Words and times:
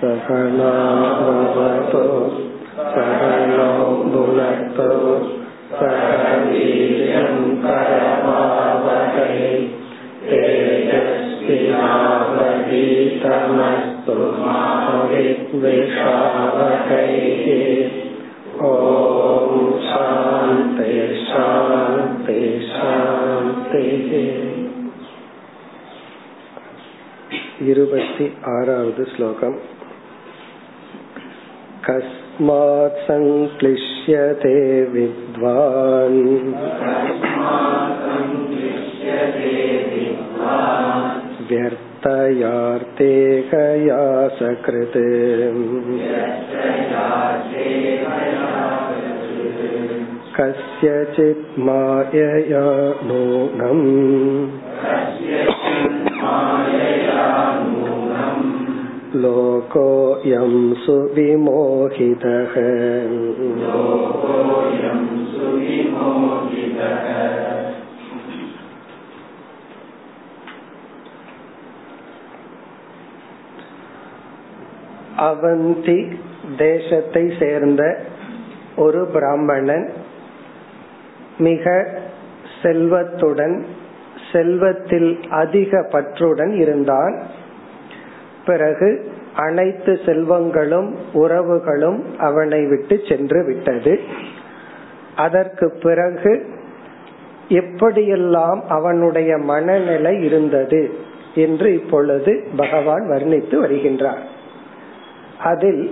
सहनावतु 0.00 2.02
सहनौ 2.94 3.68
भुनक्तु 4.12 4.88
सह 5.74 6.00
वीर्यं 6.46 7.36
करमावहै 7.64 9.36
तेजस्विनावधीतमस्तु 12.82 14.16
मा 14.40 14.56
विद्विषावहैः 15.12 15.86
ॐ 18.64 19.54
शान्ति 19.88 20.90
शान्ति 21.24 22.38
शान्तिः 22.72 24.10
இருபத்தி 27.70 28.24
ஆறாவது 28.52 29.02
ஸ்லோகம் 29.12 29.56
कस्मात् 31.89 32.97
सङ्क्लिश्यते 32.97 34.83
विद्वान्। 34.85 36.17
व्यर्थयार्थे 41.49 43.41
कया 43.41 44.27
सकृत्। 44.27 44.97
कस्यचित् 50.39 51.59
मायया 51.59 52.65
नूनम् 53.03 53.87
लोकोऽयं 59.16 60.52
सुविमोहितः 60.84 62.54
அவந்தி 75.22 75.98
தேசத்தை 76.56 77.24
சேர்ந்த 77.38 77.82
ஒரு 78.76 79.00
பிராமணன் 79.06 79.86
மிக 81.38 81.66
செல்வத்துடன் 82.62 83.56
செல்வத்தில் 84.32 85.10
அதிக 85.34 85.80
பற்றுடன் 85.92 86.52
இருந்தான் 86.54 87.14
பிறகு 88.47 88.89
அனைத்து 89.35 89.93
செல்வங்களும் 90.05 90.89
உறவுகளும் 91.13 91.99
அவனை 92.19 92.61
விட்டு 92.65 92.95
சென்று 93.09 93.39
விட்டது. 93.45 93.93
அதற்கு 95.15 95.67
பிறகு 95.83 96.33
எப்படியெல்லாம் 97.49 98.59
அவனுடைய 98.69 99.31
மனநிலை 99.51 100.13
இருந்தது 100.23 100.81
என்று 101.35 101.67
இப்பொழுது 101.73 102.33
பகவான் 102.55 103.05
வர்ணித்து 103.09 103.55
வருகின்றார். 103.63 104.23
அதில் 105.43 105.83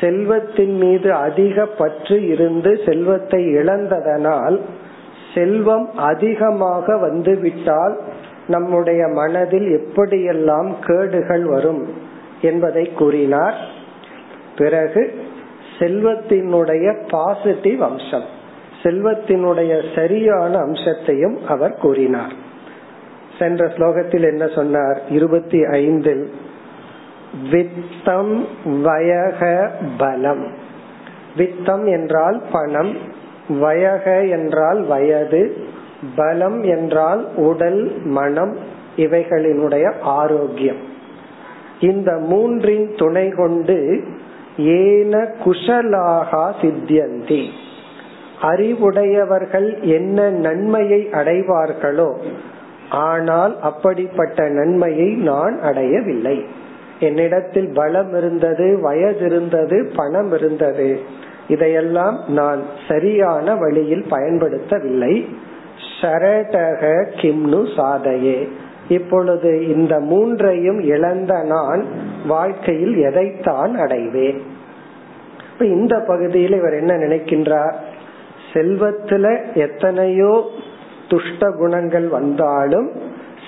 செல்வத்தின் 0.00 0.76
மீது 0.76 1.08
அதிக 1.26 1.66
பற்று 1.78 2.16
இருந்து 2.28 2.70
செல்வத்தை 2.86 3.40
இழந்ததனால் 3.54 4.56
செல்வம் 5.34 5.86
அதிகமாக 6.10 6.96
வந்துவிட்டால் 6.98 7.94
நம்முடைய 8.46 9.06
மனதில் 9.06 9.80
எப்படியெல்லாம் 9.80 10.72
கேடுகள் 10.86 11.44
வரும் 11.44 11.88
என்பதை 12.40 12.92
கூறினார். 12.92 13.54
பிறகு 14.56 15.22
செல்வத்தினுடைய 15.78 17.08
பாசிட்டிவ் 17.08 17.82
அம்சம் 17.82 18.42
செல்வத்தினுடைய 18.82 19.82
சரியான 19.94 20.58
அம்சத்தையும் 20.58 21.46
அவர் 21.46 21.74
கூறினார். 21.74 22.32
சென்ற 23.38 23.66
ஸ்லோகத்தில் 23.66 24.22
என்ன 24.22 24.46
சொன்னார்? 24.46 25.02
இருபத்தி 25.08 25.64
ஐந்தில் 25.64 26.32
வித்தம் 27.50 28.46
வயக 28.64 29.70
பலம். 29.98 30.54
வித்தம் 31.36 31.86
என்றால் 31.86 32.42
பணம் 32.52 32.96
வயக 33.48 34.30
என்றால் 34.30 34.82
வயது 34.82 35.56
பலம் 36.16 36.62
என்றால் 36.62 37.26
உடல் 37.36 37.92
மனம் 38.04 38.56
இவைகளினுடைய 38.96 39.92
ஆரோக்கியம். 40.00 40.76
இந்த 41.80 42.12
மூன்றின் 42.12 42.96
துணை 42.96 43.28
கொண்டு 43.28 44.02
ஏன 44.56 45.28
குஷலாகா 45.44 46.44
சித்தியந்தி. 46.60 47.42
அறிவுடையவர்கள் 48.42 49.80
என்ன 49.80 50.30
நன்மையை 50.30 51.08
அடைவார்களோ 51.12 52.16
ஆனால் 52.90 53.60
அப்படிப்பட்ட 53.60 54.48
நன்மையை 54.48 55.10
நான் 55.12 55.60
அடையவில்லை. 55.62 56.44
என்னிடத்தில் 57.00 57.70
பலம் 57.74 58.16
இருந்தது 58.16 58.78
வயது 58.80 59.24
இருந்தது 59.24 59.92
பணம் 59.96 60.32
இருந்தது. 60.32 61.00
இதையெல்லாம் 61.48 62.20
நான் 62.28 62.62
சரியான 62.88 63.54
வழியில் 63.54 64.04
பயன்படுத்தவில்லை. 64.10 65.26
ஷரடக 66.00 67.08
கிம்னு 67.16 67.60
சாதையே. 67.76 68.48
இப்பொழுது 68.88 69.74
இந்த 69.74 70.00
மூன்றையும் 70.00 70.80
இழந்த 70.80 71.42
நான் 71.42 71.84
வாழ்க்கையில் 72.26 72.96
எதைத்தான் 72.96 73.78
அடைவேன்? 73.78 74.42
இப்ப 75.52 75.64
இந்த 75.64 76.00
பகுதியில் 76.00 76.54
இவர் 76.54 76.72
என்ன 76.72 76.94
நினைக்கின்றார்? 76.94 77.74
செல்வத்துல 78.52 79.54
எத்தனையோ 79.54 80.50
துஷ்ட 81.08 81.50
குணங்கள் 81.50 82.08
வந்தாலும் 82.08 82.92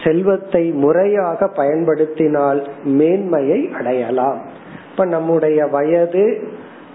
செல்வத்தை 0.04 0.70
முறையாக 0.70 1.48
பயன்படுத்தினால் 1.48 2.68
மேன்மையை 2.84 3.70
அடையலாம். 3.78 4.40
இப்ப 4.90 5.04
நம்முடைய 5.04 5.66
வயது 5.66 6.48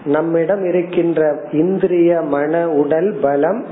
நம்மிடம் 0.05 0.65
இருக்கின்ற 0.65 1.39
இந்திரிய 1.51 2.21
மன 2.21 2.69
உடல் 2.69 3.17
பலம் 3.21 3.65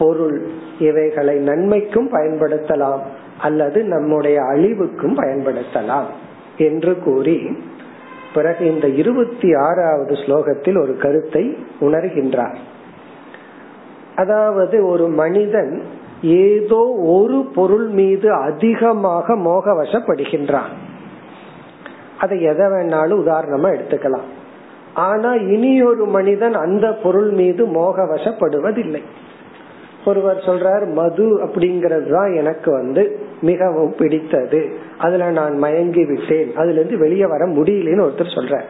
பொருள் 0.00 0.38
இவைகளை 0.78 1.36
நன்மைக்கும் 1.38 2.08
பயன்படுத்தலாம் 2.12 3.04
அல்லது 3.40 3.78
நம்முடைய 3.84 4.38
அழிவுக்கும் 4.42 5.16
பயன்படுத்தலாம் 5.18 6.08
என்று 6.68 6.92
கூறி 7.04 7.38
பிறகு 8.34 8.62
இந்த 8.72 8.86
இருபத்தி 9.02 9.48
ஆறாவது 9.68 10.14
ஸ்லோகத்தில் 10.14 10.78
ஒரு 10.82 10.96
கருத்தை 10.96 11.44
உணர்கின்றார். 11.80 12.58
அதாவது 14.16 14.76
ஒரு 14.88 15.06
மனிதன் 15.22 15.72
ஏதோ 16.22 16.82
ஒரு 17.16 17.38
பொருள் 17.54 17.88
மீது 18.00 18.28
அதிகமாக 18.32 19.36
மோகவசப்படுகின்றான். 19.46 20.74
அதை 22.18 22.36
எதை 22.42 22.66
வேணாலும் 22.66 23.22
உதாரணமா 23.24 23.68
எடுத்துக்கலாம். 23.76 24.28
ஆனா 25.08 25.30
இனி 25.54 25.72
ஒரு 25.82 26.04
மனிதன் 26.16 26.56
அந்த 26.64 26.86
பொருள் 27.02 27.30
மீது 27.30 27.62
மோகவசப்படுவதில்லை. 27.78 29.02
ஒருவர் 30.04 30.36
சொல்றார் 30.36 30.92
மது 30.92 31.40
அப்படிங்கறது 31.44 32.10
தான் 32.10 32.34
எனக்கு 32.34 32.70
வந்து 32.72 33.20
மிகவும் 33.40 33.94
பிடித்தது. 33.98 34.78
அதுல 34.98 35.30
நான் 35.30 35.56
மயங்கி 35.56 36.04
விட்டேன். 36.04 36.54
அதுல 36.54 36.78
இருந்து 36.78 36.98
வெளியே 36.98 37.26
வர 37.26 37.46
முடியலன்னு 37.46 38.06
ஒருத்தர் 38.06 38.36
சொல்ற 38.38 38.60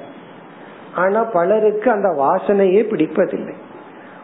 ஆனா 0.94 1.24
பலருக்கு 1.24 1.91
அந்த 1.91 2.08
வாசனையே 2.08 2.82
பிடிப்பதில்லை. 2.91 3.54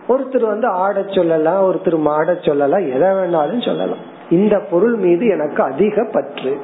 ஒருத்தர் 0.09 0.47
வந்து 0.47 0.67
ஆட 0.67 1.05
சொல்லலாம் 1.09 1.63
ஒருத்தர் 1.65 1.99
மாட 1.99 2.37
சொல்லலாம் 2.41 2.87
எதை 2.87 3.09
வேணாலும் 3.09 3.65
சொல்லலாம். 3.65 4.03
இந்த 4.31 4.59
பொருள் 4.59 4.95
மீது 4.95 5.27
எனக்கு 5.27 5.63
அதிக 5.63 6.05
பற்று. 6.05 6.57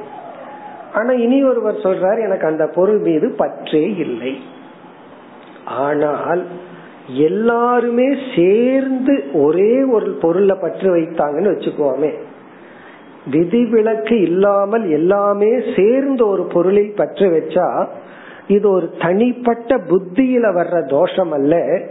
ஆனா 0.93 1.11
இனி 1.11 1.43
ஒருவர் 1.43 1.75
சொல்றார் 1.75 2.23
எனக்கு 2.23 2.47
அந்த 2.47 2.67
பொருள் 2.67 2.99
மீது 2.99 3.33
பற்றே 3.37 3.95
இல்லை. 3.95 4.41
ஆனால் 5.65 6.45
எல்லாருமே 7.07 8.17
சேர்ந்து 8.35 9.23
ஒரே 9.33 9.83
ஒரு 9.83 10.11
பொருளை 10.11 10.57
பற்று 10.61 10.95
வைத்தாங்கன்னு 10.95 11.53
வச்சுக்கோமே. 11.55 12.13
விதிவிலக்கு 13.31 14.21
இல்லாமல் 14.21 14.89
எல்லாமே 14.89 15.59
சேர்ந்து 15.75 16.27
ஒரு 16.27 16.43
பொருளில் 16.43 16.93
பற்று 16.95 17.29
வச்சா 17.29 17.87
இது 18.47 18.69
ஒரு 18.69 18.93
தனிப்பட்ட 18.99 19.77
புத்தியில 19.77 20.53
வர்ற 20.55 20.89
தோஷம் 20.89 21.31
அல்ல 21.31 21.81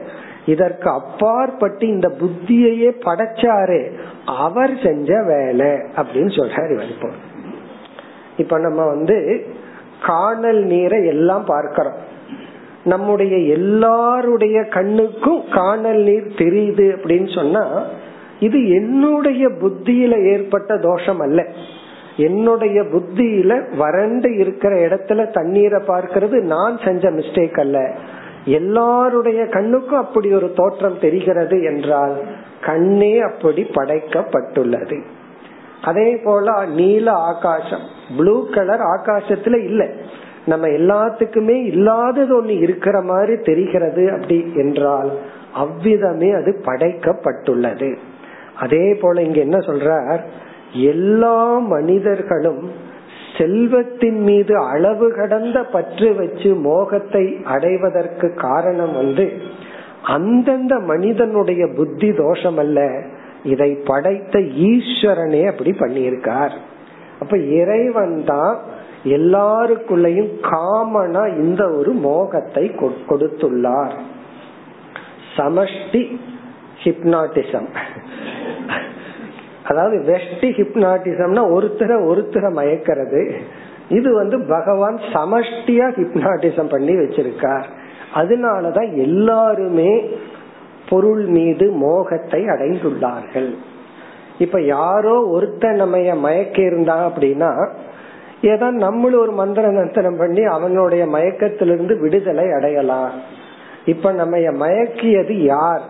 இதற்கு 0.46 0.90
அப்பாற்பட்டு 0.90 1.86
இந்த 1.86 2.08
புத்தியையே 2.08 2.90
படைச்சாரு 3.04 3.92
அவர் 4.26 4.78
செஞ்ச 4.84 5.22
வேலை 5.22 5.66
அப்படின்னு 5.66 6.32
சொல்றாரு 6.36 6.72
இவர் 6.72 6.88
இப்போ. 6.88 7.08
இப்ப 8.36 8.58
நம்ம 8.58 8.86
வந்து 8.86 9.46
காணல் 10.06 10.62
நீரை 10.64 11.06
எல்லாம் 11.06 11.44
பார்க்கிறோம். 11.44 12.10
நம்முடைய 12.84 13.36
எல்லாருடைய 13.36 14.64
கண்ணுக்கும் 14.64 15.42
காணல் 15.52 16.02
நீர் 16.02 16.26
தெரியுது 16.36 16.86
அப்படின்னு 16.94 17.34
சொன்னா 17.34 17.82
இது 18.40 18.68
என்னுடைய 18.68 19.48
புத்தியில 19.48 20.32
ஏற்பட்ட 20.32 20.78
தோஷம் 20.78 21.20
அல்ல 21.20 21.46
என்னுடைய 22.16 22.80
புத்தியில 22.80 23.76
வறண்டு 23.76 24.36
இருக்கிற 24.36 24.74
இடத்துல 24.74 25.30
தண்ணீரை 25.30 25.82
பார்க்கறது 25.86 26.40
நான் 26.40 26.78
செஞ்ச 26.84 27.10
மிஸ்டேக் 27.10 27.60
அல்ல. 27.60 27.94
எல்லாருடைய 28.44 29.46
கண்ணுக்கும் 29.46 29.98
அப்படி 29.98 30.32
ஒரு 30.32 30.52
தோற்றம் 30.56 30.98
தெரிகிறது 31.00 31.62
என்றால் 31.62 32.16
கண்ணே 32.60 33.18
அப்படி 33.18 33.62
படைக்கப்பட்டுள்ளது. 33.62 35.02
அதே 35.84 36.16
போல 36.24 36.64
நீல 36.66 37.12
ஆகாசம் 37.12 37.80
ப்ளூ 38.16 38.48
கலர் 38.50 38.80
ஆகாசத்துல 38.80 39.64
இல்லை. 39.64 39.88
நம்ம 40.46 40.66
எல்லாத்துக்குமே 40.66 41.56
இல்லாதது 41.64 42.44
ஒண்ணு 42.44 42.54
இருக்கிற 42.60 43.00
மாதிரி 43.00 43.34
தெரிகிறது 43.42 44.12
அப்படி 44.12 44.52
என்றால் 44.54 45.10
அவ்விதமே 45.52 46.30
அது 46.30 46.60
படைக்கப்பட்டுள்ளது. 46.64 47.96
அதே 48.56 48.94
போல 48.94 49.22
இங்க 49.22 49.40
என்ன 49.40 49.58
சொல்றார்? 49.58 50.20
எல்லா 50.72 51.58
மனிதர்களும் 51.58 52.70
செல்வத்தின் 53.38 54.20
மீது 54.20 54.54
அளவு 54.58 55.12
கடந்த 55.12 55.62
பற்று 55.62 56.14
வச்சு 56.14 56.54
மோகத்தை 56.54 57.24
அடைவதற்கு 57.44 58.34
காரணம் 58.34 58.92
வந்து 58.92 59.32
அந்தந்த 60.02 60.74
மனிதனுடைய 60.78 61.68
புத்தி 61.76 62.12
தோஷம் 62.12 62.56
அல்ல 62.56 62.90
இதை 63.42 63.70
படைத்த 63.84 64.38
ஈஸ்வரனே 64.38 65.42
அப்படி 65.46 65.70
பண்ணியிருக்கார். 65.70 66.54
அப்ப 67.20 67.36
இறைவன் 67.38 68.24
தான் 68.24 68.58
எல்லாருக்குள்ளயும் 69.04 70.30
காமனா 70.42 71.38
இந்த 71.38 71.70
ஒரு 71.70 71.92
மோகத்தை 71.92 72.70
கொடுத்துள்ளார். 72.78 73.92
சமஷ்டி 75.36 76.16
ஹிப்னாட்டிசம். 76.84 77.66
அதாவது 79.64 79.96
வெஷ்டி 79.98 80.48
ஹிப்னாட்டிசம்னா 80.58 81.42
ஒருத்தர 81.52 81.90
ஒருத்தர 82.06 82.52
மயக்கிறது. 82.52 83.34
இது 83.88 84.14
வந்து 84.14 84.46
பகவான் 84.48 84.94
சமஷ்டியா 84.94 85.86
ஹிப்னாட்டிசம் 85.96 86.68
பண்ணி 86.68 86.94
வச்சிருக்கார். 86.94 87.64
அதனாலதான் 88.14 88.96
எல்லாருமே 88.96 90.10
பொருள் 90.88 91.24
மீது 91.26 91.70
மோகத்தை 91.70 92.44
அடைந்துள்ளார்கள். 92.44 93.54
இப்ப 94.38 94.60
யாரோ 94.60 95.28
ஒருத்த 95.32 95.74
நம்ம 95.74 96.14
மயக்க 96.14 96.62
இருந்தா 96.62 97.10
அப்படின்னா 97.10 97.68
ஏதோ 98.42 98.70
நம்மளும் 98.70 99.20
ஒரு 99.20 99.32
மந்திர 99.32 99.68
நந்தனம் 99.68 100.18
பண்ணி 100.18 100.44
அவனுடைய 100.44 101.06
மயக்கத்திலிருந்து 101.06 102.00
விடுதலை 102.00 102.52
அடையலாம். 102.52 103.10
இப்ப 103.84 104.12
நம்ம 104.12 104.36
மயக்கியது 104.36 105.32
யார்? 105.32 105.82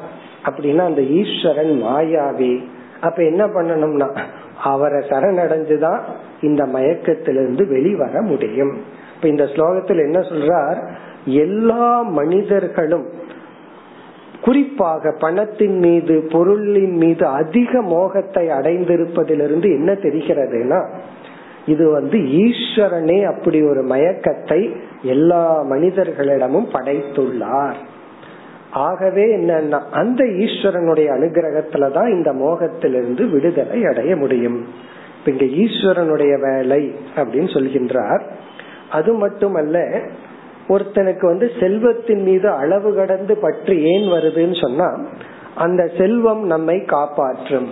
அப்படின்னா 0.45 0.79
அந்த 0.79 1.03
ஈஸ்வரன் 1.03 1.83
மாயாவி. 1.83 2.65
அப்ப 3.01 3.23
என்ன 3.23 3.47
பண்ணணும்னா 3.47 4.19
அவரை 4.63 5.09
சரணடைஞ்சுதான் 5.09 6.01
இந்த 6.41 6.65
மயக்கத்திலிருந்து 6.65 7.69
வெளிவர 7.69 8.23
முடியும். 8.23 8.83
இப்ப 9.17 9.29
இந்த 9.29 9.45
ஸ்லோகத்தில் 9.45 10.03
என்ன 10.03 10.19
சொல்றார்? 10.19 10.89
எல்லா 11.25 12.03
மனிதர்களும் 12.03 13.07
குறிப்பாக 14.43 15.15
பணத்தின் 15.19 15.79
மீது 15.79 16.29
பொருளின் 16.33 16.97
மீது 16.97 17.27
அதிக 17.27 17.83
மோகத்தை 17.83 18.49
அடைந்திருப்பதிலிருந்து 18.49 19.63
என்ன 19.63 19.93
தெரிகிறதுனா 19.93 20.89
இது 21.67 21.91
வந்து 21.91 22.19
ஈஸ்வரனே 22.19 23.25
அப்படி 23.25 23.63
ஒரு 23.63 23.83
மயக்கத்தை 23.83 24.77
எல்லா 25.03 25.65
மனிதர்களிடமும் 25.65 26.67
படைத்துள்ளார். 26.73 27.75
ஆகவே 28.71 29.37
என்னன்னா 29.37 29.81
அந்த 29.91 30.25
ஈஸ்வரனுடைய 30.25 31.07
அனுகிரகத்துலதான் 31.09 32.11
இந்த 32.11 32.33
மோகத்திலிருந்து 32.33 33.31
விடுதலை 33.31 33.85
அடைய 33.85 34.17
முடியும். 34.17 34.67
இங்க 35.25 35.45
ஈஸ்வரனுடைய 35.45 36.41
வேலை 36.41 36.95
அப்படின்னு 37.17 37.51
சொல்கின்றார். 37.53 38.21
அது 38.91 39.13
மட்டுமல்ல 39.13 40.01
ஒருத்தனுக்கு 40.69 41.21
வந்து 41.21 41.51
செல்வத்தின் 41.61 42.23
மீது 42.23 42.51
அளவு 42.51 42.95
கடந்து 42.95 43.37
பற்றி 43.37 43.83
ஏன் 43.83 44.11
வருதுன்னு 44.11 44.61
சொன்னா 44.61 44.99
அந்த 45.55 45.91
செல்வம் 45.99 46.47
நம்மை 46.47 46.85
காப்பாற்றும். 46.85 47.69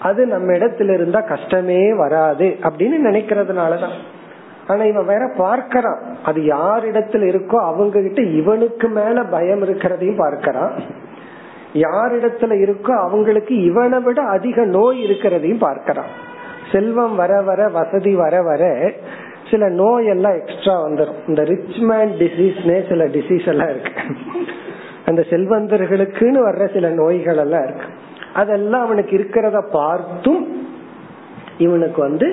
அது 0.00 0.26
நம்ம 0.26 0.52
இடத்துல 0.52 0.94
இருந்தா 0.94 1.20
கஷ்டமே 1.20 1.94
வராது 1.94 2.56
அப்படின்னு 2.60 2.96
நினைக்கிறதுனாலதான். 3.04 3.96
ஆனா 4.66 4.82
இவன் 4.82 5.06
வேற 5.06 5.26
பார்க்கறான். 5.38 6.00
அது 6.24 6.44
யார் 6.44 6.90
இடத்துல 6.90 7.28
இருக்கோ 7.28 7.56
அவங்க 7.56 8.00
கிட்ட 8.00 8.22
இவனுக்கு 8.22 8.88
மேல 8.88 9.22
பயம் 9.22 9.62
இருக்கிறதையும் 9.62 10.18
பார்க்கறான். 10.18 10.70
யார் 11.72 12.16
இடத்துல 12.16 12.50
இருக்கோ 12.50 12.90
அவங்களுக்கு 12.90 13.62
இவனை 13.62 13.98
விட 13.98 14.22
அதிக 14.22 14.64
நோய் 14.64 15.04
இருக்கிறதையும் 15.04 15.62
பார்க்கறான். 15.62 16.10
செல்வம் 16.72 17.16
வர 17.16 17.42
வர 17.42 17.68
வசதி 17.68 18.14
வர 18.14 18.42
வர 18.42 18.92
சில 19.50 19.68
நோய் 19.68 20.06
எல்லாம் 20.06 20.40
எக்ஸ்ட்ரா 20.40 20.84
வந்துடும் 20.84 21.28
இந்த 21.28 21.44
ரிச் 21.44 21.76
மேன் 21.76 22.10
டிசீஸ்னே 22.18 22.88
சில 22.88 23.04
டிசீஸ் 23.04 23.48
எல்லாம் 23.48 23.68
இருக்கு. 23.68 23.90
அந்த 25.06 25.24
செல்வந்தர்களுக்குன்னு 25.30 26.48
வர்ற 26.48 26.72
சில 26.72 26.88
நோய்கள் 26.88 27.36
எல்லாம் 27.36 27.64
இருக்கு. 27.64 27.95
அதெல்லாம் 28.36 28.84
அவனுக்கு 28.84 29.14
இருக்கிறத 29.18 29.64
பார்த்தும் 29.72 30.68
இவனுக்கு 31.58 32.00
வந்து 32.00 32.28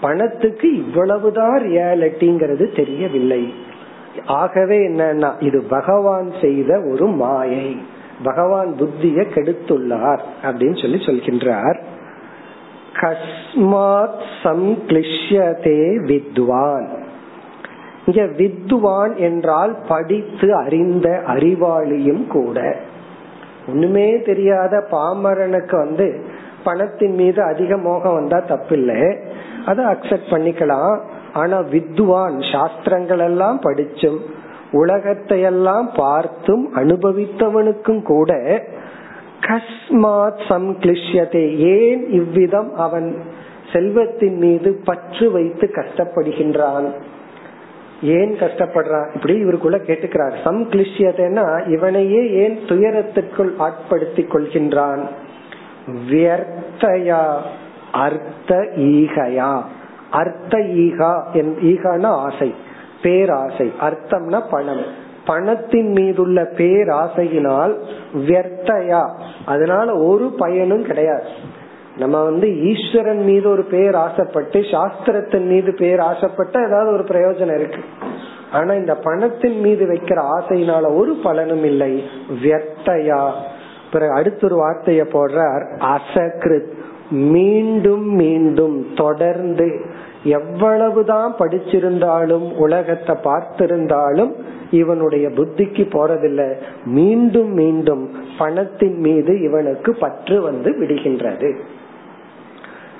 பணத்துக்கு 0.00 0.76
இவ்வளவுதான் 0.76 1.62
ரியாலிட்டிங்கிறது 1.62 2.76
தெரியவில்லை. 2.76 3.54
ஆகவே 4.26 4.88
என்னன்னா 4.88 5.42
இது 5.42 5.62
பகவான் 5.62 6.32
செய்த 6.40 6.80
ஒரு 6.90 7.06
மாயை. 7.06 7.76
பகவான் 8.22 8.74
புத்திய 8.78 9.24
கெடுத்துள்ளார் 9.34 10.22
அப்படின்னு 10.42 10.80
சொல்லி 10.80 10.96
சொல்கின்றார். 10.96 11.78
கஸ்மாத் 12.92 14.22
சம்கிளிஷ்யதே 14.42 15.82
வித்வான். 16.06 16.88
இங்க 18.06 18.22
வித்வான் 18.36 19.16
என்றால் 19.16 19.76
படித்து 19.88 20.54
அறிந்த 20.56 21.22
அறிவாளியும் 21.26 22.26
கூட. 22.26 22.76
ஒண்ணுமே 23.68 24.22
தெரியாத 24.22 24.86
பாமரனுக்கு 24.90 25.76
வந்து 25.76 26.08
பணத்தின் 26.64 27.14
மீது 27.14 27.42
அதிக 27.42 27.76
மோகம் 27.76 28.14
வந்தா 28.14 28.38
தப்பில்லை. 28.48 29.00
அதை 29.66 29.84
அக்செப்ட் 29.84 30.30
பண்ணிக்கலாம். 30.30 30.96
ஆனா 31.32 31.58
வித்வான் 31.60 32.38
சாஸ்திரங்கள் 32.52 33.18
எல்லாம் 33.18 33.60
படிச்சும் 33.62 34.18
உலகத்தை 34.72 35.40
எல்லாம் 35.40 35.90
பார்த்தும் 35.96 36.64
அனுபவித்தவனுக்கும் 36.74 38.02
கூட 38.02 38.32
கஸ்மாத் 39.40 40.40
சம்கிளிஷ்யதே. 40.48 41.44
ஏன் 41.56 42.10
இவ்விதம் 42.10 42.74
அவன் 42.76 43.08
செல்வத்தின் 43.72 44.38
மீது 44.38 44.80
பற்று 44.84 45.26
வைத்து 45.32 45.66
கஷ்டப்படுகின்றான்? 45.74 46.86
ஏன் 48.02 48.32
கஷ்டப்படுறான் 48.32 49.14
இப்படி 49.14 49.44
இவருக்குள்ள 49.44 49.80
கேட்டுக்கிறார். 49.80 50.32
சம்கிளிஷ்யதைன்னா 50.44 51.68
இவனையே 51.68 52.30
ஏன் 52.30 52.58
துயரத்திற்குள் 52.58 53.52
ஆட்படுத்தி 53.58 54.24
கொள்கின்றான்? 54.26 55.06
வியர்த்தயா 56.10 57.36
அர்த்த 57.92 58.68
ஈகயா? 58.76 59.62
அர்த்த 60.10 60.58
ஈகா 60.58 61.32
என் 61.32 61.58
ஈகான 61.62 62.06
ஆசை 62.06 62.54
பேராசை. 63.02 63.72
அர்த்தம்னா 63.80 64.42
பணம். 64.50 65.06
பணத்தின் 65.26 65.90
மீதுள்ள 65.90 66.42
பேராசையினால் 66.42 67.78
வியர்த்தயா. 68.14 69.20
அதனால 69.46 69.96
ஒரு 69.96 70.34
பயனும் 70.38 70.84
கிடையாது. 70.84 71.26
நம்ம 71.98 72.22
வந்து 72.22 72.62
ஈஸ்வரன் 72.62 73.24
மீது 73.24 73.48
ஒரு 73.48 73.64
பேர் 73.64 73.94
ஆசைப்பட்டு 73.94 74.60
சாஸ்திரத்தின் 74.60 75.46
மீது 75.46 75.74
பேர் 75.74 75.98
ஆசைப்பட்ட 75.98 76.66
ஏதாவது 76.66 76.92
ஒரு 76.92 77.02
பிரயோஜனம் 77.02 77.54
இருக்கு. 77.54 77.80
ஆனா 78.52 78.74
இந்த 78.74 78.94
பணத்தின் 78.94 79.60
மீது 79.60 79.86
வைக்கிற 79.86 80.22
ஆசையினால 80.40 80.96
ஒரு 80.96 81.14
பலனும் 81.22 81.64
இல்லை. 81.64 82.02
வியர்த்தையா. 82.42 83.30
பிறகு 83.92 84.12
அடுத்த 84.12 84.46
ஒரு 84.46 84.56
வார்த்தைய 84.62 85.06
போடுறார் 85.12 85.64
அசகிருத். 85.78 86.72
மீண்டும் 87.10 88.14
மீண்டும் 88.14 88.86
தொடர்ந்து 88.96 89.80
எவ்வளவுதான் 90.24 91.34
படிச்சிருந்தாலும் 91.38 92.56
உலகத்தை 92.56 93.16
பார்த்திருந்தாலும் 93.24 94.32
இவனுடைய 94.70 95.28
புத்திக்கு 95.28 95.84
போறதில்லை. 95.88 96.54
மீண்டும் 96.84 97.52
மீண்டும் 97.52 98.10
பணத்தின் 98.38 98.98
மீது 98.98 99.42
இவனுக்கு 99.42 99.94
பற்று 99.94 100.42
வந்து 100.42 100.76
விடுகின்றது. 100.80 101.56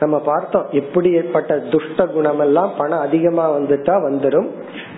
நம்ம 0.00 0.18
பார்த்தோம் 0.18 0.66
எப்படிப்பட்ட 0.70 1.58
துஷ்ட 1.58 2.06
குணம் 2.06 2.40
எல்லாம் 2.40 2.70
பணம் 2.78 2.98
அதிகமா 2.98 3.58
வந்துட்டா 3.58 4.10
வந்துடும் 4.10 4.48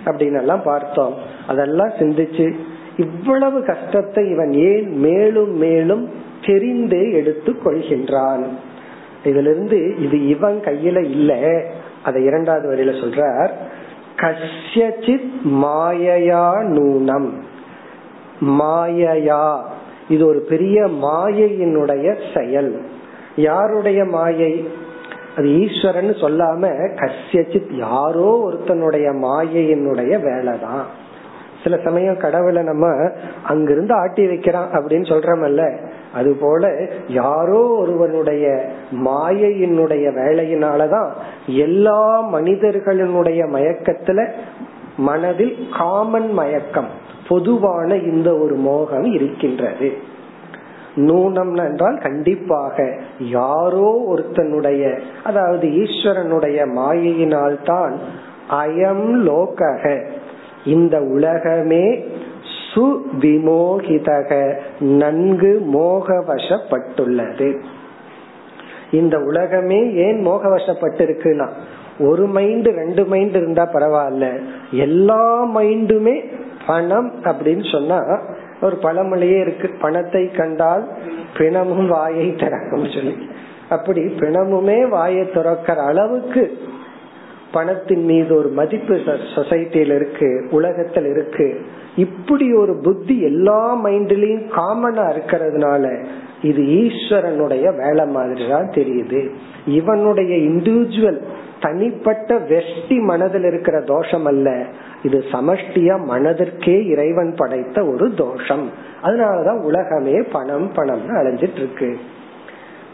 அப்படின்னு 0.05 0.37
எல்லாம் 0.37 0.61
பார்த்தோம். 0.63 1.13
அதெல்லாம் 1.47 1.89
சிந்திச்சு 1.89 2.55
இவ்வளவு 2.97 3.65
கஷ்டத்தை 3.65 4.29
இவன் 4.29 4.53
ஏன் 4.53 4.99
மேலும் 4.99 5.57
மேலும் 5.57 6.09
தெரிந்தே 6.41 7.13
எடுத்து 7.13 7.51
கொள்கின்றான். 7.51 8.45
இதுல 9.23 9.39
இருந்து 9.39 9.95
இது 9.99 10.27
இவன் 10.27 10.61
கையில 10.63 11.03
இல்ல. 11.03 11.61
அதை 12.03 12.23
இரண்டாவது 12.23 12.69
வரியில 12.71 12.87
சொல்றார். 12.87 13.49
கஷ்யச்சித் 14.15 15.31
மாயையா 15.43 16.63
நூனம். 16.63 17.29
மாயையா. 18.41 19.59
இது 20.09 20.27
ஒரு 20.27 20.45
பெரிய 20.49 20.87
மாயையினுடைய 20.87 22.21
செயல். 22.37 22.81
யாருடைய 23.35 24.05
மாயை? 24.05 24.67
அது 25.37 25.59
ஈஸ்வரன் 25.59 26.09
சொல்லாம 26.09 26.89
கசியச்சித் 26.95 27.75
யாரோ 27.75 28.49
ஒருத்தனுடைய 28.49 29.11
மாயையினுடைய 29.11 30.19
வேலைதான். 30.21 30.83
சில 31.63 31.77
சமயம் 31.83 32.17
கடவுளை 32.17 32.63
நம்ம 32.63 33.11
அங்கிருந்து 33.43 33.93
ஆட்டி 33.93 34.27
வைக்கிறான் 34.27 34.69
அப்படின்னு 34.71 35.07
சொல்றமல்ல. 35.09 35.89
அது 36.13 36.33
போல 36.33 36.87
யாரோ 37.07 37.67
ஒருவனுடைய 37.67 38.69
மாயையினுடைய 39.05 40.11
வேலையினாலதான் 40.13 41.09
எல்லா 41.47 42.33
மனிதர்களினுடைய 42.33 43.47
மயக்கத்துல 43.53 44.29
மனதில் 44.97 45.55
காமன் 45.77 46.33
மயக்கம் 46.33 46.87
பொதுவான 47.29 47.95
இந்த 47.95 48.37
ஒரு 48.37 48.55
மோகம் 48.55 49.03
இருக்கின்றது. 49.03 49.93
நூனம் 50.95 51.67
என்றால் 51.67 51.97
கண்டிப்பாக 51.97 52.97
யாரோ 53.19 54.03
ஒருத்தனுடைய 54.09 54.99
அதாவது 55.23 55.67
ஈஸ்வரனுடைய 55.67 56.67
மாயையினால் 56.75 57.63
தான் 57.63 57.95
அயம் 58.49 59.07
லோகக. 59.27 60.05
இந்த 60.65 61.01
உலகமே 61.01 62.05
சுவிமோகிதக 62.73 64.55
நன்கு 64.79 65.67
மோகவசப்பட்டுள்ளது. 65.73 67.61
இந்த 68.91 69.19
உலகமே 69.19 69.93
ஏன் 69.93 70.27
மோகவசப்பட்டிருக்குன்னா 70.27 71.47
ஒரு 71.99 72.25
மைண்ட் 72.25 72.65
ரெண்டு 72.65 73.05
மைண்ட் 73.05 73.35
இருந்தா 73.35 73.69
பரவாயில்ல. 73.73 74.39
எல்லா 74.71 75.45
மைண்டுமே 75.55 76.25
பணம் 76.67 77.13
அப்படின்னு 77.23 77.71
சொன்னா 77.71 78.19
ஒரு 78.61 78.77
பழமொழியே 78.81 79.39
இருக்கு. 79.39 79.69
பணத்தை 79.81 80.31
கண்டால் 80.31 80.87
பிணமும் 81.37 81.87
வாயை 81.87 82.35
திறக்கும் 82.35 82.89
சொல்லி. 82.89 83.29
அப்படி 83.69 84.01
பிணமுமே 84.01 84.89
வாயை 84.89 85.31
திறக்கிற 85.31 85.81
அளவுக்கு 85.81 86.57
பணத்தின் 87.51 88.05
மீது 88.05 88.35
ஒரு 88.35 88.49
மதிப்பு 88.49 88.93
சொசைட்டியில 89.35 89.95
இருக்கு 89.95 90.47
உலகத்தில் 90.51 91.05
இருக்கு. 91.05 91.65
இப்படி 91.95 92.53
ஒரு 92.53 92.79
புத்தி 92.83 93.21
எல்லா 93.21 93.83
மைண்ட்லயும் 93.83 94.45
காமனா 94.55 95.05
இருக்கிறதுனால 95.11 96.05
இது 96.41 96.61
ஈஸ்வரனுடைய 96.63 97.65
வேலை 97.77 98.05
மாதிரி 98.05 98.49
தான் 98.49 98.69
தெரியுது. 98.69 99.29
இவனுடைய 99.65 100.35
இண்டிவிஜுவல் 100.49 101.19
தனிப்பட்ட 101.59 102.35
வெஷ்டி 102.35 102.97
மனதில் 103.01 103.43
இருக்கிற 103.43 103.81
தோஷம் 103.81 104.25
அல்ல 104.25 104.63
இது 105.03 105.23
சமஷ்டியா 105.31 105.95
மனதிற்கே 106.09 106.85
இறைவன் 106.85 107.33
படைத்த 107.35 107.85
ஒரு 107.85 108.13
தோஷம். 108.13 108.69
அதனாலதான் 109.03 109.61
உலகமே 109.61 110.21
பணம் 110.31 110.71
பணம்னு 110.73 111.13
அலைஞ்சிட்டு 111.19 111.61
இருக்கு 111.63 111.97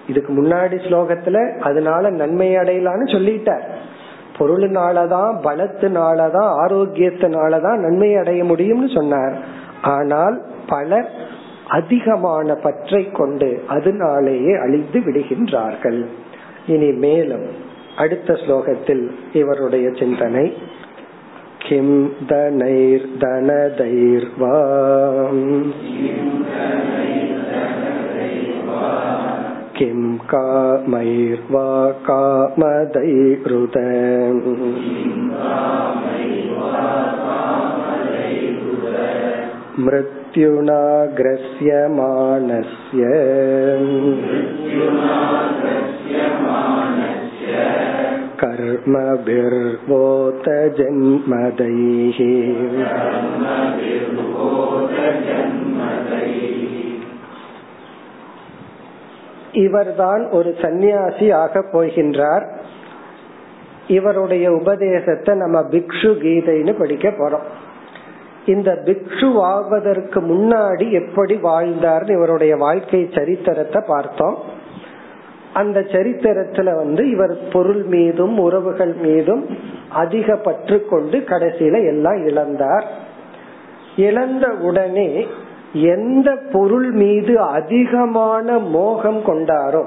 இதுக்கு 0.08 0.34
முன்னாடி 0.34 0.76
ஸ்லோகத்துல 0.88 1.60
அதனால 1.60 2.10
நன்மை 2.10 2.56
அடையலான்னு 2.56 3.08
சொல்லிட்டார். 3.16 3.66
பொருளினாலதான் 4.38 5.32
பலத்தினாலதான் 5.44 6.50
ஆரோக்கியத்தினாலதான் 6.64 7.78
நன்மை 7.78 8.16
அடைய 8.16 8.44
முடியும்னு 8.44 8.96
சொன்னார். 8.96 9.36
ஆனால் 9.82 10.42
பலர் 10.68 11.10
அதிகமான 11.69 12.55
பற்றை 12.63 13.03
கொண்டு 13.11 13.51
அதனாலேயே 13.69 14.55
அழிந்து 14.57 15.01
விடுகின்றார்கள் 15.01 16.01
இனி 16.67 16.91
மேலும் 17.05 17.47
அடுத்த 17.97 18.33
ஸ்லோகத்தில் 18.35 19.05
இவருடைய 19.33 19.87
சிந்தனை 19.99 20.47
கிம் 21.59 21.97
தனைர் 22.29 23.09
தனதைர்வா 23.19 24.57
किं 29.75 30.01
कामैर्वा 30.29 31.69
कामदैरुत 32.07 33.77
मृत्युना 40.37 40.81
ग्रस्यमाणस्य 41.19 43.03
कर्मभिर्वोत 48.43 50.47
जन्मदैः 50.79 52.19
இவர்தான் 59.63 60.31
ஒரு 60.31 60.55
சந்நியாசி 60.61 61.31
ஆக 61.41 61.65
போகின்றார் 61.73 62.61
இவருடைய 63.89 64.53
உபதேசத்தை 64.53 65.35
நம்ம 65.35 65.63
பிக்ஷு 65.73 66.11
கீதைன்னு 66.23 66.79
படிக்க 66.79 67.11
போறோம் 67.11 67.66
இந்த 68.48 68.72
பிக்ஷு 68.86 69.30
ஆவதற்கு 69.42 70.20
முன்னாடி 70.22 70.86
எப்படி 70.92 71.36
வாழ்ந்தார்னு 71.44 72.12
இவருடைய 72.12 72.54
வாழ்க்கை 72.56 73.02
சரித்திரத்தை 73.16 73.82
பார்த்தோம். 73.88 74.38
அந்த 75.54 75.80
சரித்திரத்துல 75.92 76.76
வந்து 76.76 77.04
இவர் 77.10 77.36
பொருள் 77.54 77.84
மீதும் 77.84 78.36
உறவுகள் 78.40 78.94
மீதும் 79.02 79.44
அதிக 79.90 80.36
பற்று 80.36 80.78
கொண்டு 80.86 81.18
கடைசியில 81.18 81.76
எல்லாம் 81.88 82.20
இழந்தார். 82.28 82.88
இழந்த 83.98 84.48
உடனே 84.62 85.10
எந்த 85.74 86.30
பொருள் 86.52 86.92
மீது 86.92 87.34
அதிகமான 87.40 88.58
மோகம் 88.76 89.22
கொண்டாரோ 89.26 89.84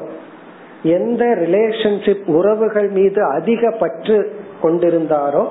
எந்த 0.82 1.24
ரிலேஷன்ஷிப் 1.42 2.26
உறவுகள் 2.26 2.88
மீது 2.88 3.20
அதிக 3.24 3.70
பற்று 3.70 4.18
கொண்டிருந்தாரோ 4.62 5.44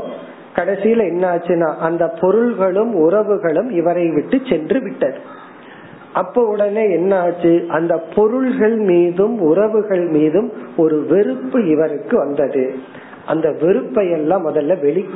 கடைசியில 0.60 1.02
என்னாச்சுன்னா 1.14 1.76
அந்த 1.76 2.08
பொருள்களும் 2.08 3.10
உறவுகளும் 3.10 3.72
இவரை 3.72 4.10
விட்டு 4.10 4.40
சென்று 4.50 4.82
விட்டது. 4.82 5.18
அப்ப 6.14 6.46
உடனே 6.48 6.92
என்ன 6.92 7.20
ஆச்சு 7.20 7.66
அந்த 7.70 7.98
பொருள்கள் 8.16 8.78
மீதும் 8.78 9.40
உறவுகள் 9.40 10.08
மீதும் 10.08 10.52
ஒரு 10.78 11.06
வெறுப்பு 11.06 11.68
இவருக்கு 11.68 12.18
வந்தது. 12.18 12.76
அந்த 13.26 13.56
வெறுப்பை 13.62 14.12
எல்லாம் 14.12 14.48
முதல்ல 14.48 14.80
வெளி 14.80 15.10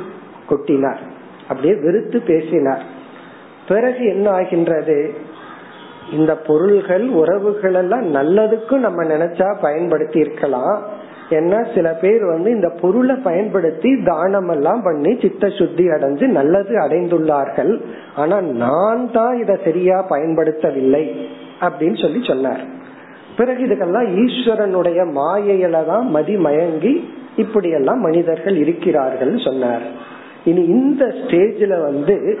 கொட்டினார். 0.48 0.98
அப்படியே 1.48 1.74
வெறுத்து 1.74 2.20
பேசினார். 2.20 2.82
பிறகு 3.68 4.04
என்ன 4.04 4.30
ஆகின்றது? 4.30 5.14
இந்த 6.12 6.36
பொருள்கள் 6.36 7.08
உறவுகள் 7.08 7.74
எல்லாம் 7.74 8.14
நல்லதுக்கும் 8.14 8.78
நம்ம 8.78 9.04
நினைச்சா 9.04 9.56
பயன்படுத்தி 9.60 10.18
இருக்கலாம். 10.18 10.82
ஏன்னா 11.30 11.74
சில 11.74 11.88
பேர் 11.90 12.24
வந்து 12.24 12.50
இந்த 12.50 12.68
பொருளை 12.68 13.16
பயன்படுத்தி 13.16 14.02
தானம் 14.04 14.48
எல்லாம் 14.48 14.82
பண்ணி 14.82 15.18
சித்த 15.20 15.48
சுத்தி 15.48 15.84
அடைஞ்சு 15.88 16.26
நல்லது 16.26 16.74
அடைந்துள்ளார்கள். 16.78 17.80
ஆனா 18.14 18.40
நான் 18.40 19.10
தான் 19.12 19.38
இதை 19.38 19.56
சரியா 19.64 20.06
பயன்படுத்தவில்லை 20.10 21.04
அப்படின்னு 21.60 22.02
சொல்லி 22.02 22.24
சொன்னார். 22.24 22.64
பிறகு 23.36 23.66
இதுக்கெல்லாம் 23.66 24.08
ஈஸ்வரனுடைய 24.24 25.00
மாயையில 25.20 25.84
தான் 25.86 26.06
மதிமயங்கி 26.14 26.94
இப்படி 27.36 27.70
எல்லாம் 27.70 28.00
மனிதர்கள் 28.00 28.56
இருக்கிறார்கள் 28.56 29.38
சொன்னார். 29.38 29.82
இனி 30.44 30.64
இந்த 30.64 31.04
ஸ்டேஜ்ல 31.06 31.82
வந்து 31.82 32.38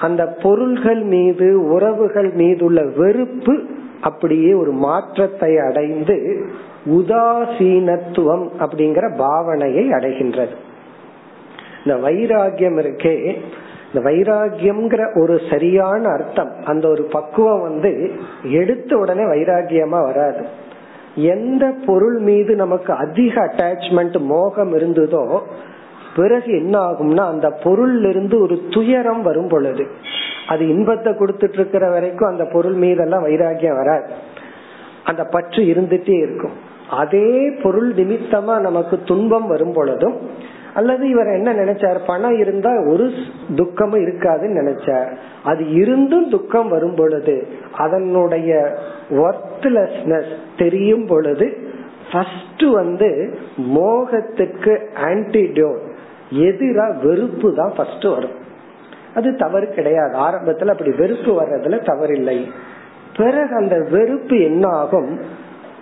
அந்த 0.00 0.26
பொருள்கள் 0.42 1.02
மீது 1.02 1.68
உறவுகள் 1.70 2.32
மீது 2.32 2.64
உள்ள 2.64 2.82
வெறுப்பு 2.82 3.54
அப்படியே 4.00 4.54
ஒரு 4.54 4.72
மாற்றத்தை 4.72 5.58
அடைந்து 5.58 6.46
உதாசீனத்துவம் 6.84 8.48
அப்படிங்கிற 8.58 9.16
பாவனையை 9.16 9.84
அடைகின்றது. 9.90 10.54
இந்த 11.84 12.08
வைராகியம் 12.08 12.78
இருக்கே 12.78 13.36
இந்த 13.92 14.10
வைராகியம்ங்கிற 14.10 15.20
ஒரு 15.20 15.40
சரியான 15.50 16.08
அர்த்தம் 16.08 16.52
அந்த 16.64 16.88
ஒரு 16.88 17.02
பக்குவம் 17.02 17.60
வந்து 17.60 18.10
எடுத்த 18.42 18.96
உடனே 18.96 19.22
வைராகியமா 19.22 20.02
வராது. 20.02 20.46
எந்த 21.14 21.74
பொருள் 21.86 22.18
மீது 22.18 22.54
நமக்கு 22.54 22.92
அதிக 22.92 23.44
அட்டாச்மெண்ட் 23.44 24.20
மோகம் 24.20 24.74
இருந்ததோ 24.76 25.40
பிறகு 26.16 26.52
என்ன 26.52 26.78
ஆகும்னா 26.78 27.20
அந்த 27.20 27.50
பொருள் 27.50 28.04
இருந்து 28.04 28.40
ஒரு 28.40 28.60
துயரம் 28.70 29.22
வரும் 29.22 29.48
பொழுது. 29.48 29.86
அது 30.48 30.68
இன்பத்தை 30.68 31.12
கொடுத்துட்டு 31.12 31.52
இருக்கிற 31.52 31.90
வரைக்கும் 31.90 32.28
அந்த 32.28 32.44
பொருள் 32.44 32.72
மீதெல்லாம் 32.72 33.26
வைராகியம் 33.26 33.76
வராது. 33.76 34.10
அந்த 35.04 35.24
பற்று 35.24 35.62
இருந்துட்டே 35.62 36.16
இருக்கும். 36.16 36.52
அதே 36.90 37.50
பொருள் 37.62 37.94
நிமித்தமா 37.94 38.60
நமக்கு 38.60 38.98
துன்பம் 39.04 39.46
வரும் 39.46 39.72
பொழுதும் 39.72 40.46
அல்லது 40.74 41.08
இவர் 41.08 41.26
என்ன 41.26 41.52
நினைச்சார்? 41.52 41.98
பணம் 42.06 42.38
இருந்தா 42.38 42.70
ஒரு 42.86 43.10
துக்கமும் 43.54 44.06
இருக்காதுன்னு 44.06 44.58
நினைச்சார். 44.62 45.16
அது 45.44 45.72
இருந்தும் 45.72 46.30
துக்கம் 46.30 46.68
வரும் 46.68 46.94
பொழுது 46.94 47.46
அதனுடைய 47.72 48.78
ஒர்த்லெஸ்னஸ் 49.10 50.32
தெரியும் 50.58 51.06
பொழுது 51.06 51.56
ஃபர்ஸ்ட் 52.12 52.64
வந்து 52.72 53.38
மோகத்துக்கு 53.56 54.90
ஆன்டிடியோட் 55.04 55.86
எதிரா 56.30 57.06
வெறுப்பு 57.06 57.54
தான் 57.54 57.72
ஃபர்ஸ்ட் 57.76 58.04
வரும். 58.04 58.36
அது 59.14 59.36
தவறு 59.36 59.68
கிடையாது. 59.68 60.18
ஆரம்பத்துல 60.18 60.66
அப்படி 60.66 60.90
வெறுப்பு 60.90 61.42
வர்றதுல 61.42 61.80
தவறில்லை. 61.86 62.44
பிறகு 63.16 63.56
அந்த 63.56 63.86
வெறுப்பு 63.90 64.40
என்ன 64.40 64.68
ஆகும் 64.68 65.18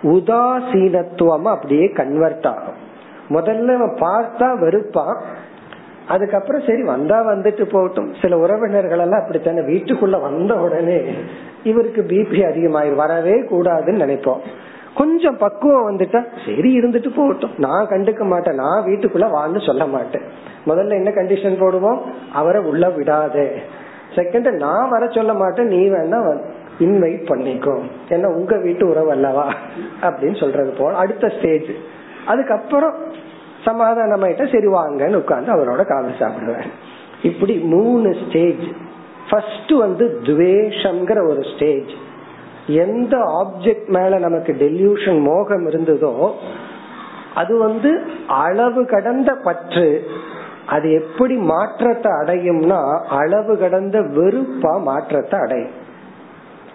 உதாசீனத்துவமா 0.07 1.43
அப்படியே 1.43 1.87
கன்வெர்ட் 1.87 2.47
ஆகும். 2.47 2.85
முதல்ல 3.29 3.75
அவன் 3.75 3.95
பார்த்தா 3.95 4.63
வெறுப்பான். 4.63 5.21
அதுக்கப்புறம் 6.07 6.61
சரி 6.67 6.83
வந்தா 6.83 7.23
வந்துட்டு 7.23 7.63
போகட்டும். 7.63 8.13
சில 8.21 8.37
உறவினர்கள் 8.37 8.99
எல்லாம் 8.99 9.21
அப்படித்தானே 9.21 9.59
வீட்டுக்குள்ள 9.59 10.21
வந்த 10.21 10.55
உடனே 10.55 11.01
இவருக்கு 11.63 12.01
பிபி 12.01 12.39
அதிகமாயிரு 12.49 12.95
வரவே 12.95 13.41
கூடாதுன்னு 13.41 14.01
நினைப்போம். 14.03 14.39
கொஞ்சம் 14.95 15.37
பக்குவம் 15.37 15.89
வந்துட்டா 15.89 16.25
சரி 16.45 16.79
இருந்துட்டு 16.79 17.15
போகட்டும். 17.15 17.51
நான் 17.57 17.87
கண்டுக்க 17.87 18.23
மாட்டேன். 18.23 18.55
நான் 18.55 18.85
வீட்டுக்குள்ள 18.85 19.25
வான்னு 19.37 19.65
சொல்ல 19.65 19.85
மாட்டேன். 19.85 20.21
முதல்ல 20.67 20.89
என்ன 20.89 21.09
கண்டிஷன் 21.09 21.61
போடுவோம்? 21.61 21.99
அவரை 22.33 22.61
உள்ள 22.61 22.89
விடாதே. 22.89 23.51
செகண்ட் 24.15 24.51
நான் 24.51 24.89
வர 24.89 25.07
சொல்ல 25.07 25.33
மாட்டேன். 25.33 25.67
நீ 25.67 25.89
வேணா 25.89 26.41
இன்வைட் 26.79 27.23
பண்ணிக்கோ. 27.29 27.75
ஏன்னா 28.09 28.25
உங்க 28.25 28.57
வீட்டு 28.57 28.89
உறவு 28.89 29.11
அல்லவா? 29.11 29.53
அப்படின்னு 30.01 30.39
சொல்றது 30.39 30.73
போல 30.79 30.97
அடுத்த 30.97 31.31
ஸ்டேஜ் 31.37 31.71
அதுக்கப்புறம் 32.25 32.97
சமாதானமாயிட்ட 33.65 34.43
சரி 34.51 34.67
வாங்கன்னு 34.67 35.15
உட்கார்ந்து 35.15 35.53
அவரோட 35.53 35.83
காலை 35.87 36.11
சாப்பிடுவேன். 36.19 36.67
இப்படி 37.23 37.53
மூணு 37.53 38.15
ஸ்டேஜ் 38.27 38.65
ஃபர்ஸ்ட் 39.29 39.71
வந்து 39.71 40.19
துவேஷம்ங்கிற 40.23 41.29
ஒரு 41.29 41.41
ஸ்டேஜ் 41.55 41.91
எந்த 42.67 43.17
ஆப்ஜெக்ட் 43.41 43.87
மேல 43.87 44.19
நமக்கு 44.19 44.53
டெல்யூஷன் 44.53 45.19
மோகம் 45.21 45.65
இருந்ததோ 45.69 46.31
அது 47.33 47.57
வந்து 47.57 48.01
அளவு 48.27 48.85
கடந்த 48.85 49.33
பற்று. 49.43 50.07
அது 50.65 50.91
எப்படி 50.91 51.35
மாற்றத்தை 51.35 52.11
அடையும்னா 52.11 52.79
அளவு 53.09 53.57
கடந்த 53.57 53.99
வெறுப்பா 53.99 54.81
மாற்றத்தை 54.81 55.39
அடையும். 55.39 55.75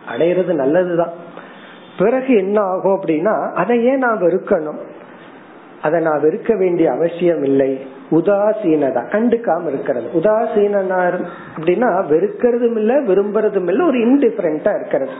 அடையிறது 0.09 0.54
நல்லதுதான். 0.54 1.12
பிறகு 1.99 2.35
என்ன 2.35 2.61
ஆகும் 2.61 3.00
அப்படின்னா 3.00 3.52
அதை 3.52 3.85
ஏன் 3.85 3.99
நான் 3.99 4.21
வெறுக்கணும். 4.21 4.78
அதை 5.82 6.00
நான் 6.00 6.23
வெறுக்க 6.23 6.59
வேண்டிய 6.59 6.92
அவசியம் 6.92 7.42
இல்லை. 7.42 7.87
உதாசீனதா 8.11 9.02
கண்டுக்காம 9.11 9.66
இருக்கிறது. 9.66 10.09
உதாசீனா 10.14 11.21
அப்படின்னா 11.56 12.04
வெறுக்கிறதும் 12.11 12.76
இல்ல 12.76 13.00
விரும்புறதும் 13.00 13.68
இல்ல 13.68 13.85
ஒரு 13.85 13.99
இன்டிஃபரண்டா 13.99 14.75
இருக்கிறது. 14.75 15.11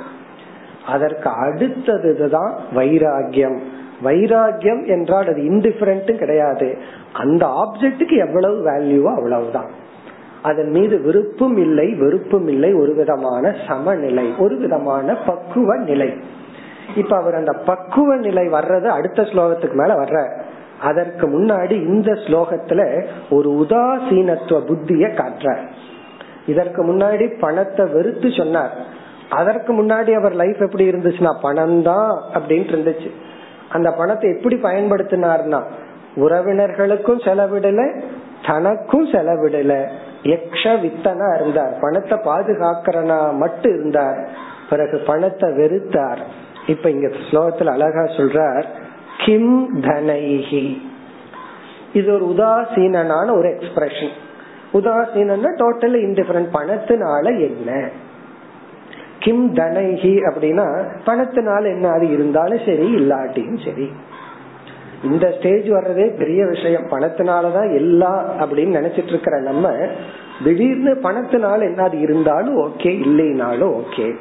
அதற்கு 0.87 1.29
அடுத்ததுதான் 1.29 2.53
வைராகியம் 2.75 3.59
வைராகியம் 4.05 4.87
என்றால் 4.87 5.27
அது 5.27 5.43
இன்டிஃபரெண்ட்டும் 5.43 6.19
கிடையாது. 6.19 6.79
அந்த 7.13 7.47
ஆப்ஜெக்டுக்கு 7.47 8.27
எவ்வளவு 8.27 8.71
வேல்யூவோ 8.71 9.15
அவ்வளவுதான். 9.15 9.82
அதன் 10.43 10.71
மீது 10.71 11.01
விருப்பம் 11.01 11.57
இல்லை 11.57 11.95
வெறுப்பும் 11.95 12.47
இல்லை 12.47 12.75
ஒரு 12.75 12.95
விதமான 12.95 13.55
சமநிலை 13.69 14.35
ஒரு 14.39 14.57
விதமான 14.57 15.15
பக்குவ 15.15 15.77
நிலை. 15.77 16.13
இப்ப 16.97 17.17
அவர் 17.17 17.35
அந்த 17.35 17.53
பக்குவ 17.53 18.17
நிலை 18.17 18.47
வர்றது 18.47 18.87
அடுத்த 18.87 19.23
ஸ்லோகத்துக்கு 19.23 19.73
மேல 19.73 19.95
வர்ற. 19.95 20.41
அதற்கு 20.81 21.27
முன்னாடி 21.29 21.71
இந்த 21.71 22.13
ஸ்லோகத்துல 22.13 23.05
ஒரு 23.31 23.51
உதாசீனத்துவ 23.51 24.61
புத்திய 24.67 25.07
காட்டுறார். 25.09 25.63
இதற்கு 26.47 26.85
முன்னாடி 26.85 27.39
பணத்தை 27.41 27.87
வெறுத்து 27.93 28.31
சொன்னார். 28.31 28.73
அதற்கு 29.31 29.83
முன்னாடி 29.83 30.13
அவர் 30.13 30.33
லைஃப் 30.33 30.61
எப்படி 30.61 30.91
இருந்துச்சுன்னா 30.91 31.33
பணம் 31.43 31.83
தான் 31.83 32.23
அப்படின்ட்டு 32.35 32.75
இருந்துச்சு. 32.75 33.11
அந்த 33.69 33.91
பணத்தை 33.91 34.37
எப்படி 34.37 34.57
பயன்படுத்தினார்னா 34.57 35.63
உறவினர்களுக்கும் 36.17 37.23
செலவிடல 37.27 38.03
தனக்கும் 38.47 39.07
செலவிடல. 39.09 39.89
எக்ஷ 40.23 40.65
வித்தனா 40.65 41.41
இருந்தார். 41.41 41.79
பணத்தை 41.81 42.19
பாதுகாக்கிறனா 42.19 43.35
மட்டும் 43.35 43.73
இருந்தார். 43.73 44.29
பிறகு 44.71 44.99
பணத்தை 44.99 45.51
வெறுத்தார். 45.51 46.19
இப்ப 46.67 46.91
இங்க 46.91 47.07
ஸ்லோகத்துல 47.07 47.67
அழகா 47.67 48.03
சொல்றார் 48.03 48.65
கிம் 49.25 49.81
தனைஹி. 49.81 50.83
இது 51.93 52.13
ஒரு 52.13 52.25
உதாசீனான 52.25 53.37
ஒரு 53.37 53.49
எக்ஸ்பிரஷன் 53.49 54.13
உதாசீனா 54.73 55.37
டோட்டல் 55.59 55.97
இன்டிஃபரண்ட் 56.07 56.49
பணத்தினால 56.53 57.39
என்ன? 57.41 57.89
கிம் 59.19 59.55
தனைஹி 59.55 60.31
அப்படின்னா 60.35 60.89
பணத்தினால 61.07 61.65
என்ன 61.65 61.89
அது 61.89 62.11
இருந்தாலும் 62.11 62.61
சரி 62.67 62.95
இல்லாட்டியும் 62.95 63.65
சரி. 63.65 63.91
இந்த 65.05 65.35
ஸ்டேஜ் 65.39 65.69
வர்றதே 65.69 66.19
பெரிய 66.19 66.47
விஷயம். 66.47 66.89
பணத்தினாலதான் 66.89 67.75
எல்லா 67.75 68.35
அப்படின்னு 68.41 68.79
நினைச்சிட்டு 68.79 69.09
இருக்கிற 69.09 69.41
நம்ம 69.41 69.77
திடீர்னு 70.45 70.95
பணத்தினால 70.95 71.61
என்ன 71.61 71.83
அது 71.83 72.01
இருந்தாலும் 72.01 72.59
ஓகே 72.59 72.81
இல்லைனாலும் 72.81 73.81
ஓகே 73.81 74.15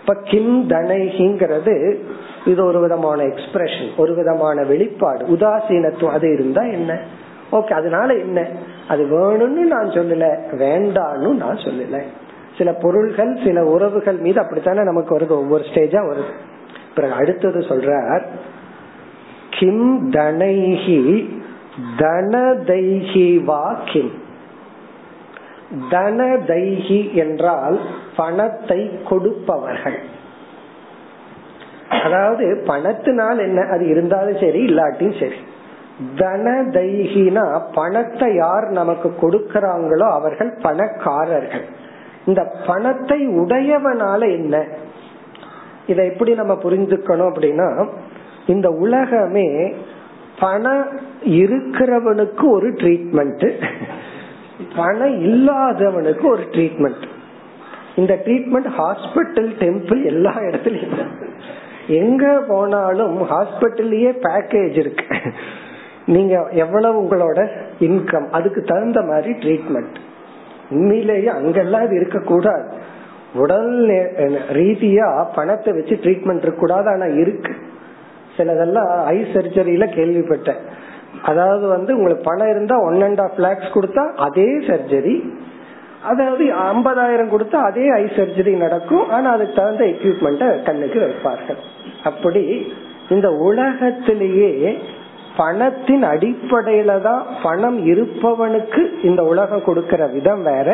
இப்ப 0.00 0.16
கிம் 0.24 0.68
தனைகிங்கிறது 0.68 1.96
இது 2.44 2.64
ஒரு 2.64 2.80
விதமான 2.80 3.22
எக்ஸ்பிரஷன் 3.22 3.96
ஒரு 3.96 4.14
விதமான 4.14 4.62
வெளிப்பாடு. 4.62 5.26
உதாசீனத்துவம் 5.26 6.10
அது 6.10 6.32
இருந்தா 6.32 6.62
என்ன? 6.62 6.98
ஓகே 7.52 7.72
அதனால 7.72 8.14
என்ன? 8.14 8.46
அது 8.88 9.04
வேணும்னு 9.04 9.66
நான் 9.66 9.88
சொல்லல 9.88 10.38
வேண்டான்னு 10.52 11.34
நான் 11.34 11.56
சொல்லல. 11.56 12.02
சில 12.58 12.72
பொருள்கள் 12.72 13.38
சில 13.44 13.64
உறவுகள் 13.64 14.16
மீது 14.16 14.40
அப்படித்தானே 14.40 14.82
நமக்கு 14.82 15.18
வருது 15.18 15.28
ஒவ்வொரு 15.28 15.64
ஸ்டேஜா 15.64 16.12
வருது. 16.12 16.32
பிறகு 16.94 17.12
அடுத்தது 17.12 17.58
சொல்றார் 17.58 18.22
கிம் 19.58 20.10
தனைஹி 20.10 21.00
தனதைஹி 21.98 23.26
வா 23.44 23.64
கிம். 23.84 24.12
தனதைஹி 25.90 27.00
என்றால் 27.14 27.78
பணத்தை 28.16 28.80
கொடுப்பவர்கள். 29.08 29.98
அதாவது 32.04 32.62
பணத்தினால் 32.66 33.38
என்ன 33.38 33.60
அது 33.70 33.84
இருந்தாலும் 33.88 34.40
சரி 34.40 34.60
இல்லாட்டியும் 34.66 35.20
சரி. 35.20 35.38
தனதைகினா 36.16 37.44
பணத்தை 37.74 38.34
யார் 38.34 38.66
நமக்கு 38.70 39.08
கொடுக்கறாங்களோ 39.20 40.06
அவர்கள் 40.10 40.50
பணக்காரர்கள். 40.62 41.64
இந்த 42.26 42.42
பணத்தை 42.66 43.18
உடையவனால 43.26 44.20
என்ன? 44.32 44.56
இதை 45.86 46.06
எப்படி 46.06 46.34
நம்ம 46.34 46.54
புரிஞ்சுக்கணும் 46.54 47.30
அப்படின்னா 47.30 47.68
இந்த 48.48 48.68
உலகமே 48.70 49.74
பணம் 50.40 51.00
இருக்கிறவனுக்கு 51.24 52.50
ஒரு 52.50 52.68
ட்ரீட்மெண்ட் 52.70 53.52
பணம் 54.76 55.16
இல்லாதவனுக்கு 55.22 56.26
ஒரு 56.28 56.42
ட்ரீட்மெண்ட் 56.50 57.04
இந்த 57.96 58.14
ட்ரீட்மெண்ட் 58.24 58.68
ஹாஸ்பிட்டல் 58.78 59.50
டெம்பிள் 59.58 60.04
எல்லா 60.04 60.32
இடத்துலயும் 60.38 61.06
எங்க 61.86 62.44
போனாலும் 62.48 63.16
ஹாஸ்பிட்டல்லயே 63.22 64.10
பேக்கேஜ் 64.22 64.76
இருக்கு. 64.78 65.16
நீங்க 66.06 66.46
எவ்வளவு 66.50 67.02
உங்களோட 67.02 67.48
இன்கம் 67.80 68.28
அதுக்கு 68.30 68.62
தகுந்த 68.62 69.02
மாதிரி 69.02 69.32
ட்ரீட்மெண்ட் 69.32 69.96
உண்மையிலேயே 70.70 71.26
அங்கெல்லாம் 71.26 71.82
அது 71.82 71.96
இருக்க 71.96 72.18
கூடாது 72.18 72.66
உடல் 73.34 73.72
ரீதியா 74.52 75.26
பணத்தை 75.34 75.72
வச்சு 75.72 75.94
ட்ரீட்மெண்ட் 75.94 76.42
இருக்க 76.42 76.60
கூடாது 76.60 76.90
ஆனா 76.90 77.04
இருக்கு. 77.04 77.54
சிலதெல்லாம் 78.38 78.90
ஐ 79.14 79.18
சர்ஜரியில 79.34 79.86
கேள்விப்பட்டேன். 79.98 80.62
அதாவது 81.30 81.66
வந்து 81.74 81.90
உங்களுக்கு 81.98 82.24
பணம் 82.30 82.50
இருந்தா 82.54 82.76
ஒன் 82.88 83.00
அண்ட் 83.06 83.22
ஆஃப் 83.26 83.38
லேக்ஸ் 83.44 83.74
கொடுத்தா 83.76 84.04
அதே 84.26 84.48
சர்ஜரி 84.70 85.14
அதாவது 86.10 86.44
ஐம்பதாயிரம் 86.66 87.32
கொடுத்தா 87.32 87.60
அதே 87.68 87.86
ஐ 88.02 88.04
சர்ஜரி 88.18 88.52
நடக்கும். 88.64 89.06
ஆனா 89.14 89.28
அதுக்கு 89.36 89.56
தகுந்த 89.60 89.84
எக்யூப்மெண்ட்டை 89.94 90.48
கண்ணுக்கு 90.68 90.98
வைப்பார்கள். 91.04 91.60
அப்படி 92.10 92.42
இந்த 93.14 93.28
உலகத்திலேயே 93.48 94.52
பணத்தின் 95.38 96.04
அடிப்படையில 96.12 96.92
தான் 97.06 97.22
பணம் 97.42 97.78
இருப்பவனுக்கு 97.92 98.82
இந்த 99.08 99.22
உலகம் 99.32 99.66
கொடுக்கற 99.68 100.02
விதம் 100.14 100.42
வேற 100.50 100.68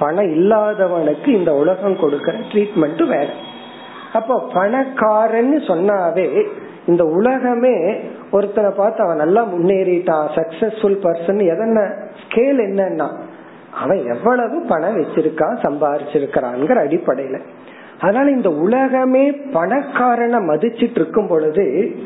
பணம் 0.00 0.30
இல்லாதவனுக்கு 0.36 1.28
இந்த 1.38 1.50
உலகம் 1.62 1.96
கொடுக்கற 2.02 2.36
ட்ரீட்மெண்ட் 2.52 3.02
வேற. 3.14 3.28
அப்போ 4.18 4.34
பணக்காரன்னு 4.54 5.58
சொன்னாவே 5.70 6.28
இந்த 6.86 7.04
உலகமே 7.04 7.94
ஒருத்தரை 8.32 8.70
பார்த்து 8.70 9.04
அவன் 9.04 9.16
நல்லா 9.16 9.42
முன்னேறிட்டான் 9.44 10.26
சக்சஸ்ஃபுல் 10.34 10.98
பர்சன் 11.02 11.42
எதன 11.52 11.94
ஸ்கேல் 12.22 12.60
என்னன்னா 12.68 13.08
அவன் 13.80 14.04
எவ்வளவு 14.06 14.64
பணம் 14.68 14.96
வச்சிருக்கான் 14.96 15.56
சம்பாரிச்சிருக்கிறான்ங்கிற 15.62 16.78
அடிப்படையில. 16.86 17.40
அதனால 18.00 18.30
இந்த 18.30 18.50
உலகமே 18.50 19.30
பணக்காரனை 19.30 20.38
மதிச்சிட்டு 20.48 20.98
இருக்கும் 21.00 21.28
பொழுது 21.28 21.96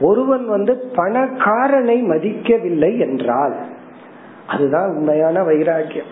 ஒருவன் 0.00 0.46
வந்து 0.46 0.90
பணக்காரனை 0.96 1.96
மதிக்கவில்லை 2.02 2.98
என்றால் 2.98 3.56
அதுதான் 4.46 4.88
உண்மையான 4.88 5.42
வைராக்கியம். 5.42 6.06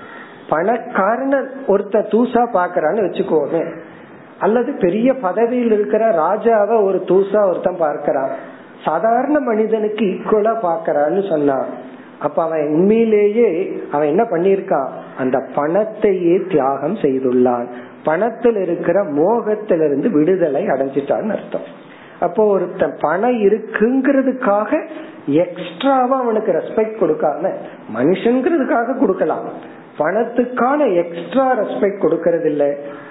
பணக்காரன 0.51 1.35
ஒருத்த 1.67 2.05
தூசா 2.13 2.43
பாக்குறான்னு 2.55 3.05
வச்சுக்கோங்க 3.07 3.59
அல்லது 4.45 4.71
பெரிய 4.85 5.09
பதவியில் 5.27 5.73
இருக்கிற 5.77 6.05
ராஜாவை 6.25 6.77
ஒரு 6.89 6.99
தூசா 7.11 7.41
ஒருத்தன் 7.51 7.83
பார்க்கிறான். 7.85 8.33
சாதாரண 8.87 9.37
மனிதனுக்கு 9.51 10.05
ஈக்குவலா 10.13 10.55
பாக்கிறான்னு 10.67 11.23
சொன்னான் 11.31 11.69
அப்ப 12.27 12.39
அவன் 12.43 12.73
உண்மையிலேயே 12.77 13.49
அவன் 13.93 14.11
என்ன 14.13 14.25
பண்ணிருக்கான் 14.33 14.91
அந்த 15.19 15.37
பணத்தையே 15.55 16.35
தியாகம் 16.51 16.97
செய்துள்ளான். 17.05 17.67
பணத்தில் 18.05 18.59
இருக்கிற 18.65 18.99
மோகத்திலிருந்து 19.19 20.09
விடுதலை 20.17 20.63
அடைஞ்சிட்டான்னு 20.67 21.35
அர்த்தம். 21.37 21.67
அப்போ 22.21 22.43
ஒருத்தன் 22.55 22.95
பணம் 23.01 23.39
இருக்குங்கிறதுக்காக 23.47 24.71
எக்ஸ்ட்ராவா 25.45 26.17
அவனுக்கு 26.25 26.53
ரெஸ்பெக்ட் 26.59 27.01
கொடுக்காம 27.03 27.51
மனுஷங்கிறதுக்காக 27.97 28.99
கொடுக்கலாம். 28.99 29.47
பணத்துக்கான 29.99 30.81
எக்ஸ்ட்ரா 31.03 31.47
ரெஸ்பெக்ட் 31.61 32.05
கொடுக்கறது 32.05 32.49
இல்ல 32.53 32.65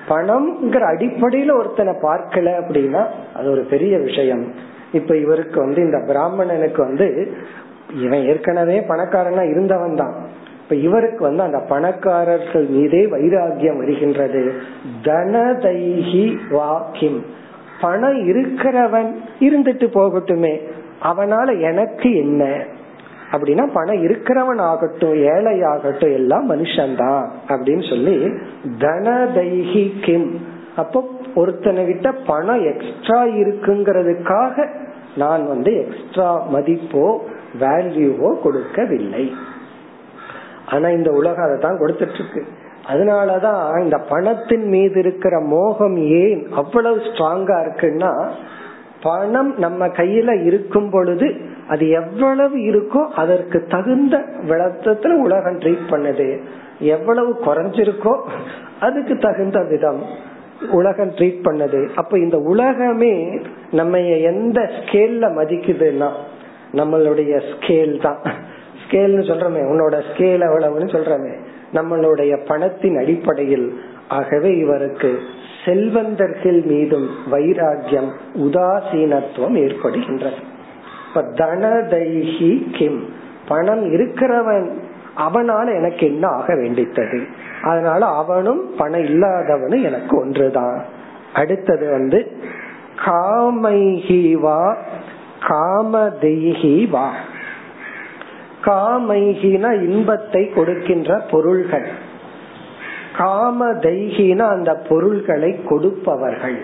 பணம்ங்கிற 0.09 0.83
அடிப்படையில 0.93 1.53
ஒருத்தனை 1.53 1.93
பார்க்கல 1.93 2.51
அப்படின்னா 2.59 3.05
அது 3.33 3.51
ஒரு 3.51 3.63
பெரிய 3.63 3.97
விஷயம். 3.97 4.53
இப்ப 4.91 5.17
இவருக்கு 5.17 5.59
வந்து 5.59 5.81
இந்த 5.81 5.97
பிராமணனுக்கு 6.07 6.83
வந்து 6.83 7.33
இவன் 8.03 8.25
ஏற்கனவே 8.25 8.79
பணக்காரனா 8.79 9.49
இருந்தவன் 9.49 9.95
தான். 9.95 10.15
இப்ப 10.63 10.75
இவருக்கு 10.75 11.23
வந்து 11.23 11.43
அந்த 11.43 11.57
பணக்காரர்கள் 11.57 12.65
மீதே 12.65 13.05
வைராகியம் 13.05 13.77
வருகின்றது. 13.77 14.53
தனதைகி 15.03 16.37
வாக்கிம். 16.49 17.25
பணம் 17.81 18.27
இருக்கிறவன் 18.29 19.15
இருந்துட்டு 19.39 19.87
போகட்டுமே. 19.87 20.61
அவனால 21.03 21.61
எனக்கு 21.61 22.15
என்ன? 22.15 22.65
அப்படின்னா 23.31 23.69
பணம் 23.73 24.03
இருக்கிறவன் 24.05 24.61
ஆகட்டும் 24.61 25.15
ஏழை 25.15 25.63
ஆகட்டும் 25.63 26.11
எல்லாம் 26.11 26.49
மனுஷன்தான் 26.49 27.27
அப்படின்னு 27.47 27.89
சொல்லி 27.89 28.15
தனதைகி 28.79 29.85
கிம். 30.01 30.39
அப்போ 30.75 31.09
ஒருத்தனை 31.35 31.85
கிட்ட 31.85 32.11
பணம் 32.11 32.63
எக்ஸ்ட்ரா 32.63 33.23
இருக்குங்கிறதுக்காக 33.23 34.67
நான் 35.15 35.47
வந்து 35.47 35.71
எக்ஸ்ட்ரா 35.75 36.53
மதிப்போ 36.53 37.17
வேல்யூவோ 37.59 38.41
கொடுக்கவில்லை. 38.41 39.33
ஆனா 40.67 40.89
இந்த 40.89 41.11
உலகம் 41.11 41.45
அதை 41.45 41.57
தான் 41.57 41.79
கொடுத்துட்டு 41.79 42.13
இருக்கு 42.13 42.43
அதனாலதான் 42.91 43.81
இந்த 43.83 43.97
பணத்தின் 43.97 44.67
மீது 44.67 44.99
இருக்கிற 44.99 45.39
மோகம் 45.39 45.97
ஏன் 45.97 46.47
அவ்வளவு 46.53 46.97
ஸ்ட்ராங்கா 46.97 47.57
இருக்குன்னா 47.65 48.29
பணம் 49.01 49.57
நம்ம 49.57 49.87
கையில 49.87 50.43
இருக்கும் 50.43 50.89
பொழுது 50.89 51.27
அது 51.73 51.85
எவ்வளவு 51.99 52.57
இருக்கோ 52.71 53.01
அதற்கு 53.21 53.59
தகுந்த 53.73 54.15
விளக்கத்துல 54.49 55.17
உலகம் 55.25 55.59
ட்ரீட் 55.63 55.85
பண்ணுது. 55.93 56.27
எவ்வளவு 56.95 57.31
குறைஞ்சிருக்கோ 57.45 58.13
அதுக்கு 58.87 59.15
தகுந்த 59.27 59.59
விதம் 59.71 60.01
உலகம் 60.79 61.13
ட்ரீட் 61.17 61.41
பண்ணுது. 61.47 61.79
அப்ப 61.95 62.19
இந்த 62.25 62.37
உலகமே 62.53 63.13
நம்ம 63.79 63.99
எந்த 64.31 64.59
ஸ்கேல்ல 64.77 65.25
மதிக்குதுன்னா 65.39 66.09
நம்மளுடைய 66.79 67.33
ஸ்கேல் 67.51 67.95
தான். 68.05 68.19
ஸ்கேல்னு 68.83 69.23
சொல்றமே 69.31 69.61
உன்னோட 69.71 69.95
ஸ்கேல் 70.09 70.43
எவ்வளவுன்னு 70.49 70.89
சொல்றமே 70.97 71.33
நம்மளுடைய 71.77 72.33
பணத்தின் 72.49 72.97
அடிப்படையில். 73.03 73.67
ஆகவே 74.19 74.49
இவருக்கு 74.63 75.11
செல்வந்தர்கள் 75.65 76.61
மீதும் 76.71 77.07
வைராகியம் 77.31 78.09
உதாசீனத்துவம் 78.45 79.57
ஏற்படுகின்றது. 79.65 80.39
இப்ப 81.15 81.45
தனதைஹி 81.45 82.77
கிம். 82.77 83.13
பணம் 83.47 83.93
இருக்கிறவன் 83.93 84.69
அவனால 85.17 85.75
எனக்கு 85.75 86.07
என்ன 86.07 86.27
ஆக 86.27 86.53
வேண்டித்தது? 86.53 87.25
அதனால 87.61 88.05
அவனும் 88.05 88.75
பணம் 88.77 89.01
இல்லாதவனும் 89.01 89.83
எனக்கு 89.83 90.19
ஒன்றுதான். 90.19 90.85
அடுத்தது 91.33 91.91
வந்து 91.91 92.31
காமைஹி 93.05 94.33
வா 94.33 94.77
காமதெய்ஹி 95.47 96.89
வா. 96.89 97.11
காமைஹினா 98.65 99.81
இன்பத்தை 99.81 100.49
கொடுக்கின்ற 100.49 101.17
பொருள்கள். 101.31 101.87
காம 103.17 103.71
தெய்கினா 103.71 104.47
அந்த 104.49 104.75
பொருள்களை 104.75 105.63
கொடுப்பவர்கள். 105.63 106.61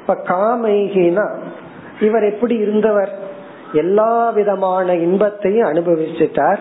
இப்ப 0.00 0.22
காமைகினா 0.28 1.30
இவர் 2.00 2.24
எப்படி 2.24 2.54
இருந்தவர்? 2.54 3.30
எல்லா 3.72 4.30
விதமான 4.30 4.94
இன்பத்தையும் 4.94 5.68
அனுபவிச்சுட்டார். 5.68 6.58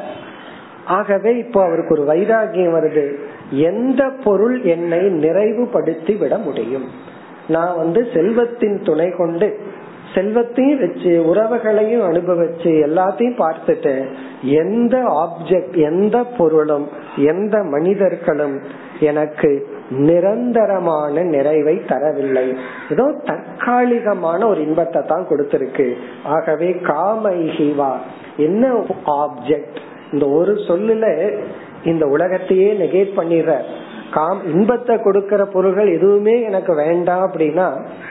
ஆகவே 0.86 1.38
இப்போ 1.38 1.64
அவருக்கு 1.64 2.00
ஒரு 2.00 2.14
வைராகியம் 2.14 2.76
வருது. 2.76 3.16
எந்த 3.52 4.12
பொருள் 4.24 4.62
என்னை 4.62 5.00
நிறைவுபடுத்தி 5.00 6.18
விட 6.18 6.38
முடியும்? 6.38 6.86
நான் 7.48 7.76
வந்து 7.78 8.08
செல்வத்தின் 8.14 8.82
துணை 8.84 9.10
கொண்டு 9.10 9.60
செல்வத்தையும் 10.14 10.80
வச்சு 10.80 11.12
உறவுகளையும் 11.34 12.06
அனுபவிச்சு 12.12 12.72
எல்லாத்தையும் 12.88 13.42
பார்த்துட்டு 13.42 14.14
எந்த 14.44 14.98
ஆப்ஜெக்ட் 14.98 15.76
எந்த 15.76 16.24
பொருளும் 16.24 16.90
எந்த 17.16 17.64
மனிதர்களும் 17.64 18.62
எனக்கு 19.00 19.68
நிரந்தரமான 19.92 21.24
நிறைவை 21.24 21.82
தரவில்லை. 21.88 22.56
ஏதோ 22.90 23.14
தற்காலிகமான 23.24 24.48
ஒரு 24.48 24.62
இன்பத்தை 24.62 25.02
தான் 25.02 25.28
கொடுத்திருக்கு. 25.30 25.94
ஆகவே 26.24 26.70
காமைகிவா 26.70 27.94
என்ன 28.38 28.84
ஆப்ஜெக்ட் 29.06 29.80
இந்த 30.12 30.28
ஒரு 30.30 30.54
சொல்லுல 30.54 31.32
இந்த 31.84 32.06
உலகத்தையே 32.06 32.72
நெகேட் 32.74 33.18
பண்ணிடுற 33.18 33.54
காம் 34.12 34.40
இன்பத்தை 34.54 34.98
கொடுக்கிற 34.98 35.46
பொருள்கள் 35.46 35.88
எதுவுமே 35.88 36.42
எனக்கு 36.42 36.76
வேண்டாம் 36.76 37.32
அப்படின்னா 37.32 37.68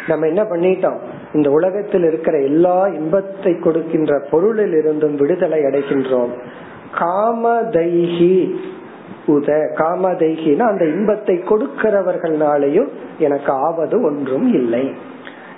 நம்ம 0.07 0.27
என்ன 0.27 0.43
பண்ணிட்டோம்? 0.43 0.99
இந்த 1.33 1.51
உலகத்தில் 1.51 2.05
இருக்கிற 2.05 2.39
எல்லா 2.41 2.89
இன்பத்தை 2.89 3.59
கொடுக்கின்ற 3.59 4.21
பொருளில் 4.31 4.73
இருந்தும் 4.73 5.15
விடுதலை 5.15 5.61
அடைகின்றோம். 5.61 6.33
காமதைஹி 6.99 8.35
உத 9.27 9.75
காமதைகினா 9.75 10.59
அந்த 10.59 10.85
இன்பத்தை 10.85 11.37
கொடுக்கிறவர்களாலேயும் 11.37 12.89
எனக்கு 13.19 13.53
ஆவது 13.53 14.03
ஒன்றும் 14.03 14.53
இல்லை. 14.55 14.93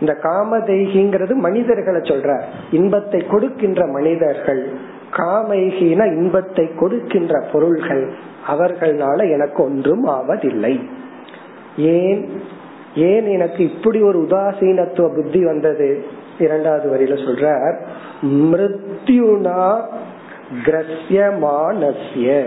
இந்த 0.01 0.17
காமதைகிங்கிறது 0.23 1.35
மனிதர்களை 1.35 2.01
சொல்ற 2.01 2.41
இன்பத்தை 2.71 3.21
கொடுக்கின்ற 3.21 3.87
மனிதர்கள். 3.87 4.73
காமைகின 5.13 6.07
இன்பத்தை 6.07 6.75
கொடுக்கின்ற 6.75 7.41
பொருள்கள். 7.53 8.13
அவர்களால 8.49 9.31
எனக்கு 9.31 9.63
ஒன்றும் 9.63 10.07
ஆவதில்லை. 10.07 10.89
ஏன்? 11.77 12.43
ஏன் 12.97 13.27
எனக்கு 13.27 13.71
இப்படி 13.71 14.01
ஒரு 14.01 14.19
உதாசீனத்துவ 14.19 15.15
புத்தி 15.15 15.45
வந்தது? 15.45 16.05
இரண்டாவது 16.39 16.91
வரியில 16.91 17.11
சொல்ற 17.11 17.75
மிருத்யுனா 18.23 19.81
கிரஸ்யமானஸ்ய. 20.65 22.47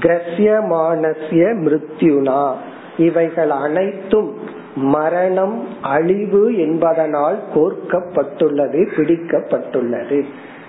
கிரஸ்யமானஸ்ய 0.00 1.54
மிருத்யுனா. 1.64 2.52
இவைகள் 2.98 3.50
அனைத்தும் 3.50 4.34
மரணம் 4.76 5.66
அழிவு 5.82 6.56
என்பதனால் 6.56 7.38
கோர்க்கப்பட்டுள்ளது 7.54 8.88
பிடிக்கப்பட்டுள்ளது. 8.96 10.24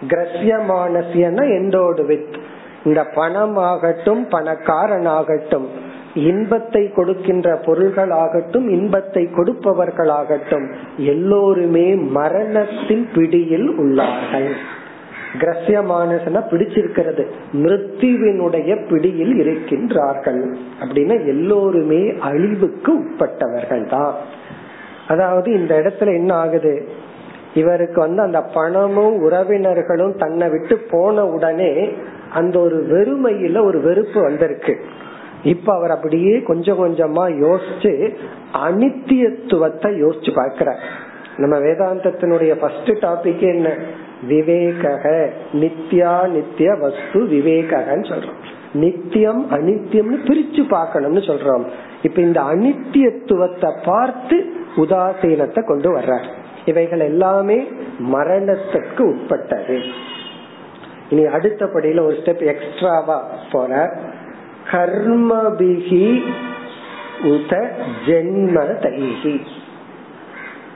கிரஸ்யமானசியன 0.07 1.37
எண்டோடு 1.47 2.05
வித்? 2.05 2.35
இந்த 2.85 3.07
பணமாகட்டும் 3.15 4.27
பணக்காரனாகட்டும் 4.31 5.65
இன்பத்தை 6.13 6.91
கொடுக்கின்ற 6.91 7.59
பொருள்களாகட்டும் 7.65 8.69
இன்பத்தை 8.69 9.29
கொடுப்பவர்களாகட்டும் 9.35 10.73
எல்லோருமே 10.97 11.95
மரணத்தின் 11.95 13.07
பிடியில் 13.15 13.79
உள்ளார்கள். 13.79 14.51
கிரஸ்யமானசன 15.37 16.43
பிடிச்சிருக்கிறது. 16.51 17.25
மிருத்யுவினுடைய 17.53 18.89
பிடியில் 18.89 19.33
இருக்கின்றார்கள். 19.33 20.55
அப்படின்னா 20.79 21.25
எல்லோருமே 21.25 22.13
அழிவுக்கு 22.19 22.99
உட்பட்டவர்கள் 22.99 23.89
தான். 23.89 24.15
அதாவது 25.07 25.51
இந்த 25.51 25.81
இடத்துல 25.81 26.05
என்ன 26.05 26.33
ஆகுது? 26.33 26.87
இவருக்கு 27.53 28.01
வந்து 28.01 28.21
அந்த 28.21 28.41
பணமும் 28.41 29.29
உறவினர்களும் 29.29 30.17
தன்னை 30.17 30.49
விட்டு 30.49 30.77
போன 30.91 31.25
உடனே 31.25 31.89
அந்த 32.31 32.59
ஒரு 32.59 32.87
வெறுமையில 32.91 33.63
ஒரு 33.63 33.81
வெறுப்பு 33.81 34.21
வந்திருக்கு. 34.21 34.81
இப்ப 35.43 35.73
அவர் 35.73 35.91
அப்படியே 35.91 36.41
கொஞ்சம் 36.41 36.79
கொஞ்சமா 36.85 37.23
யோசிச்சு 37.25 38.15
அனித்தியத்துவத்தை 38.53 40.03
யோசிச்சு 40.03 40.31
பாக்குற 40.35 40.75
நம்ம 41.37 41.59
வேதாந்தத்தினுடைய 41.59 42.55
ஃபர்ஸ்ட் 42.55 42.91
டாபிக் 42.91 43.39
என்ன? 43.39 43.73
விவேக 44.27 44.99
நித்யா 45.51 46.27
நித்திய 46.27 46.73
வஸ்து 46.73 47.23
விவேகன்னு 47.23 48.07
சொல்றோம். 48.09 48.39
நித்தியம் 48.73 49.51
அனித்தியம்னு 49.51 50.19
பிரிச்சு 50.23 50.67
பார்க்கணும்னு 50.67 51.19
சொல்றோம். 51.19 51.65
இப்ப 52.01 52.21
இந்த 52.21 52.41
அனித்தியத்துவத்தை 52.41 53.77
பார்த்து 53.85 54.53
உதாசீனத்தை 54.75 55.65
கொண்டு 55.65 55.97
வர்றார். 55.97 56.27
இவைகள் 56.65 56.99
எல்லாமே 56.99 57.67
மரணத்துக்கு 58.13 58.99
உட்பட்டது. 58.99 59.81
இனி 61.09 61.23
அடுத்தபடியில 61.23 61.99
ஒரு 61.99 62.15
ஸ்டெப் 62.23 62.45
எக்ஸ்ட்ராவா 62.45 63.29
போற 63.51 63.97
கர்மபிகி 64.71 66.21
உத 67.21 67.67
ஜென்ம 68.05 68.57
தைகி 68.83 69.39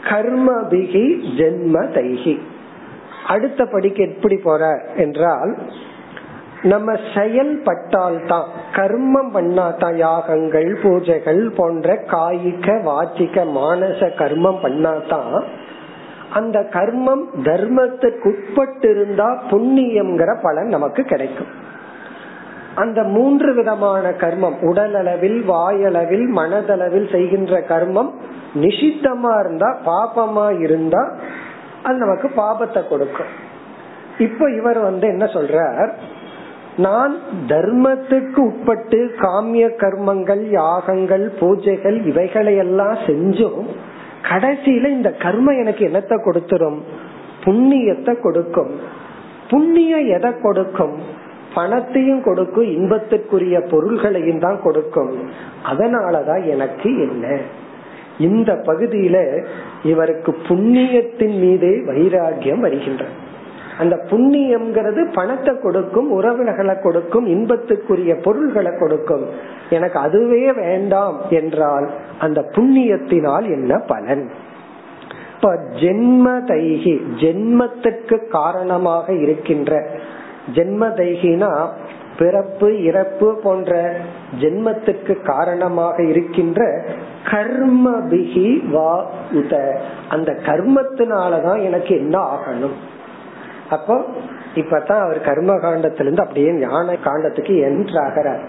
கர்மபிகி 0.03 1.05
ஜென்ம 1.37 1.85
தைகி 1.89 2.39
அடுத்த 3.27 3.65
படிக்கு 3.65 4.11
எப்படி 4.11 4.37
போற 4.37 4.81
என்றால் 4.95 5.57
நம்ம 6.63 6.91
செயல்பட்டால்தான் 6.93 8.43
கர்மம் 8.71 9.29
பண்ணாதான் 9.33 9.95
யாகங்கள் 9.95 10.77
பூஜைகள் 10.83 11.55
போன்ற 11.55 11.93
காய்க 11.93 12.81
வாச்சிக்க 12.83 13.45
மானச 13.55 14.11
கர்மம் 14.17 14.57
பண்ணாதான் 14.63 15.43
அந்த 16.33 16.59
கர்மம் 16.59 17.23
தர்மத்துக்கு 17.43 18.27
உட்பட்டு 18.27 18.89
இருந்தா 18.89 19.43
புண்ணியம்ங்கிற 19.51 20.37
பலன் 20.41 20.67
நமக்கு 20.67 21.03
கிடைக்கும். 21.03 21.61
அந்த 22.75 23.03
மூன்று 23.03 23.53
விதமான 23.53 24.09
கர்மம் 24.09 24.61
உடல் 24.61 24.95
அளவில் 24.95 25.43
வாயளவில் 25.43 26.27
மனதளவில் 26.35 27.11
செய்கின்ற 27.11 27.59
கர்மம் 27.59 28.11
நிஷித்தமா 28.55 29.39
இருந்தா 29.39 29.77
பாபமா 29.85 30.59
இருந்தா 30.59 31.13
அது 31.83 31.97
நமக்கு 31.97 32.27
பாபத்தை 32.27 32.87
கொடுக்கும். 32.87 33.31
இப்ப 34.19 34.49
இவர் 34.49 34.79
வந்து 34.79 35.07
என்ன 35.07 35.25
சொல்றார்? 35.25 35.91
நான் 36.77 37.17
தர்மத்துக்கு 37.47 38.37
உட்பட்டு 38.37 39.15
காமிய 39.17 39.65
கர்மங்கள் 39.67 40.49
யாகங்கள் 40.49 41.31
பூஜைகள் 41.39 42.05
இவைகளை 42.05 42.55
எல்லாம் 42.55 42.93
செஞ்சும் 42.93 43.65
கடைசியில 44.21 44.87
இந்த 44.87 45.15
கர்மம் 45.17 45.59
எனக்கு 45.59 45.87
என்னத்தை 45.87 46.17
கொடுத்துரும்? 46.17 46.79
புண்ணியத்தை 47.43 48.21
கொடுக்கும். 48.21 48.79
புண்ணியம் 49.49 50.07
எதை 50.07 50.31
கொடுக்கும்? 50.41 50.95
பணத்தையும் 51.53 52.23
கொடுக்கும் 52.23 52.63
இன்பத்திற்குரிய 52.63 53.69
பொருள்களையும் 53.69 54.39
தான் 54.39 54.61
கொடுக்கும். 54.63 55.29
அதனாலதான் 55.71 56.45
எனக்கு 56.45 56.89
என்ன? 56.97 57.37
இந்த 58.17 58.53
பகுதியில 58.53 59.43
இவருக்கு 59.83 60.35
புண்ணியத்தின் 60.47 61.39
மீதே 61.39 61.69
வைராகியம் 61.69 62.59
வருகின்றது 62.59 63.11
அந்த 63.79 63.95
புண்ணியம்ங்கிறது 64.09 65.13
பணத்தை 65.13 65.57
கொடுக்கும் 65.61 66.11
உறவுகளை 66.11 66.75
கொடுக்கும் 66.83 67.27
இன்பத்துக்குரிய 67.27 68.21
பொருள்களை 68.21 68.71
கொடுக்கும். 68.79 69.25
எனக்கு 69.69 69.99
அதுவே 69.99 70.51
வேண்டாம் 70.51 71.21
என்றால் 71.29 71.89
அந்த 72.19 72.41
புண்ணியத்தினால் 72.55 73.43
என்ன 73.43 73.77
பலன்? 73.77 74.29
இப்ப 75.35 75.55
ஜென்ம 75.79 76.25
தைகி 76.29 77.01
ஜென்மத்துக்கு 77.19 78.29
காரணமாக 78.29 79.13
இருக்கின்ற 79.13 79.89
ஜென்ம 80.55 80.87
தைகினா 80.87 81.67
பிறப்பு 82.17 82.83
இறப்பு 82.83 83.39
போன்ற 83.43 83.95
ஜென்மத்துக்கு 84.39 85.21
காரணமாக 85.21 86.03
இருக்கின்ற 86.03 86.85
கர்ம 87.31 87.91
பிகி 87.91 88.69
வா 88.69 89.05
உத. 89.33 89.77
அந்த 90.09 90.31
கர்மத்தினாலதான் 90.45 91.61
எனக்கு 91.61 91.95
என்ன 91.95 92.19
ஆகணும்? 92.19 92.77
அப்போ 93.69 94.03
இப்பதான் 94.55 95.03
அவர் 95.03 95.21
கர்ம 95.21 95.53
காண்டத்திலிருந்து 95.53 96.19
அப்படியே 96.19 96.51
ஞான 96.51 96.93
காண்டத்துக்கு 96.93 97.53
என்ட்ராகிறார் 97.69 98.43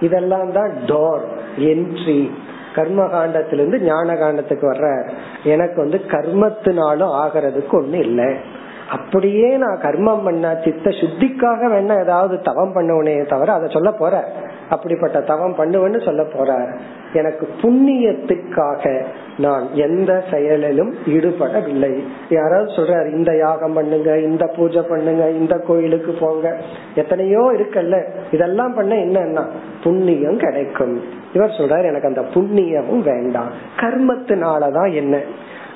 இதெல்லாம் 0.00 0.52
தான் 0.52 0.70
டோர் 0.86 1.24
என்ட்ரி 1.58 2.30
கர்ம 2.74 3.04
காண்டத்திலிருந்து 3.04 3.80
ஞான 3.80 4.14
காண்டத்துக்கு 4.14 4.66
வர்ற 4.72 5.10
எனக்கு 5.44 5.76
வந்து 5.76 6.00
கர்மத்தினாலும் 6.06 7.14
ஆகிறதுக்கு 7.22 7.72
ஒண்ணு 7.72 7.94
இல்லை. 7.94 8.58
அப்படியே 8.90 9.56
நான் 9.56 9.80
கர்மம் 9.82 10.24
பண்ண 10.24 10.58
சித்த 10.64 10.90
சுத்திக்காக 10.90 11.68
வேணா 11.72 12.00
ஏதாவது 12.00 12.40
தவம் 12.40 12.74
பண்ணுவனே 12.74 13.28
தவிர 13.28 13.52
அதை 13.52 13.68
சொல்ல 13.72 13.90
போற. 13.92 14.24
அப்படிப்பட்ட 14.70 15.20
தவம் 15.20 15.54
பண்ணுவேன்னு 15.58 16.04
சொல்ல 16.04 16.22
போறார் 16.22 16.78
எனக்கு 17.12 17.48
புண்ணியத்துக்காக 17.62 19.04
நான் 19.38 19.64
எந்த 19.74 20.22
செயலிலும் 20.30 20.94
ஈடுபடவில்லை. 21.06 22.02
யாராவது 22.28 22.72
சொல்றாரு 22.72 23.12
இந்த 23.12 23.36
யாகம் 23.36 23.72
பண்ணுங்க 23.72 24.18
இந்த 24.18 24.46
பூஜை 24.46 24.82
பண்ணுங்க 24.88 25.30
இந்த 25.30 25.56
கோயிலுக்கு 25.56 26.12
போங்க. 26.20 26.56
எத்தனையோ 26.94 27.52
இருக்குல்ல 27.58 28.04
இதெல்லாம் 28.30 28.74
பண்ண 28.74 28.94
என்னன்னா 28.94 29.44
புண்ணியம் 29.84 30.36
கிடைக்கும். 30.36 31.02
இவர் 31.34 31.56
சொல்றாரு 31.58 31.84
எனக்கு 31.84 32.08
அந்த 32.08 32.24
புண்ணியமும் 32.34 33.02
வேண்டாம். 33.02 33.50
கர்மத்தினாலதான் 33.76 34.92
என்ன? 34.94 35.16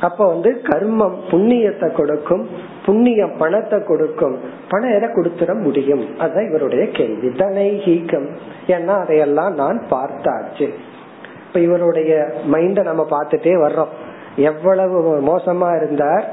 அப்ப 0.07 0.21
வந்து 0.27 0.51
கர்மம் 0.63 1.17
புண்ணியத்தை 1.31 1.89
கொடுக்கும் 1.93 2.45
புண்ணியம் 2.87 3.35
பணத்தை 3.39 3.79
கொடுக்கும். 3.83 4.37
பணம் 4.69 4.95
எதை 4.95 5.09
கொடுத்துட 5.09 5.53
முடியும்? 5.63 6.05
அதுதான் 6.19 6.49
இவருடைய 6.49 6.85
கேள்வி. 6.93 7.29
தனை 7.37 7.69
ஹீக்கம் 7.85 8.27
ஏன்னா 8.67 8.95
அதையெல்லாம் 9.03 9.55
நான் 9.55 9.79
பார்த்தாச்சு. 9.91 10.67
இப்ப 11.47 11.61
இவருடைய 11.61 12.13
மைண்ட 12.53 12.83
நம்ம 12.83 13.03
பார்த்துட்டே 13.11 13.55
வர்றோம். 13.65 13.93
எவ்வளவு 14.51 14.99
மோசமா 15.31 15.69
இருந்தார் 15.77 16.25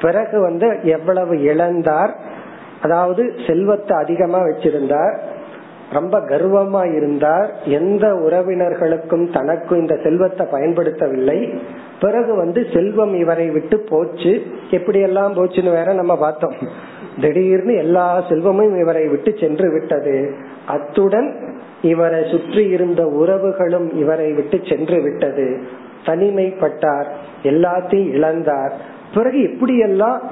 பிறகு 0.00 0.36
வந்து 0.40 0.66
எவ்வளவு 0.82 1.34
இழந்தார் 1.50 2.12
அதாவது 2.80 3.22
செல்வத்தை 3.46 3.94
அதிகமா 3.96 4.38
வச்சிருந்தார் 4.38 5.14
ரொம்ப 5.92 6.18
கர்வமா 6.18 6.94
இருந்தார். 6.94 7.52
எந்த 7.64 8.06
உறவினர்களுக்கும் 8.06 9.32
தனக்கும் 9.32 9.78
இந்த 9.78 9.98
செல்வத்தை 10.02 10.46
பயன்படுத்தவில்லை. 10.46 11.58
பிறகு 12.00 12.34
வந்து 12.34 12.66
செல்வம் 12.74 13.14
இவரை 13.14 13.50
விட்டு 13.50 13.78
போச்சு. 13.78 14.42
எப்படி 14.70 15.00
எல்லாம் 15.00 15.34
போச்சுன்னு 15.34 15.72
வேற 15.72 15.94
நம்ம 15.94 16.18
பார்த்தோம். 16.18 16.54
திடீர்னு 17.20 17.74
எல்லா 17.74 18.24
செல்வமும் 18.28 18.78
இவரை 18.78 19.06
விட்டு 19.06 19.34
சென்று 19.40 19.72
விட்டது. 19.72 20.34
அத்துடன் 20.66 21.58
இவரை 21.82 22.24
சுற்றி 22.30 22.64
இருந்த 22.64 23.04
உறவுகளும் 23.04 23.94
இவரை 23.94 24.32
விட்டு 24.32 24.60
சென்று 24.64 25.02
விட்டது. 25.02 25.60
தனிமைப்பட்டார். 26.04 27.06
எல்லாத்தையும் 27.42 28.10
இழந்தார். 28.12 28.70
பிறகு 29.14 29.52
இப்படியெல்லாம் 29.52 30.22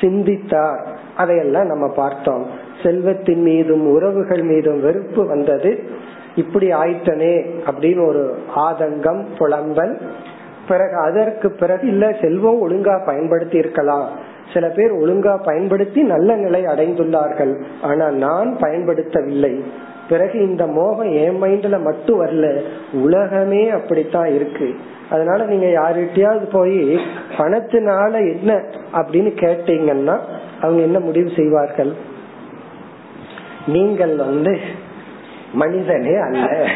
சிந்தித்தார். 0.00 0.86
அதையெல்லாம் 1.16 1.66
நம்ம 1.66 1.92
பார்த்தோம். 1.92 2.65
செல்வத்தின் 2.86 3.42
மீதும் 3.42 3.90
உறவுகள் 3.90 4.42
மீதும் 4.42 4.80
வெறுப்பு 4.80 5.26
வந்தது. 5.26 5.78
இப்படி 6.36 6.72
ஆயிட்டனே 6.72 7.46
அப்படின்னு 7.66 8.06
ஒரு 8.06 8.34
ஆதங்கம் 8.56 9.24
புலம்பல். 9.38 10.00
பிறகு 10.68 10.96
அதற்கு 10.96 11.50
பிறகு 11.50 11.86
இல்ல 11.86 12.16
செல்வம் 12.20 12.68
ஒழுங்கா 12.68 13.06
பயன்படுத்தி 13.06 13.56
இருக்கலாம். 13.56 14.08
சில 14.52 14.68
பேர் 14.68 14.92
ஒழுங்கா 14.92 15.42
பயன்படுத்தி 15.44 16.02
நல்ல 16.02 16.36
நிலை 16.36 16.64
அடைந்துள்ளார்கள். 16.64 17.62
ஆனா 17.82 18.10
நான் 18.10 18.56
பயன்படுத்தவில்லை. 18.56 19.60
பிறகு 20.08 20.46
இந்த 20.46 20.66
மோகம் 20.66 21.10
என் 21.10 21.42
மைண்ட்ல 21.42 21.82
மட்டும் 21.82 22.26
வரல. 22.26 22.60
உலகமே 22.92 23.68
அப்படித்தான் 23.68 24.26
இருக்கு. 24.26 24.74
அதனால 25.10 25.44
நீங்க 25.44 25.66
யாருகிட்டயாவது 25.66 26.50
போய் 26.52 26.98
பணத்தினால 27.38 28.38
என்ன? 28.38 28.54
அப்படின்னு 28.92 29.32
கேட்டீங்கன்னா 29.36 30.18
அவங்க 30.60 30.82
என்ன 30.82 31.00
முடிவு 31.00 31.30
செய்வார்கள்? 31.36 31.92
நீங்கள் 33.66 34.16
வந்து 34.16 34.58
மனிதனே 35.52 36.14
அல்ல. 36.14 36.68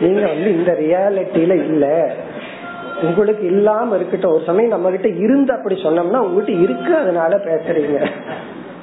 நீங்க 0.00 0.26
வந்து 0.26 0.54
இந்த 0.54 0.72
ரியாலிட்டியில 0.72 1.54
இல்ல. 1.54 2.14
உங்களுக்கு 3.02 3.46
இல்லாம 3.46 3.96
இருக்கட்டும். 3.96 4.32
ஒரு 4.32 4.42
சமயம் 4.46 4.70
நம்ம 4.70 4.90
கிட்ட 4.90 5.08
இருந்து 5.08 5.52
அப்படி 5.52 5.74
சொன்னோம்னா 5.74 6.16
உங்ககிட்ட 6.16 6.62
இருக்கு 6.62 6.96
அதனால 6.96 7.36
பேசுறீங்க. 7.36 8.06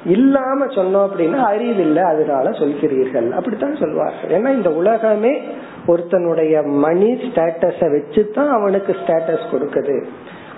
இல்லாம 0.06 0.66
சொன்னோம் 0.66 1.10
அப்படின்னா 1.10 1.38
அறிவு 1.38 1.82
இல்ல 1.82 2.06
அதனால 2.06 2.50
சொல்கிறீர்கள். 2.50 3.32
அப்படித்தான் 3.32 3.76
சொல்வார்கள். 3.76 4.42
ஏன்னா 4.42 4.50
இந்த 4.50 4.72
உலகமே 4.72 5.42
ஒருத்தனுடைய 5.88 6.66
மணி 6.66 7.14
ஸ்டேட்டஸ 7.14 7.80
வச்சுதான் 7.80 8.50
அவனுக்கு 8.50 8.96
ஸ்டேட்டஸ் 9.06 9.46
கொடுக்குது. 9.52 10.04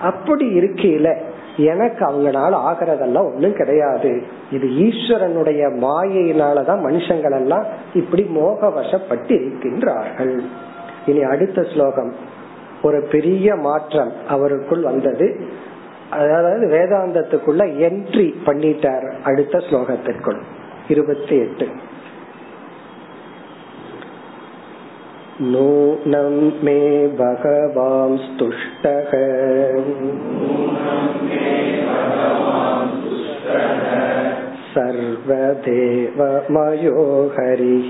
அப்படி 0.00 0.58
இருக்கையில 0.58 1.16
எனக்கு 1.56 2.06
அவங்களால 2.06 2.54
ஆகிறதெல்லாம் 2.54 3.24
ஒண்ணும் 3.24 3.54
கிடையாது. 3.54 4.22
இது 4.50 4.66
ஈஸ்வரனுடைய 4.68 5.84
மாயையினாலதான் 5.84 6.80
மனுஷங்கள் 6.84 7.34
எல்லாம் 7.34 7.64
இப்படி 7.94 8.22
மோக 8.22 8.68
வசப்பட்டு 8.68 9.28
இருக்கின்றார்கள். 9.28 10.40
இனி 11.06 11.22
அடுத்த 11.22 11.62
ஸ்லோகம். 11.62 12.14
ஒரு 12.82 13.08
பெரிய 13.10 13.54
மாற்றம் 13.54 14.12
அவருக்குள் 14.30 14.82
வந்தது. 14.82 15.40
அதாவது 16.10 16.66
வேதாந்தத்துக்குள்ள 16.66 17.60
என்ட்ரி 17.60 18.34
பண்ணிட்டார் 18.46 19.12
அடுத்த 19.24 19.58
ஸ்லோகத்திற்குள். 19.58 20.40
இருபத்தி 20.88 21.38
எட்டு. 21.38 21.68
नूनं 25.41 26.33
मे 26.65 26.79
भगवांस्तुष्टः 27.19 29.11
सर्वदेव 34.73 36.19
मयो 36.55 37.05
हरिः 37.37 37.89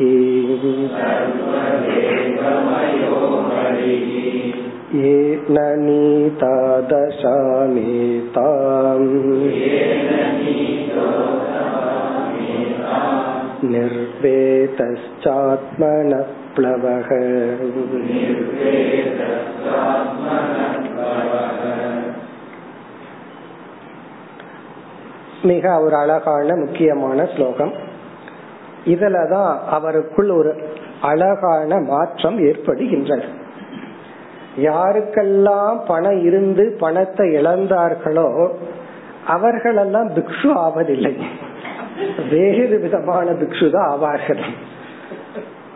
येन 5.02 5.58
नीता 5.84 6.56
दशामेताम् 6.92 8.32
निर्वेतश्चात्मनः 14.94 15.04
प्लवः 16.56 17.10
மிக 25.44 25.66
ஒரு 25.82 25.96
அழகான 25.96 26.56
முக்கியமான 26.56 27.20
ஸ்லோகம் 27.36 27.74
இதுலதான் 28.86 29.54
அவருக்குள் 29.72 30.32
ஒரு 30.32 30.52
அழகான 31.02 31.80
மாற்றம் 31.88 32.38
ஏற்படுகின்றது 32.42 33.28
யாருக்கெல்லாம் 34.62 35.78
பணம் 35.88 36.20
இருந்து 36.26 36.64
பணத்தை 36.80 37.28
இழந்தார்களோ 37.40 38.28
அவர்களெல்லாம் 39.28 40.10
பிக்ஷு 40.10 40.50
ஆவதில்லை 40.58 41.14
வேறு 42.31 42.79
விதமான 42.79 43.27
பிக்ஷு 43.33 43.67
தான் 43.71 43.91
ஆவார்கள் 43.93 44.43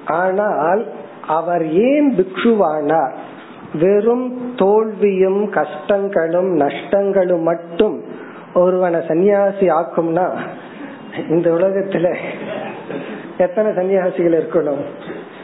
ஆனால் 0.04 0.82
அவர் 1.26 1.64
ஏன் 1.72 2.08
பிக்ஷுவானார்? 2.16 3.14
வெறும் 3.72 4.54
தோல்வியும் 4.56 5.42
கஷ்டங்களும் 5.58 6.50
நஷ்டங்களும் 6.62 7.44
மட்டும் 7.50 7.96
ஒருவனை 8.54 9.00
சன்னியாசி 9.00 9.66
ஆக்கும்னா 9.78 10.26
இந்த 11.28 11.50
உலகத்துல 11.50 12.16
எத்தனை 13.36 13.70
சன்னியாசிகள் 13.72 14.38
இருக்கணும்? 14.40 14.82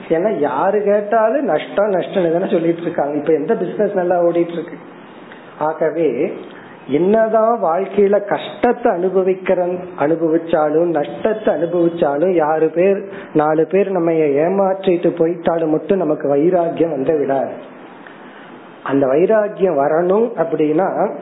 ஏன்னா 0.08 0.30
யாரு 0.38 0.78
கேட்டாலும் 0.82 1.44
நஷ்டம் 1.44 1.94
நஷ்டம் 1.96 2.32
தானே 2.32 2.48
சொல்லிட்டு 2.50 2.82
இருக்காங்க. 2.82 3.14
இப்ப 3.16 3.32
எந்த 3.32 3.54
பிசினஸ் 3.54 4.00
நல்லா 4.00 4.16
ஓடிட்டு 4.22 4.56
இருக்கு? 4.58 4.76
ஆகவே 5.58 6.08
என்னதான் 6.86 7.62
வாழ்க்கையில 7.62 8.24
கஷ்டத்தை 8.24 8.92
அனுபவிக்கிற 8.92 9.78
அனுபவிச்சாலும் 9.98 10.84
நஷ்டத்தை 10.84 11.54
அனுபவிச்சாலும் 11.54 12.34
யாரு 12.34 12.70
பேர் 12.70 13.08
நாலு 13.32 13.66
பேர் 13.66 13.90
நம்ம 13.90 14.10
ஏமாற்றிட்டு 14.12 15.08
போயிட்டாலும் 15.18 15.70
மட்டும் 15.70 15.98
நமக்கு 15.98 16.28
வைராக்கியம் 16.28 16.90
வந்து 16.90 17.18
விடாது 17.18 17.50
அந்த 18.82 19.06
வைராக்கியம் 19.06 19.78
வரணும் 19.78 20.30
அப்படின்னா 20.36 21.14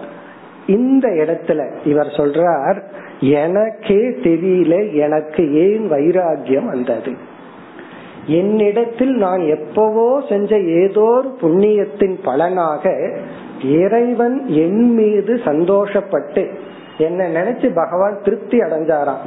இந்த 0.66 1.08
இடத்துல 1.08 1.74
இவர் 1.84 2.06
சொல்றார் 2.06 2.82
எனக்கே 3.20 3.96
தெரியல 3.96 4.92
எனக்கு 4.92 5.52
ஏன் 5.52 5.92
வைராகியம் 5.92 6.64
வந்தது? 6.64 7.16
என்னிடத்தில் 8.26 9.10
நான் 9.10 9.40
எப்பவோ 9.40 10.22
செஞ்ச 10.28 10.58
ஏதோ 10.58 11.00
ஒரு 11.00 11.36
புண்ணியத்தின் 11.40 12.18
பலனாக 12.24 13.12
இறைவன் 13.64 14.46
என் 14.46 14.94
மீது 14.94 15.40
சந்தோஷப்பட்டு 15.44 16.54
என்ன 16.98 17.28
நினைச்சு 17.28 17.74
பகவான் 17.74 18.20
திருப்தி 18.24 18.58
அடைஞ்சாராம். 18.58 19.24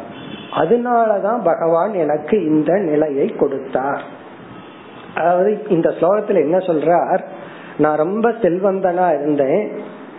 அதனாலதான் 0.55 1.43
பகவான் 1.43 1.93
எனக்கு 1.93 2.45
இந்த 2.45 2.79
நிலையை 2.79 3.27
கொடுத்தார். 3.27 4.03
அதாவது 5.15 5.63
இந்த 5.69 5.89
ஸ்லோகத்துல 5.89 6.35
என்ன 6.35 6.57
சொல்றார்? 6.57 7.19
நான் 7.77 7.97
ரொம்ப 7.97 8.29
செல்வந்தனா 8.29 9.13
இருந்தேன். 9.13 9.71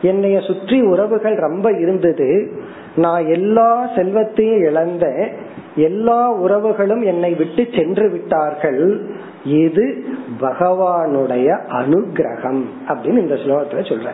என்னைய 0.03 0.41
சுற்றி 0.41 0.81
உறவுகள் 0.83 1.35
ரொம்ப 1.35 1.71
இருந்தது. 1.71 2.61
நான் 2.97 3.27
எல்லா 3.27 3.89
செல்வத்தையும் 3.97 4.59
இழந்தேன். 4.59 5.33
எல்லா 5.75 6.33
உறவுகளும் 6.33 7.05
என்னை 7.05 7.35
விட்டு 7.35 7.67
சென்று 7.75 8.11
விட்டார்கள். 8.11 9.11
இது 9.45 10.05
பகவானுடைய 10.41 11.67
அனுகிரகம் 11.69 12.65
அப்படின்னு 12.89 13.19
இந்த 13.19 13.35
ஸ்லோகத்துல 13.35 13.77
சொல்ற. 13.77 14.09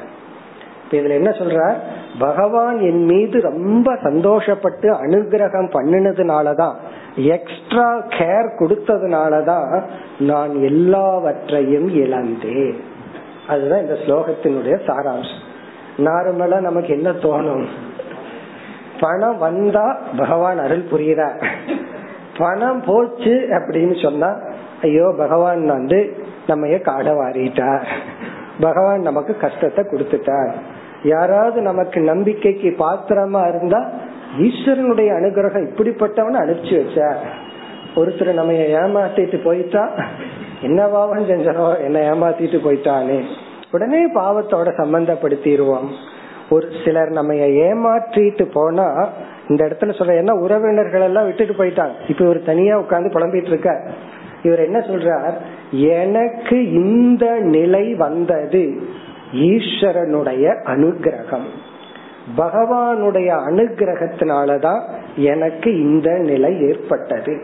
இதுல 0.91 1.11
என்ன 1.11 1.31
சொல்ற 1.31 1.75
பகவான் 2.19 2.79
என் 2.79 3.05
மீது 3.05 3.41
ரொம்ப 3.41 3.95
சந்தோஷப்பட்டு 3.95 4.97
அனுகிரகம் 5.01 5.71
பண்ணினதுனாலதான் 5.73 6.75
எக்ஸ்ட்ரா 7.17 7.97
கேர் 7.97 8.51
கொடுத்ததுனாலதான் 8.59 9.83
நான் 10.19 10.63
எல்லாவற்றையும் 10.63 11.89
இழந்தேன். 11.89 12.81
அதுதான் 13.49 13.81
இந்த 13.81 13.93
ஸ்லோகத்தினுடைய 13.93 14.79
சாராம்சம். 14.87 15.43
நார்மலா 15.99 16.61
நமக்கு 16.61 16.89
என்ன 16.89 17.11
தோணும்? 17.11 17.67
பணம் 19.01 19.39
வந்தா 19.39 19.99
பகவான் 20.17 20.59
அருள் 20.59 20.85
புரியுறார். 20.85 21.47
பணம் 22.39 22.83
போச்சு 22.87 23.47
அப்படின்னு 23.51 24.03
சொன்னா 24.03 24.39
ஐயோ 24.83 25.15
பகவான் 25.17 25.67
வந்து 25.67 26.17
நம்ம 26.47 26.67
காட 26.67 27.09
வாரிட்டார் 27.21 27.87
பகவான் 28.61 29.01
நமக்கு 29.01 29.37
கஷ்டத்தை 29.37 29.85
கொடுத்துட்டார். 29.85 30.53
யாராவது 31.03 31.61
நமக்கு 31.61 32.01
நம்பிக்கைக்கு 32.01 32.75
பாத்திரமா 32.79 33.49
இருந்தா 33.49 33.81
ஈஸ்வரனுடைய 34.39 35.11
அனுகிரகம் 35.19 35.67
இப்படிப்பட்டவன 35.69 36.41
அனுப்பிச்சு 36.45 36.77
வச்சார். 36.83 37.21
ஒருத்தர் 37.97 38.33
நம்ம 38.33 38.53
ஏமாத்திட்டு 38.53 39.45
போயிட்டா 39.45 39.91
என்ன 40.61 40.87
பாவம் 40.89 41.29
செஞ்சனோ 41.29 41.81
என்ன 41.81 42.15
ஏமாத்திட்டு 42.15 42.59
போயிட்டானே. 42.67 43.23
உடனே 43.71 44.11
பாவத்தோட 44.13 44.69
சம்பந்தப்படுத்திடுவோம். 44.81 45.89
ஒரு 46.51 46.67
சிலர் 46.85 47.11
நம்ம 47.11 47.35
ஏமாற்றிட்டு 47.35 48.45
போனா 48.53 49.09
இந்த 49.49 49.65
இடத்துல 49.65 49.95
சொல்ற 49.99 50.13
ஏன்னா 50.23 50.31
உறவினர்கள் 50.31 51.01
எல்லாம் 51.01 51.25
விட்டுட்டு 51.25 51.65
போயிட்டாங்க. 51.65 51.95
இப்ப 52.09 52.27
ஒரு 52.27 52.43
தனியா 52.43 52.79
உட்காந்து 52.79 53.15
புலம்பிட்டு 53.15 53.47
இருக்க 53.47 53.91
இவர் 54.45 54.65
என்ன 54.65 54.79
சொல்றார்? 54.79 55.35
எனக்கு 55.71 56.71
இந்த 56.71 57.39
நிலை 57.39 57.95
வந்தது. 57.95 58.83
ஈஸ்வரனுடைய 59.35 60.47
அனுகிரகம். 60.65 61.49
பகவானுடைய 62.37 63.31
அனுகிரகத்தினாலதான் 63.49 64.81
எனக்கு 65.17 65.81
இந்த 65.81 66.19
நிலை 66.19 66.61
ஏற்பட்டது. 66.61 67.35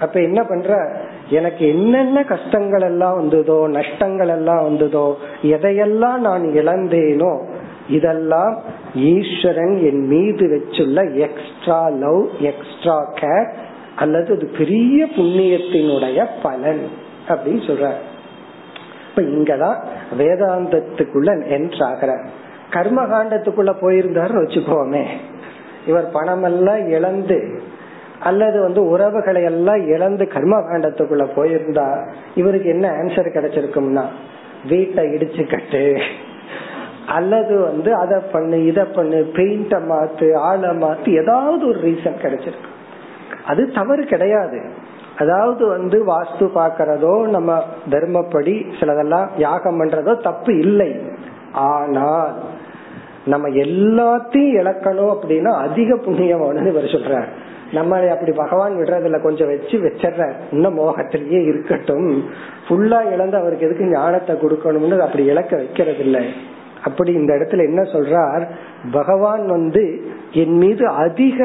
அப்ப 0.00 0.20
என்ன 0.20 0.44
பண்ற 0.44 1.00
எனக்கு 1.30 1.68
என்னென்ன 1.68 2.24
கஷ்டங்கள் 2.24 2.80
எல்லாம் 2.80 3.14
வந்ததோ 3.14 3.68
நஷ்டங்கள் 3.68 4.28
எல்லாம் 4.28 4.62
வந்ததோ 4.62 5.16
எதையெல்லாம் 5.42 6.18
நான் 6.18 6.42
இழந்தேனோ 6.42 7.32
இதெல்லாம் 7.88 8.60
ஈஸ்வரன் 8.94 9.76
என் 9.82 10.06
மீது 10.06 10.44
வச்சுள்ள 10.46 10.98
எக்ஸ்ட்ரா 11.14 11.88
லவ் 11.88 12.26
எக்ஸ்ட்ரா 12.40 12.98
கேர் 13.14 13.48
அல்லது 13.96 14.34
அது 14.34 14.50
பெரிய 14.58 15.06
புண்ணியத்தினுடைய 15.06 16.26
பலன் 16.42 16.88
அப்படின்னு 17.28 17.66
சொல்ற 17.68 17.92
இப்ப 19.08 19.22
இங்கதான் 19.22 19.78
வேதாந்தத்துக்குள்ள 20.18 21.30
என்ட்ராகிற 21.54 22.26
கர்ம 22.70 23.02
காண்டத்துக்குள்ள 23.02 23.72
போயிருந்தாருன்னு 23.80 24.42
வச்சுக்கோமே. 24.44 25.04
இவர் 25.86 26.10
பணமெல்லாம் 26.14 26.88
இழந்து 26.88 27.60
அல்லது 28.20 28.60
வந்து 28.60 28.86
உறவுகளை 28.86 29.42
எல்லாம் 29.42 29.86
இழந்து 29.86 30.24
கர்மகாண்டத்துக்குள்ள 30.24 31.24
போயிருந்தா 31.36 32.12
இவருக்கு 32.34 32.68
என்ன 32.68 32.88
ஆன்சர் 32.88 33.34
கிடைச்சிருக்கும்னா 33.34 34.04
வீட்டை 34.68 35.04
இடிச்சு 35.04 35.50
கட்டு 35.50 36.00
அல்லது 37.06 37.60
வந்து 37.60 37.94
அதை 37.94 38.20
பண்ணு 38.32 38.64
இதை 38.64 38.84
பண்ணு 38.84 39.30
பெயிண்ட 39.32 39.80
மாத்து 39.90 40.36
ஆளை 40.36 40.68
மாத்து 40.68 41.20
ஏதாவது 41.20 41.68
ஒரு 41.68 41.78
ரீசன் 41.84 42.22
கிடைச்சிருக்கு. 42.22 42.74
அது 43.50 43.62
தவறு 43.78 44.02
கிடையாது. 44.04 44.58
அதாவது 45.22 45.62
வந்து 45.66 45.98
வாஸ்து 46.12 46.44
பாக்கிறதோ 46.56 47.14
நம்ம 47.34 47.50
தர்மப்படி 47.90 48.54
சிலதெல்லாம் 48.78 49.28
யாகம் 49.44 49.78
பண்றதோ 49.80 50.14
தப்பு 50.20 50.52
இல்லை. 50.58 50.90
ஆனால் 51.70 52.32
நம்ம 53.32 53.46
எல்லாத்தையும் 53.64 54.56
இழக்கணும் 54.60 55.12
அப்படின்னா 55.14 55.52
அதிக 55.66 55.96
புண்ணியம் 55.96 56.44
இவர் 56.72 56.94
சொல்ற 56.94 57.22
நம்ம 57.76 57.96
அப்படி 58.14 58.32
பகவான் 58.40 58.74
விடுறதுல 58.78 59.18
கொஞ்சம் 59.22 59.48
வச்சு 59.52 59.76
வச்சிடற 59.84 60.26
இன்னும் 60.54 60.76
மோகத்திலேயே 60.78 61.40
இருக்கட்டும். 61.50 62.10
ஃபுல்லா 62.66 63.00
இழந்து 63.14 63.36
அவருக்கு 63.40 63.66
எதுக்கு 63.68 63.86
ஞானத்தை 63.94 64.34
கொடுக்கணும்னு 64.42 64.98
அப்படி 65.06 65.24
இழக்க 65.32 65.52
வைக்கிறது 65.56 66.04
இல்லை 66.06 66.22
அப்படி 66.88 67.10
இந்த 67.20 67.30
இடத்துல 67.38 67.64
என்ன 67.70 67.82
சொல்றார்? 67.94 68.44
பகவான் 68.92 69.44
வந்து 69.46 69.84
என் 70.42 70.56
மீது 70.62 70.84
அதிக 71.04 71.38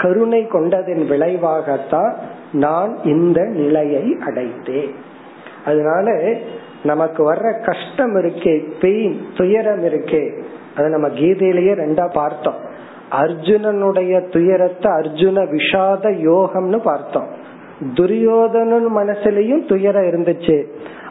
கருணை 0.00 0.46
கொண்டதன் 0.46 1.06
விளைவாகத்தான் 1.10 2.14
நான் 2.52 2.98
இந்த 3.04 3.44
நிலையை 3.44 4.16
அடைத்தேன். 4.26 4.94
அதனால 5.64 6.32
நமக்கு 6.82 7.32
வர்ற 7.32 7.64
கஷ்டம் 7.64 8.16
இருக்கே 8.16 8.72
பெயின் 8.80 9.20
துயரம் 9.36 9.84
இருக்கே 9.84 10.42
அதை 10.76 10.90
நம்ம 10.90 11.08
கீதையிலேயே 11.08 11.74
ரெண்டா 11.74 12.12
பார்த்தோம். 12.12 12.66
அர்ஜுனனுடைய 13.10 14.28
துயரத்தை 14.28 14.92
அர்ஜுன 14.92 15.56
விஷாத 15.56 16.12
யோகம்னு 16.28 16.82
பார்த்தோம். 16.82 17.28
துரியோதனன் 17.94 18.96
மனசுலயும் 18.96 19.68
துயரம் 19.68 20.02
இருந்துச்சு. 20.02 20.64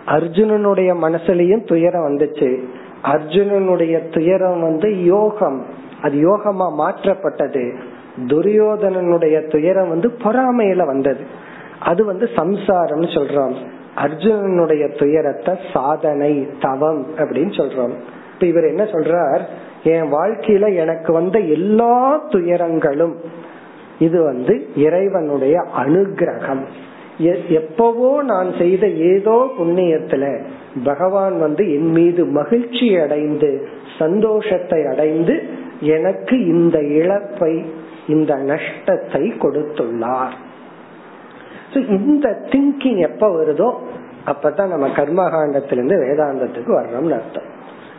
அர்ஜுனனுடைய 0.08 0.96
மனசுலயும் 1.02 1.68
துயரம் 1.68 2.18
வந்துச்சு. 2.18 2.60
அர்ஜுனனுடைய 3.04 4.14
துயரம் 4.14 4.62
வந்து 4.62 5.04
யோகம். 5.04 5.66
அது 6.02 6.18
யோகமா 6.18 6.72
மாற்றப்பட்டது. 6.78 7.78
துரியோதனனுடைய 8.26 9.50
துயரம் 9.50 9.90
வந்து 9.90 10.12
பொறாமையில 10.24 10.86
வந்தது. 10.86 11.20
அது 11.80 12.06
வந்து 12.06 12.30
சம்சாரம்னு 12.36 13.10
சொல்றோம். 13.10 13.56
அர்ஜுனனுடைய 13.96 15.00
துயரத்தை 15.00 15.58
சாதனை 15.74 16.48
தவம் 16.60 17.06
அப்படின்னு 17.18 17.54
சொல்றோம். 17.58 17.94
இப்ப 18.34 18.46
இவர் 18.46 18.68
என்ன 18.68 18.84
சொல்றார்? 18.84 19.40
என் 19.84 20.14
வாழ்க்கையில 20.14 20.76
எனக்கு 20.76 21.14
வந்த 21.14 21.40
எல்லா 21.40 22.26
துயரங்களும் 22.28 23.16
இது 24.00 24.24
வந்து 24.24 24.68
இறைவனுடைய 24.76 25.66
அனுகிரகம். 25.78 26.66
எப்பவோ 27.50 28.24
நான் 28.24 28.54
செய்த 28.60 28.88
ஏதோ 28.88 29.52
புண்ணியத்துல 29.60 30.46
பகவான் 30.84 31.40
வந்து 31.40 31.74
என் 31.74 31.92
மீது 31.92 32.26
மகிழ்ச்சி 32.26 32.98
அடைந்து 32.98 33.68
சந்தோஷத்தை 34.00 34.86
அடைந்து 34.86 35.44
எனக்கு 35.80 36.46
இந்த 36.46 36.82
இழப்பை 36.82 37.66
இந்த 38.08 38.36
நஷ்டத்தை 38.36 39.22
கொடுத்துள்ளார். 39.22 40.36
இந்த 41.88 42.30
திங்கிங் 42.30 43.00
எப்ப 43.10 43.28
வருதோ 43.30 43.70
அப்பதான் 44.26 44.68
நம்ம 44.68 44.88
கர்மகாண்டத்திலிருந்து 44.88 45.98
வேதாந்தத்துக்கு 46.04 46.72
வர்றோம்னு 46.80 47.18
அர்த்தம். 47.20 47.50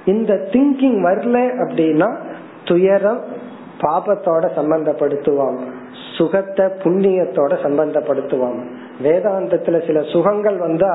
இந்த 0.04 0.34
திங்கிங் 0.52 0.98
வரல 1.08 1.36
அப்படின்னா 1.64 2.16
துயரம் 2.64 3.22
பாபத்தோட 3.80 4.44
சம்பந்தப்படுத்துவாங்க. 4.56 5.64
சுகத்தை 6.16 6.66
புண்ணியத்தோட 6.82 7.52
சம்பந்தப்படுத்துவோம். 7.64 8.58
வேதாந்தத்துல 9.02 9.86
சில 9.86 9.98
சுகங்கள் 10.12 10.58
வந்தா 10.58 10.92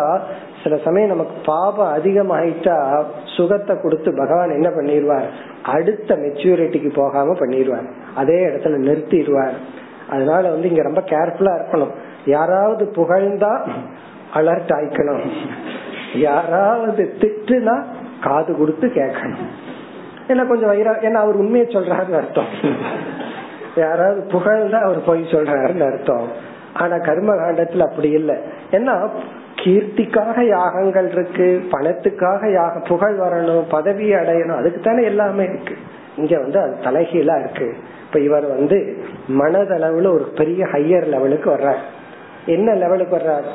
சில 0.63 0.77
சமயம் 0.77 1.09
நமக்கு 1.09 1.35
பாபம் 1.45 1.93
அதிகமாயிட்டா 1.97 3.03
சுகத்தை 3.35 3.75
கொடுத்து 3.81 4.09
பகவான் 4.17 4.55
என்ன 4.57 4.69
பண்ணிடுவார் 4.69 5.27
அடுத்த 5.75 6.15
மெச்சூரிட்டிக்கு 6.15 6.91
போகாம 6.95 7.33
பண்ணிடுவார் 7.33 7.87
அதே 8.15 8.39
இடத்துல 8.47 8.79
நிறுத்திடுவார் 8.87 9.55
அதனால 10.09 10.49
வந்து 10.49 10.69
இங்க 10.69 10.81
ரொம்ப 10.81 11.01
கேர்ஃபுல்லா 11.01 11.53
இருக்கணும். 11.59 11.93
யாராவது 12.25 12.83
புகழ்ந்தா 12.95 13.53
அலர்ட் 14.33 14.73
ஆயிக்கணும். 14.77 15.23
யாராவது 16.15 17.03
திட்டுனா 17.21 17.75
காது 18.21 18.51
கொடுத்து 18.57 18.87
கேட்கணும். 18.87 19.45
என்ன 20.27 20.45
கொஞ்சம் 20.45 20.69
வயிறா 20.69 20.91
ஏன்னா 21.07 21.19
அவர் 21.25 21.35
உண்மையை 21.35 21.67
சொல்றாருன்னு 21.67 22.19
அர்த்தம். 22.21 22.51
யாராவது 23.75 24.25
புகழ்ந்தா 24.31 24.81
அவர் 24.81 25.03
பொய் 25.03 25.21
சொல்றாருன்னு 25.21 25.91
அர்த்தம். 25.91 26.27
ஆனா 26.73 26.97
கர்ம 26.97 27.33
காண்டத்துல 27.33 27.79
அப்படி 27.79 28.09
இல்லை. 28.09 28.35
ஏன்னா 28.71 29.09
கீர்த்திக்காக 29.55 30.47
யாகங்கள் 30.47 31.11
இருக்கு 31.11 31.63
பணத்துக்காக 31.71 32.51
யாக 32.51 32.79
புகழ் 32.79 33.19
வரணும் 33.19 33.63
பதவி 33.69 34.13
அடையணும் 34.13 34.57
அதுக்கு 34.57 34.79
தானே 34.79 35.03
எல்லாமே 35.03 35.43
இருக்கு. 35.43 35.77
இங்க 36.17 36.39
வந்து 36.39 36.59
அது 36.59 36.77
தலைகீழா 36.83 37.39
இருக்கு. 37.39 37.75
இப்ப 38.05 38.19
இவர் 38.19 38.47
வந்து 38.47 39.03
மனதளவுல 39.29 40.13
ஒரு 40.13 40.31
பெரிய 40.35 40.65
ஹையர் 40.65 41.05
லெவலுக்கு 41.05 41.51
வர்றார். 41.51 41.83
என்ன 42.45 42.73
லெவலுக்கு 42.73 43.17
வர்றார்? 43.17 43.47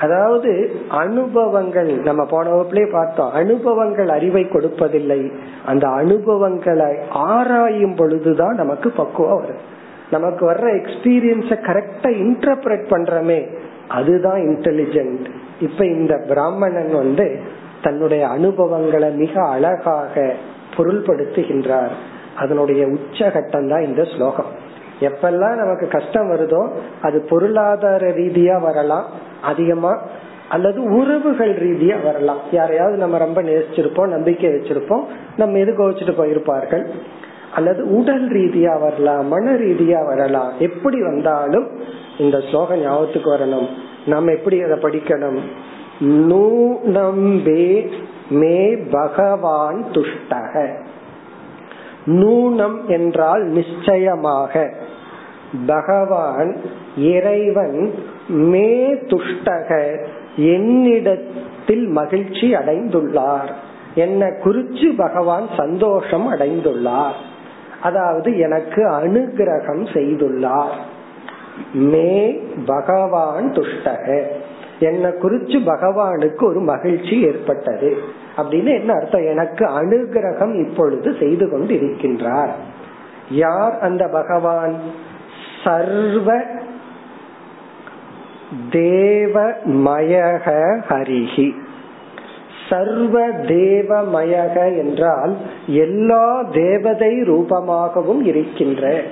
அதாவது 0.00 0.70
அனுபவங்கள் 0.88 1.86
நம்ம 1.86 2.24
போன 2.24 2.50
வகுப்புலயே 2.50 2.92
பார்த்தோம் 2.92 3.30
அனுபவங்கள் 3.30 4.08
அறிவை 4.08 4.42
கொடுப்பதில்லை. 4.42 5.32
அந்த 5.66 5.88
அனுபவங்களை 5.88 6.96
ஆராயும் 7.10 7.96
பொழுதுதான் 7.96 8.54
நமக்கு 8.54 8.90
பக்குவம் 8.90 9.40
வரும். 9.40 9.72
நமக்கு 10.10 10.50
வர்ற 10.50 10.64
எக்ஸ்பீரியன்ஸ 10.80 11.58
கரெக்டா 11.68 12.02
இன்டர்பிரட் 12.02 12.88
பண்றமே 12.88 13.46
அதுதான் 13.88 14.40
இன்டெலிஜென்ட் 14.40 15.26
இப்ப 15.60 15.84
இந்த 15.84 16.24
பிராமணன் 16.28 16.92
வந்து 16.94 17.40
தன்னுடைய 17.82 18.28
அனுபவங்களை 18.28 19.10
மிக 19.10 19.48
அழகாக 19.48 20.34
பொருள்படுத்துகின்றார். 20.76 21.90
அதனுடைய 22.36 22.86
உச்சகட்டம் 22.86 23.68
தான் 23.68 23.84
இந்த 23.84 24.02
ஸ்லோகம். 24.02 24.63
எப்பெல்லாம் 25.00 25.56
நமக்கு 25.56 25.88
கஷ்டம் 25.88 26.30
வருதோ 26.30 26.68
அது 27.02 27.20
பொருளாதார 27.20 28.10
ரீதியா 28.10 28.60
வரலாம் 28.60 29.06
அதிகமா 29.42 30.00
அல்லது 30.48 30.82
உறவுகள் 30.82 31.54
ரீதியா 31.54 32.04
வரலாம். 32.04 32.38
யாரையாவது 32.52 32.96
நம்ம 32.96 33.18
ரொம்ப 33.18 33.42
நேசிச்சிருப்போம் 33.42 34.08
நம்பிக்கை 34.08 34.50
வச்சிருப்போம் 34.50 35.04
நம்ம 35.36 35.58
எது 35.58 35.72
கோவிச்சுட்டு 35.72 36.14
போயிருப்பார்கள்? 36.18 36.86
அல்லது 37.54 37.96
உடல் 37.96 38.30
ரீதியா 38.32 38.80
வரலாம் 38.80 39.26
மன 39.26 39.52
ரீதியா 39.52 40.06
வரலாம். 40.06 40.52
எப்படி 40.58 41.02
வந்தாலும் 41.02 41.68
இந்த 42.18 42.40
ஸ்லோகம் 42.40 42.80
ஞாபகத்துக்கு 42.80 43.32
வரணும். 43.32 43.68
நம்ம 44.06 44.32
எப்படி 44.32 44.62
அதை 44.62 44.78
படிக்கணும்? 44.78 45.38
நூனம்பே 46.00 47.90
மே 48.30 48.76
பகவான் 48.76 49.84
துஷ்டக. 49.92 50.76
நூனம் 52.06 52.86
என்றால் 52.86 53.42
நிச்சயமாக. 53.42 54.72
பகவான் 55.66 56.60
இறைவன் 56.96 57.94
மே 58.28 58.92
துஷ்டக 58.92 60.00
என்னிடத்தில் 60.36 61.86
மகிழ்ச்சி 61.86 62.54
அடைந்துள்ளார். 62.54 63.48
என்னை 63.94 64.28
குறிச்சு 64.28 64.96
பகவான் 64.96 65.48
சந்தோஷம் 65.56 66.32
அடைந்துள்ளார். 66.32 67.18
அதாவது 67.82 68.38
எனக்கு 68.38 68.88
அனுகிரகம் 68.90 69.86
செய்துள்ளார். 69.92 70.76
மே 71.72 72.42
பகவான் 72.66 73.52
துஷ்டக. 73.52 74.24
என்னை 74.84 75.10
குறிச்சு 75.10 75.58
பகவானுக்கு 75.66 76.44
ஒரு 76.44 76.60
மகிழ்ச்சி 76.60 77.20
ஏற்பட்டது. 77.20 77.96
அப்படின்னு 78.36 78.80
என்ன 78.80 78.92
அர்த்தம்? 78.92 79.26
எனக்கு 79.26 79.64
அனுகிரகம் 79.66 80.68
இப்பொழுது 80.68 81.14
செய்து 81.20 81.50
கொண்டு 81.50 81.74
இருக்கின்றார் 81.74 82.50
யார் 83.30 83.78
அந்த 83.80 84.08
பகவான்? 84.08 84.76
சர்வ 85.64 86.40
தேவமயக 88.70 90.46
ஹரிஹி. 90.88 91.50
சர்வ 92.70 93.28
தேவமயக 93.28 94.76
என்றால் 94.76 95.36
எல்லா 95.66 96.42
தேவதை 96.42 97.22
ரூபமாகவும் 97.22 98.22
இருக்கின்ற. 98.22 99.02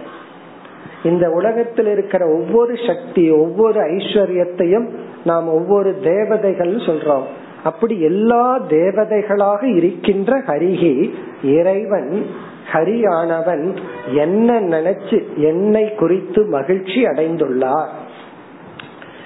இந்த 1.02 1.30
உலகத்தில் 1.30 1.86
இருக்கிற 1.86 2.26
ஒவ்வொரு 2.26 2.74
சக்தி 2.86 3.30
ஒவ்வொரு 3.30 3.80
ஐஸ்வர்யத்தையும் 3.80 4.88
நாம் 5.24 5.48
ஒவ்வொரு 5.48 6.00
தேவதைகள் 6.00 6.74
சொல்றோம். 6.74 7.24
அப்படி 7.64 8.00
எல்லா 8.00 8.60
தேவதைகளாக 8.60 9.76
இருக்கின்ற 9.76 10.38
ஹரிகி 10.38 11.10
இறைவன் 11.42 12.26
ஹரியானவன் 12.72 13.76
என்ன 14.12 14.60
நினைச்சு 14.60 15.36
என்னை 15.36 15.94
குறித்து 15.94 16.44
மகிழ்ச்சி 16.44 17.04
அடைந்துள்ளார். 17.04 17.88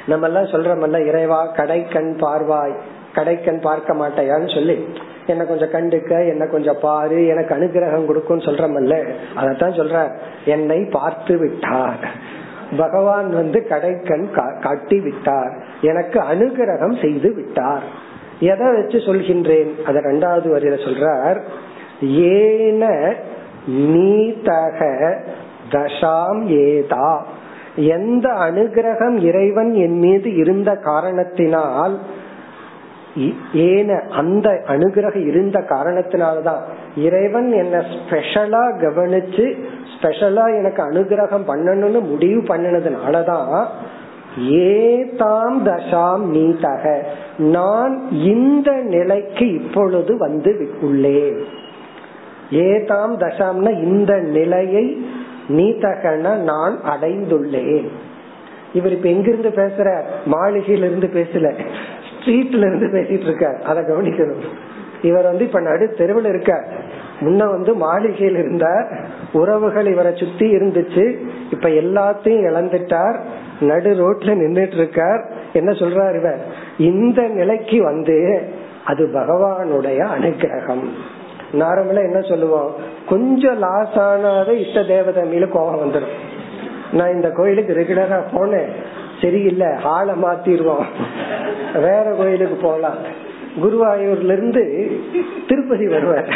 நம்ம 0.06 0.26
எல்லாம் 0.26 0.44
சொல்றோம்ல 0.44 1.06
இறைவா 1.06 1.54
கடைக்கண் 1.56 2.10
பார்வாய் 2.18 2.76
கடைக்கண் 3.14 3.60
பார்க்க 3.60 3.94
மாட்டையான்னு 3.94 4.54
சொல்லி 4.54 4.88
என்ன 5.26 5.44
கொஞ்சம் 5.44 5.68
கண்டுக்க 5.68 6.28
என்ன 6.28 6.46
கொஞ்சம் 6.46 6.78
பாரு 6.82 7.26
எனக்கு 7.26 7.54
அனுகிரகம் 7.54 8.06
கொடுக்கும் 8.06 8.38
சொல்றமல்ல 8.38 9.14
அதத்தான் 9.36 9.78
சொல்ற 9.78 10.18
என்னை 10.44 10.88
பார்த்து 10.92 11.38
விட்டார் 11.38 12.04
பகவான் 12.76 13.30
வந்து 13.30 13.66
கடைக்கண் 13.68 14.60
காட்டி 14.60 15.00
விட்டார் 15.00 15.65
எனக்கு 15.80 16.20
அனுகிரகம் 16.20 17.00
செய்து 17.00 17.34
விட்டார். 17.34 17.82
எதை 18.40 18.66
வச்சு 18.74 18.98
சொல்கின்றேன்? 18.98 19.82
அத 19.82 20.00
ரெண்டாவது 20.00 20.48
வரியில 20.54 20.76
சொல்றார் 20.84 21.42
ஏன 22.00 23.14
நீதக 23.70 25.14
தசாம் 25.70 26.44
ஏதா. 26.46 27.26
எந்த 27.76 28.28
அனுகிரகம் 28.28 29.18
இறைவன் 29.20 29.74
என் 29.74 29.98
மீது 29.98 30.34
இருந்த 30.34 30.76
காரணத்தினால் 30.76 31.98
ஏன 33.52 34.02
அந்த 34.10 34.62
அனுகிரகம் 34.66 35.26
இருந்த 35.26 35.60
காரணத்தினால்தான். 35.60 36.60
இறைவன் 36.96 37.52
என்ன 37.52 37.78
ஸ்பெஷலா 37.78 38.76
கவனிச்சு 38.80 39.64
ஸ்பெஷலா 39.96 40.56
எனக்கு 40.56 40.82
அனுகிரகம் 40.82 41.48
பண்ணணும்னு 41.48 42.00
முடிவு 42.00 42.40
பண்ணினதுனாலதான் 42.40 43.66
ஏதாம் 44.40 45.58
தசாம் 45.64 46.24
நீதக 46.32 47.02
நான் 47.38 48.10
இந்த 48.10 48.72
நிலைக்கு 48.72 49.52
இப்பொழுது 49.52 50.16
வந்து 50.18 50.74
உள்ளேன் 50.80 51.42
ஏதாம் 52.50 53.18
தசாம்னா 53.18 53.82
இந்த 53.82 54.18
நிலையை 54.18 55.06
நீதகன 55.48 56.36
நான் 56.36 56.78
அடைந்துள்ளேன். 56.82 57.88
இவர் 58.72 58.92
இப்ப 58.92 59.08
எங்கிருந்து 59.08 59.48
பேசுற? 59.48 60.02
மாளிகையில 60.32 60.70
இருந்து 60.70 61.10
பேசல. 61.14 61.52
ஸ்ட்ரீட்ல 62.08 62.56
இருந்து 62.56 62.86
பேசிட்டு 62.86 63.20
இருக்கார். 63.20 63.62
அதை 63.62 63.82
கவனிக்கணும். 63.82 64.44
இவர் 65.02 65.24
வந்து 65.24 65.44
இப்ப 65.44 65.60
நடு 65.60 65.94
தெருவில் 65.98 66.24
இருக்க 66.24 66.68
முன்ன 67.20 67.50
வந்து 67.50 67.74
மாளிகையில் 67.74 68.36
இருந்தார் 68.36 69.08
உறவுகள் 69.32 69.86
இவரை 69.86 70.12
சுத்தி 70.14 70.56
இருந்துச்சு. 70.56 71.18
இப்ப 71.50 71.68
எல்லாத்தையும் 71.68 72.46
இழந்துட்டார். 72.46 73.18
நடு 73.60 73.90
ரோட்ல 73.90 74.22
நின்றுட்டு 74.22 74.74
இருக்கார் 74.74 75.28
என்ன 75.52 75.72
சொல்றார் 75.72 76.18
இவர்? 76.18 76.44
இந்த 76.78 77.22
நிலைக்கு 77.22 77.82
வந்து 77.82 78.42
அது 78.84 79.06
பகவானுடைய 79.06 80.06
அனுகிரகம். 80.18 80.88
நார்மலா 81.52 82.02
என்ன 82.02 82.20
சொல்லுவோம்? 82.20 82.74
கொஞ்சம் 83.08 83.58
லாஸ் 83.58 83.94
ஆனாவே 83.94 84.66
இஷ்ட 84.66 84.82
தேவதை 84.82 85.22
மீது 85.22 85.48
கோபம் 85.48 85.80
வந்துடும் 85.80 86.14
நான் 86.92 87.14
இந்த 87.14 87.30
கோயிலுக்கு 87.30 87.74
ரெகுலரா 87.74 88.20
போனேன். 88.32 88.68
சரியில்லை. 89.22 89.66
ஆளை 89.82 90.14
மாத்திடுவோம் 90.14 90.84
வேற 91.74 92.14
கோயிலுக்கு 92.18 92.56
போலாம் 92.56 93.24
குருவாயூர்ல 93.56 94.32
இருந்து 94.32 94.90
திருப்பதி 95.48 95.88
வருவார். 95.88 96.28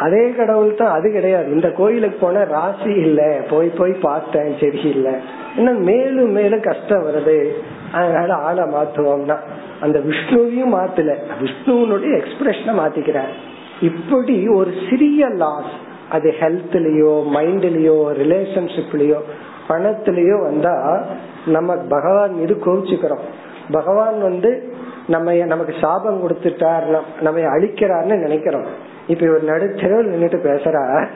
அதே 0.00 0.30
கடவுள் 0.30 0.74
தான் 0.74 0.98
அது 0.98 1.12
கிடையாது. 1.12 1.50
இந்த 1.50 1.70
கோயிலுக்கு 1.70 2.16
போன 2.20 2.44
ராசி 2.44 2.90
இல்ல. 2.90 3.40
போய் 3.50 3.68
போய் 3.68 3.92
பார்த்தேன் 3.92 4.54
சரி 4.60 4.80
இல்ல. 4.80 5.20
இன்னும் 5.56 5.82
மேலும் 5.82 6.30
மேலும் 6.30 6.60
கஷ்டம் 6.60 7.04
வருது. 7.06 7.48
அதனால 7.92 8.34
ஆளை 8.34 8.64
மாத்துவோம்னா 8.64 9.36
அந்த 9.80 9.98
விஷ்ணுவையும் 9.98 10.74
மாத்தல. 10.74 11.14
விஷ்ணுவனுடைய 11.42 12.22
எக்ஸ்பிரஷனை 12.22 12.74
மாத்திக்கிறார். 12.78 13.32
இப்படி 13.80 14.48
ஒரு 14.48 14.72
சிறிய 14.90 15.28
லாஸ் 15.28 15.74
அது 16.10 16.34
ஹெல்த்லயோ 16.40 17.14
மைண்ட்லயோ 17.34 17.98
ரிலேஷன்ஷிப்லயோ 18.22 19.20
பணத்திலயோ 19.68 20.42
வந்தா 20.42 21.06
நம்ம 21.46 21.76
பகவான் 21.76 22.34
மீது 22.34 22.54
கோவிச்சுக்கிறோம். 22.54 23.24
பகவான் 23.70 24.22
வந்து 24.22 24.74
நம்ம 25.08 25.32
நமக்கு 25.32 25.74
சாபம் 25.80 26.20
கொடுத்துட்டார் 26.22 27.00
நம்ம 27.20 27.40
அழிக்கிறார்னு 27.40 28.18
நினைக்கிறோம். 28.18 28.66
இப்ப 29.06 29.26
இவர் 29.26 29.44
நடுத்தரவில் 29.44 30.12
நின்றுட்டு 30.12 30.38
பேசுறார். 30.46 31.08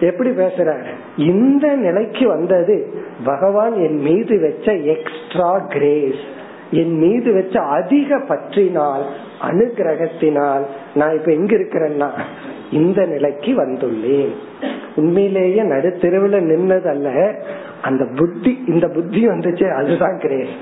எப்படி 0.00 0.30
பேசுறார்? 0.30 0.84
இந்த 1.16 1.74
நிலைக்கு 1.74 2.28
வந்தது 2.28 3.04
பகவான் 3.24 3.72
என் 3.72 3.98
மீது 3.98 4.40
வச்ச 4.40 4.72
எக்ஸ்ட்ரா 4.72 5.58
கிரேஸ் 5.58 6.22
என் 6.70 6.98
மீது 6.98 7.34
வச்ச 7.34 7.60
அதிக 7.60 8.18
பற்றினால் 8.18 9.04
அனுகிரகத்தினால் 9.42 10.64
நான் 10.94 11.16
இப்ப 11.18 11.32
எங்க 11.32 11.56
இருக்கிறேன்னா 11.56 12.10
இந்த 12.70 13.06
நிலைக்கு 13.06 13.52
வந்துள்ளேன். 13.64 14.34
உண்மையிலேயே 14.96 15.62
நடுத்தெருவுல 15.62 16.38
நின்னது 16.50 16.88
அல்ல 16.88 17.34
அந்த 17.82 18.06
புத்தி 18.16 18.64
இந்த 18.66 18.88
புத்தி 18.88 19.26
வந்துச்சு 19.26 19.72
அதுதான் 19.72 20.18
கிரேஸ் 20.18 20.56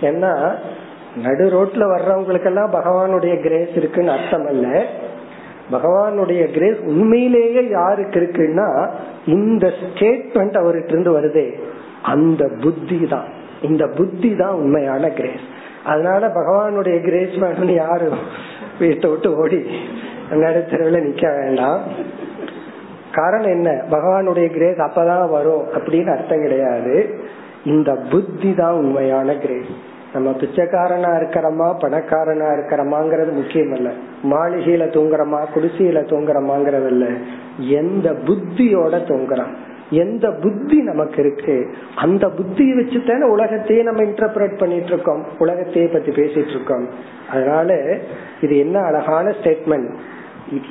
ஏன்னா 0.00 0.54
நடு 1.16 1.50
ரோட்ல 1.50 1.78
வர்றவங்களுக்கெல்லாம் 1.78 2.72
பகவானுடைய 2.72 3.40
கிரேஸ் 3.40 3.76
இருக்குன்னு 3.76 4.10
அர்த்தம் 4.10 4.46
அல்ல. 4.46 4.84
பகவானுடைய 5.72 6.50
கிரேஸ் 6.52 6.78
உண்மையிலேயே 6.84 7.68
யாருக்கு 7.68 8.20
இருக்குன்னா 8.20 8.88
இந்த 9.26 9.66
ஸ்டேட்மெண்ட் 9.66 10.56
அவர்கிட்ட 10.60 10.88
இருந்து 10.88 11.20
வருதே. 11.20 11.54
அந்த 12.02 12.50
புத்தி 12.60 13.06
தான் 13.08 13.24
இந்த 13.62 13.86
புத்தி 13.86 14.36
தான் 14.36 14.52
உண்மையான 14.52 15.08
கிரேஸ் 15.08 15.46
அதனால 15.84 16.28
பகவானுடைய 16.28 17.02
கிரேஸ் 17.02 17.28
வேணும்னு 17.28 17.74
யாரும் 17.74 18.18
வீட்டை 18.78 19.10
விட்டு 19.10 19.36
ஓடி 19.36 19.66
நடுத்தரவுல 20.30 20.98
நிக்க 21.06 21.38
வேண்டாம். 21.38 21.80
காரணம் 23.12 23.50
என்ன? 23.50 23.82
பகவானுடைய 23.90 24.50
கிரேஸ் 24.50 24.76
அப்பதான் 24.76 25.30
வரும் 25.30 25.64
அப்படின்னு 25.74 26.18
அர்த்தம் 26.18 26.40
கிடையாது. 26.40 27.14
இந்த 27.64 27.94
புத்தி 27.94 28.54
தான் 28.54 28.72
உண்மையான 28.72 29.34
கிரேஸ் 29.34 29.88
நம்ம 30.12 30.30
பிச்சைக்காரனா 30.30 31.10
இருக்கிறோமா 31.20 31.74
பணக்காரனா 31.78 32.48
இருக்கிறோமாங்கிறது 32.52 33.32
முக்கியம் 33.32 33.72
இல்ல 33.72 33.90
மாளிகையில 34.22 34.88
தூங்குறோமா 34.88 35.44
குடிசையில 35.54 36.00
தூங்குறோமாங்கிறது 36.04 36.86
இல்ல 36.86 37.06
எந்த 37.58 38.12
புத்தியோட 38.12 38.94
தூங்குறோம் 39.08 39.54
எந்த 39.92 40.30
புத்தி 40.30 40.82
நமக்கு 40.82 41.22
இருக்கு? 41.22 41.74
அந்த 41.96 42.26
புத்தியை 42.26 42.78
வச்சுதானே 42.78 43.22
உலகத்தையே 43.22 43.82
நம்ம 43.82 44.02
இன்டர்பிரட் 44.02 44.58
பண்ணிட்டு 44.58 44.86
இருக்கோம் 44.86 45.24
உலகத்தையே 45.38 45.86
பத்தி 45.86 46.10
பேசிட்டு 46.10 46.48
இருக்கோம் 46.48 46.88
அதனால 47.30 47.98
இது 48.40 48.58
என்ன 48.58 48.80
அழகான 48.80 49.34
ஸ்டேட்மெண்ட் 49.42 49.88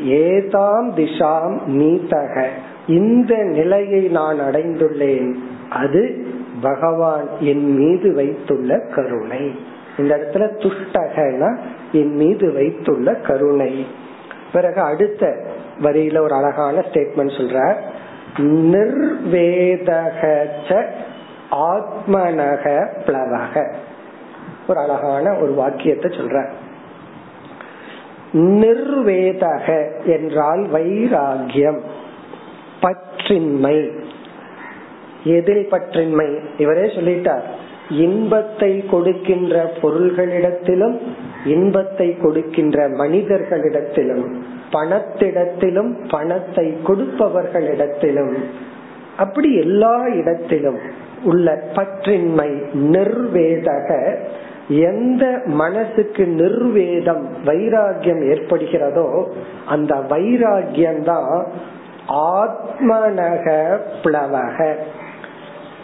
ஏதாம் 0.04 0.90
திசாம் 0.96 1.58
நீத்தக. 1.68 2.46
இந்த 2.88 3.36
நிலையை 3.36 4.08
நான் 4.08 4.40
அடைந்துள்ளேன். 4.40 5.34
அது 5.70 6.26
பகவான் 6.62 7.30
என் 7.40 7.78
மீது 7.78 8.14
வைத்துள்ள 8.14 8.80
கருணை. 8.96 9.60
இந்த 9.98 10.18
இடத்துல 10.18 10.38
துஷ்டகனா 10.38 11.58
என் 11.92 12.16
மீது 12.16 12.54
வைத்துள்ள 12.54 13.16
கருணை. 13.16 13.88
பிறகு 14.54 14.82
அடுத்த 14.82 15.46
வரியில 15.80 16.20
ஒரு 16.20 16.34
அழகான 16.34 16.80
ஸ்டேட்மெண்ட் 16.80 17.38
சொல்ற 17.38 17.76
நிர்வேதக 18.38 20.22
ஆத்மனக 21.52 22.88
பிளவக. 23.06 23.74
ஒரு 24.68 24.80
அழகான 24.80 25.34
ஒரு 25.34 25.54
வாக்கியத்தை 25.54 26.18
சொல்ற 26.18 26.50
நிர்வேதக 28.34 29.90
என்றால் 30.06 30.68
வைராகியம் 30.74 31.80
பற்றின்மை. 32.82 34.08
எதில் 35.24 35.68
பற்றின்மை 35.72 36.30
இவரே 36.58 36.86
சொல்லிட்டார். 36.86 37.46
இன்பத்தை 37.90 38.84
கொடுக்கின்ற 38.88 39.72
பொருள்களிடத்திலும் 39.82 40.98
இன்பத்தை 41.46 42.18
கொடுக்கின்ற 42.18 42.88
மனிதர்களிடத்திலும் 42.90 44.26
பணத்திடத்திலும் 44.72 45.92
பணத்தை 46.08 46.68
கொடுப்பவர்களிடத்திலும் 46.84 48.36
அப்படி 49.18 49.56
எல்லா 49.56 50.08
இடத்திலும் 50.08 50.80
உள்ள 51.24 51.62
பற்றின்மை 51.76 52.50
நிர்வேதக 52.74 54.18
எந்த 54.70 55.42
மனசுக்கு 55.46 56.28
நிர்வேதம் 56.28 57.26
வைராகியம் 57.46 58.24
ஏற்படுகிறதோ 58.24 59.08
அந்த 59.66 59.96
வைராகியம் 60.10 61.04
தான் 61.04 61.46
ஆத்மனக 62.10 63.46
பிளவக 64.04 64.78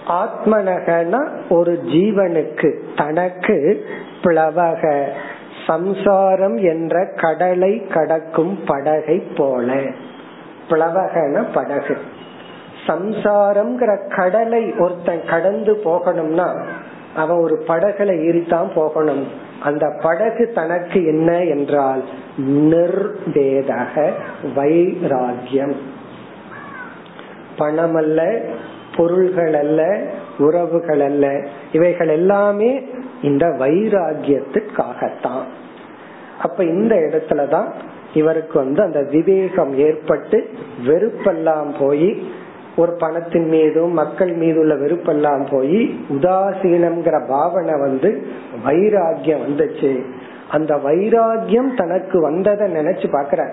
ஆத்மனகனா 0.08 1.30
ஒரு 1.50 1.84
ஜீவனுக்கு 1.86 2.80
தனக்கு 2.96 3.86
பிளவக. 4.22 5.08
சம்சாரம் 5.68 6.58
என்ற 6.58 7.06
கடலை 7.16 7.88
கடக்கும் 7.88 8.60
படகை 8.66 9.20
போல. 9.20 9.74
பிளவகன 10.70 11.46
படகு. 11.54 11.98
சம்சாரம்ங்கிற 12.88 14.16
கடலை 14.16 14.74
ஒருத்தன் 14.80 15.22
கடந்து 15.30 15.82
போகணும்னா 15.86 16.64
அவன் 17.16 17.38
ஒரு 17.38 17.64
படகுல 17.68 18.12
ஏறித்தான் 18.12 18.74
போகணும். 18.76 19.28
அந்த 19.64 20.00
படகு 20.02 20.52
தனக்கு 20.56 21.06
என்ன 21.06 21.44
என்றால் 21.44 22.04
நிர்வேதக 22.38 24.12
வைராகியம் 24.56 25.76
பணம் 27.58 27.96
அல்ல 27.96 28.42
பொருள்கள் 28.98 29.54
அல்ல 29.54 30.02
உறவுகள் 30.38 31.00
அல்ல 31.00 31.48
இவைகள் 31.72 32.08
எல்லாமே 32.08 32.86
இந்த 33.22 33.48
வைராகியத்துக்காகத்தான் 33.48 35.44
அப்ப 36.42 36.64
இந்த 36.64 36.96
இடத்துலதான் 36.96 37.72
இவருக்கு 38.14 38.60
வந்து 38.60 38.82
அந்த 38.82 39.02
விவேகம் 39.12 39.78
ஏற்பட்டு 39.78 40.50
வெறுப்பெல்லாம் 40.88 41.74
போய் 41.80 42.24
ஒரு 42.78 42.92
பணத்தின் 42.92 43.48
மீதும் 43.48 43.92
மக்கள் 43.92 44.34
மீது 44.34 44.60
உள்ள 44.60 44.76
வெறுப்பெல்லாம் 44.76 45.48
போய் 45.52 46.00
உதாசீனம்ங்கிற 46.10 47.28
பாவனை 47.28 47.74
வந்து 47.80 48.28
வைராகியம் 48.66 49.44
வந்துச்சு. 49.48 50.04
அந்த 50.52 50.76
வைராகியம் 50.76 51.76
தனக்கு 51.76 52.22
வந்ததை 52.22 52.74
நினைச்சு 52.74 53.08
பாக்குற 53.12 53.52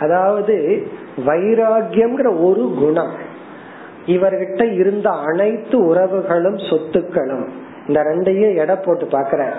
அதாவது 0.00 0.86
வைராகியம்ங்கிற 1.26 2.44
ஒரு 2.44 2.74
குணம். 2.78 3.30
இவர்கிட்ட 4.06 4.72
இருந்த 4.72 5.10
அனைத்து 5.10 5.94
உறவுகளும் 5.94 6.58
சொத்துக்களும் 6.70 7.48
இந்த 7.86 8.02
ரெண்டையும் 8.02 8.56
எடை 8.56 8.76
போட்டு 8.76 9.04
பாக்குற 9.04 9.50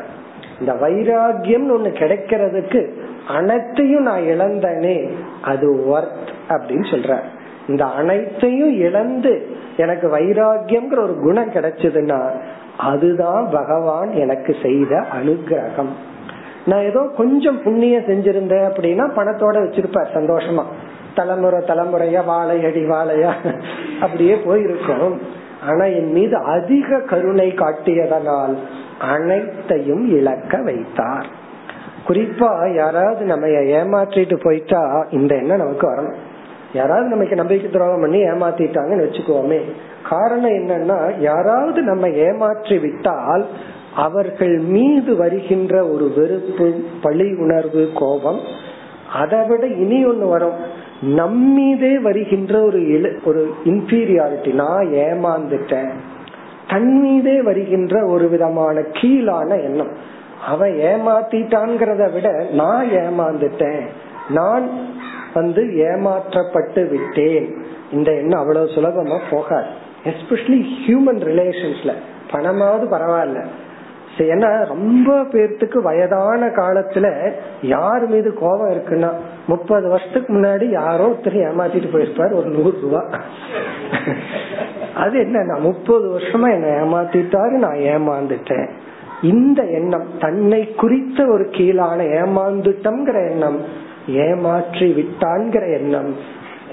இந்த 0.60 0.74
வைராகியம் 0.74 1.68
ஒண்ணு 1.70 1.92
கிடைக்கிறதுக்கு 2.02 2.90
அனைத்தையும் 3.28 4.04
நான் 4.04 4.22
இழந்தனே 4.22 5.12
அது 5.42 5.74
ஒர்த் 5.74 6.28
அப்படின்னு 6.50 6.86
சொல்ற 6.92 7.20
இந்த 7.68 7.86
அனைத்தையும் 7.86 8.74
இழந்து 8.78 9.48
எனக்கு 9.78 10.18
வைராகியம்ங்கிற 10.18 11.04
ஒரு 11.04 11.16
குணம் 11.22 11.50
கிடைச்சதுன்னா 11.50 12.32
அதுதான் 12.78 13.50
பகவான் 13.52 14.12
எனக்கு 14.12 14.56
செய்த 14.64 15.06
அனுகிரகம். 15.14 15.94
நான் 16.66 16.84
ஏதோ 16.84 17.12
கொஞ்சம் 17.18 17.62
புண்ணியம் 17.62 18.04
செஞ்சிருந்தேன் 18.04 18.70
அப்படின்னா 18.70 19.06
பணத்தோட 19.16 19.56
வச்சிருப்பார் 19.64 20.14
சந்தோஷமா. 20.14 20.64
தலைமுறை 21.16 21.60
தலைமுறையா 21.60 22.26
வாழையடி 22.26 22.84
வாழையா. 22.86 23.32
அப்படியே 24.02 24.36
போயிருக்கும். 24.36 25.22
ஆனா 25.70 25.86
என் 25.86 26.12
மீது 26.12 26.36
அதிக 26.38 27.00
கருணை 27.00 27.48
காட்டியதனால் 27.52 28.56
அனைத்தையும் 29.00 30.18
இழக்க 30.18 30.62
வைத்தார். 30.62 31.26
குறிப்பா 32.08 32.76
யாராவது 32.76 33.26
நம்ம 33.26 33.48
ஏமாற்றிட்டு 33.48 34.36
போயிட்டா 34.44 35.06
இந்த 35.10 35.36
எண்ணம் 35.36 35.58
நமக்கு 35.58 35.88
வரணும். 35.92 36.16
யாராவது 36.74 37.08
நமக்கு 37.08 37.36
நம்பிக்கை 37.36 37.72
துரோகம் 37.72 38.02
பண்ணி 38.02 38.24
ஏமாத்திட்டாங்கன்னு 38.24 39.06
வச்சுக்கோமே. 39.06 39.60
காரணம் 40.10 40.52
என்னன்னா 40.52 41.20
யாராவது 41.20 41.82
நம்ம 41.82 42.10
ஏமாற்றி 42.10 42.78
விட்டால் 42.78 43.46
அவர்கள் 43.96 44.58
மீது 44.58 45.16
வருகின்ற 45.16 45.88
ஒரு 45.88 46.14
வெறுப்பு 46.16 46.68
பழி 47.02 47.34
உணர்வு 47.34 47.90
கோபம் 47.96 48.40
அதை 49.14 49.40
விட 49.48 49.66
இனி 49.68 50.06
ஒண்ணு 50.06 50.30
வரும். 50.30 50.58
நம்மீதே 51.06 52.00
வருகின்ற 52.00 52.64
ஒரு 52.64 53.20
ஒரு 53.26 53.56
இன்பீரியாரிட்டி 53.66 54.54
நான் 54.54 54.88
ஏமாந்துட்டேன். 54.92 55.92
தன் 56.70 57.02
மீதே 57.02 57.42
வருகின்ற 57.42 58.06
ஒரு 58.06 58.30
விதமான 58.30 58.82
கீழான 58.82 59.62
எண்ணம். 59.62 59.92
அவன் 60.46 60.72
ஏமாத்திட்டான்ங்கிறத 60.72 62.14
விட 62.14 62.46
நான் 62.52 62.88
ஏமாந்துட்டேன். 62.88 63.86
நான் 64.30 64.70
வந்து 65.34 65.64
ஏமாற்றப்பட்டு 65.64 66.90
விட்டேன். 66.90 67.56
இந்த 67.92 68.12
எண்ணம் 68.12 68.40
அவ்வளவு 68.40 68.66
சுலபமா 68.66 69.20
போகாது. 69.32 69.66
எஸ்பெஷலி 70.04 70.66
ஹியூமன் 70.88 71.20
ரிலேஷன்ஸ்ல 71.20 71.92
பணமாவது 72.32 72.88
பரவாயில்ல. 72.92 73.46
ஏன்னா 74.18 74.66
ரொம்ப 74.68 75.16
பேர்த்துக்கு 75.22 75.80
வயதான 75.82 76.48
காலத்துல 76.48 77.32
யார் 77.62 78.08
மீது 78.08 78.34
கோபம் 78.34 78.72
இருக்குன்னா 78.72 79.10
முப்பது 79.48 79.90
வருஷத்துக்கு 79.90 80.34
முன்னாடி 80.34 80.70
யாரோ 80.70 81.06
ஒருத்தர் 81.08 81.38
ஏமாத்திட்டு 81.48 81.90
போயிருப்பார் 81.94 82.38
ஒரு 82.40 82.50
நூறு 82.50 82.74
ரூபா. 82.82 83.02
அது 84.94 85.20
என்ன 85.20 85.58
முப்பது 85.60 86.20
வருஷமா 86.20 86.50
என்ன 86.52 86.68
ஏமாத்திட்டாரு 86.84 87.56
நான் 87.66 87.82
ஏமாந்துட்டேன். 87.94 88.70
இந்த 89.22 89.64
எண்ணம் 89.64 90.08
தன்னை 90.20 90.62
குறித்த 90.76 91.26
ஒரு 91.26 91.48
கீழான 91.52 92.00
ஏமாந்துட்டம்ங்கிற 92.22 93.32
எண்ணம் 93.32 93.60
ஏமாற்றி 94.08 94.88
விட்டான்கிற 95.00 95.74
எண்ணம் 95.74 96.14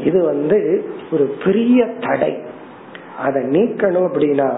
இது 0.05 0.25
வந்து 0.25 0.89
ஒரு 1.13 1.35
பெரிய 1.45 1.87
தடை. 2.01 2.33
அதை 3.19 3.43
நீக்கணும் 3.43 4.09
அப்படின்னா 4.09 4.49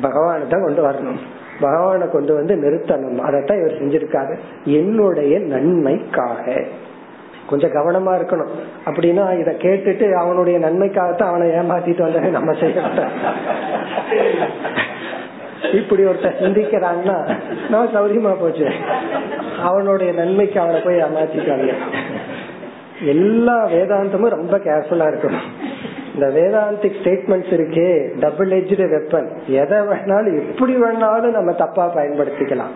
பகவானை 0.00 0.48
தான் 0.48 0.64
கொண்டு 0.64 0.82
வரணும். 0.88 1.20
பகவானை 1.60 2.10
கொண்டு 2.10 2.34
வந்து 2.34 2.54
நிறுத்தணும். 2.54 3.18
அதைத்தான் 3.18 3.58
இவர் 3.58 3.82
செஞ்சிருக்காரு. 3.82 4.36
என்னுடைய 4.64 5.38
நன்மைக்காக. 5.38 6.64
கொஞ்சம் 7.48 7.70
கவனமா 7.70 8.10
இருக்கணும். 8.10 8.48
அப்படின்னா 8.84 9.38
இத 9.38 9.50
கேட்டுட்டு 9.50 10.12
அவனுடைய 10.12 10.58
நன்மைக்காகத்தான் 10.58 11.22
அவனை 11.22 11.48
ஏமாத்திட்டு 11.48 12.02
வந்ததை 12.02 12.30
நம்ம 12.30 12.52
செய்ய 12.52 12.82
இப்படி 15.72 16.04
ஒருத்த 16.04 16.32
சிந்திக்கிறான்னா 16.40 17.36
நான் 17.70 17.96
சௌரியமா 17.96 18.36
போச்சு. 18.40 18.70
அவனுடைய 19.62 20.12
நன்மைக்கு 20.12 20.60
அவனை 20.60 20.80
போய் 20.80 21.02
ஏமாத்திட்டாங்க 21.02 21.72
எல்லா 23.02 23.66
வேதாந்தமும் 23.66 24.28
ரொம்ப 24.28 24.58
கேர்ஃபுல்லா 24.58 25.08
இருக்கணும். 25.08 25.66
இந்த 26.18 26.28
வேதாந்திக் 26.36 26.96
ஸ்டேட்மெண்ட்ஸ் 27.00 27.52
இருக்கே 27.56 28.18
டபுள் 28.20 28.50
எஜ்டு 28.50 28.84
வெப்பன் 28.92 29.26
எதை 29.46 29.78
வேணாலும் 29.88 30.38
எப்படி 30.48 30.72
வேணாலும் 30.82 31.36
நம்ம 31.36 31.52
தப்பா 31.52 31.84
பயன்படுத்திக்கலாம். 31.94 32.72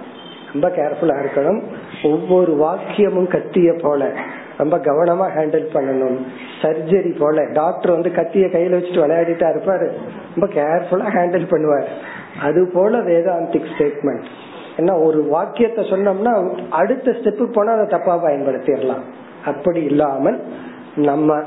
ரொம்ப 0.53 0.69
கேர்ஃபுல்லா 0.69 1.17
இருக்கணும். 1.23 1.61
ஒவ்வொரு 2.03 2.53
வாக்கியமும் 2.65 3.29
கத்திய 3.35 3.71
போல 3.81 4.11
ரொம்ப 4.59 4.77
கவனமா 4.79 5.27
ஹேண்டில் 5.37 5.67
பண்ணணும். 5.75 6.19
சர்ஜரி 6.63 7.19
போல 7.19 7.47
டாக்டர் 7.53 7.93
வந்து 7.93 8.11
கத்திய 8.11 8.45
கையில 8.55 8.79
வச்சுட்டு 8.79 9.03
விளையாடிட்டா 9.05 9.49
இருப்பாரு. 9.55 9.89
ரொம்ப 10.35 10.49
கேர்ஃபுல்லா 10.59 11.09
ஹேண்டில் 11.19 11.49
பண்ணுவார். 11.55 11.89
அது 12.43 12.71
போல 12.75 12.99
வேதாந்திக் 12.99 13.71
ஸ்டேட்மெண்ட் 13.73 14.25
ஏன்னா 14.77 15.05
ஒரு 15.05 15.23
வாக்கியத்தை 15.25 15.91
சொன்னோம்னா 15.91 16.35
அடுத்த 16.71 17.11
ஸ்டெப்பு 17.11 17.47
போனா 17.53 17.73
அதை 17.73 17.87
தப்பா 17.87 18.25
பயன்படுத்திடலாம். 18.25 19.05
அப்படி 19.45 19.83
இல்லாமல் 19.83 20.41
நம்ம 20.95 21.43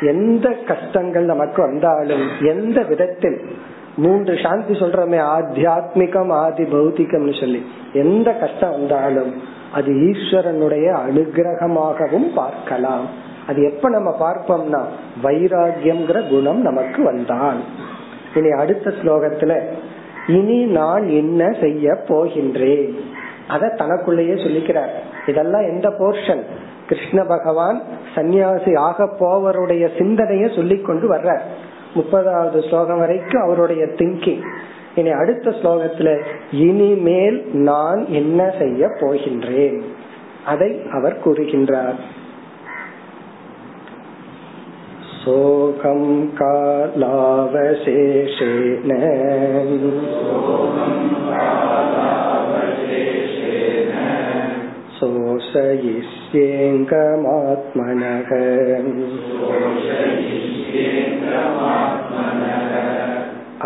எந்த 0.00 0.50
கஷ்டங்கள் 0.50 1.24
நமக்கு 1.24 1.62
வந்தாலும் 1.62 2.28
எந்த 2.40 2.82
விதத்தில் 2.82 3.44
மூன்று 3.96 4.38
சாந்தி 4.42 4.72
சொல்றமே 4.72 5.20
ஆத்தியாத்மிகம் 5.36 6.32
ஆதி 6.32 6.62
பௌத்திகம்னு 6.62 7.40
சொல்லி 7.40 7.66
எந்த 7.92 8.32
கஷ்டம் 8.32 8.70
வந்தாலும் 8.70 9.34
அது 9.72 9.92
ஈஸ்வரனுடைய 9.92 10.86
அனுகிரகமாகவும் 11.06 12.32
பார்க்கலாம். 12.34 13.06
அது 13.46 13.62
எப்ப 13.62 13.88
நம்ம 13.88 14.16
பார்ப்போம்னா 14.20 14.82
வைராகியம்ங்கிற 15.22 16.28
குணம் 16.28 16.60
நமக்கு 16.60 17.02
வந்தால். 17.02 17.56
இனி 18.34 18.50
அடுத்த 18.50 18.90
ஸ்லோகத்துல 18.90 19.60
இனி 20.26 20.64
நான் 20.64 21.08
என்ன 21.08 21.52
செய்ய 21.60 21.92
போகின்றேன்? 21.92 22.94
அத 23.48 23.74
தனக்குள்ளேயே 23.76 24.34
சொல்லிக்கிறார். 24.34 24.90
இதெல்லாம் 25.26 25.62
எந்த 25.62 25.88
போர்ஷன் 25.88 26.42
கிருஷ்ண 26.88 27.24
பகவான் 27.24 27.82
சன்னியாசி 28.14 28.78
ஆக 28.78 29.08
போவருடைய 29.20 29.88
சிந்தனைய 29.98 30.54
சொல்லி 30.54 30.80
கொண்டு 30.80 31.14
வர்றார். 31.14 31.40
முப்பதாவது 31.94 32.68
ஸ்லோகம் 32.68 32.98
வரைக்கும் 32.98 33.42
அவருடைய 33.42 33.84
திங்கிங் 33.84 34.42
இனி 34.94 35.10
அடுத்த 35.10 35.50
ஸ்லோகத்துல 35.50 36.20
இனிமேல் 36.52 37.50
நான் 37.52 38.06
என்ன 38.08 38.54
செய்ய 38.58 38.86
போகின்றேன்? 38.86 39.80
அதை 40.46 40.82
அவர் 40.92 41.20
கூறுகின்றார். 41.24 41.96
சோகம் 45.24 46.32
காலாவசேஷேன. 46.38 47.44
शोषयिष्येङ्गमात्मनः 56.25 58.29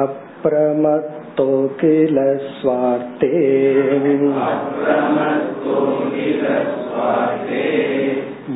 अप्रमत्तो 0.03 1.47
किल 1.81 2.17
स्वार्थे 2.55 3.43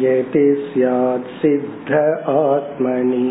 यदि 0.04 0.46
स्यात् 0.66 1.32
सिद्ध 1.42 1.92
आत्मनि 2.36 3.26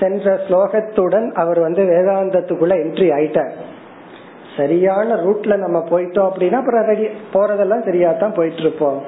சென்ற 0.00 0.40
ஸ்லோகத்துடன் 0.48 1.32
அவர் 1.32 1.60
வந்து 1.60 1.84
வேதாந்தத்துக்குள்ள 1.84 2.72
என்ட்ரி 2.72 3.12
ஆயிட்டார். 3.18 3.50
சரியான 4.56 5.14
ரூட்ல 5.14 5.56
நம்ம 5.56 5.84
போயிட்டோம் 5.90 6.28
அப்படின்னா 6.28 6.52
அப்புறம் 6.52 6.84
ரெடி 6.84 7.08
போறதெல்லாம் 7.34 7.84
சரியா 7.84 8.12
தான் 8.12 8.34
போயிட்டு 8.34 8.60
இருப்போம் 8.60 9.02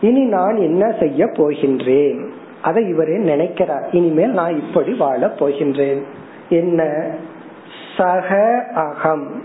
இனி 0.00 0.24
நான் 0.24 0.56
என்ன 0.56 0.94
செய்ய 1.00 1.26
போகின்றேன்? 1.26 2.28
அதை 2.62 2.88
இவரே 2.88 3.16
நினைக்கிறார். 3.16 3.88
இனிமேல் 3.90 4.30
நான் 4.30 4.56
இப்படி 4.56 4.94
வாழ 4.94 5.26
போகின்றேன். 5.26 6.02
என்ன? 6.48 7.04
சக 7.96 8.58
அகம். 8.74 9.42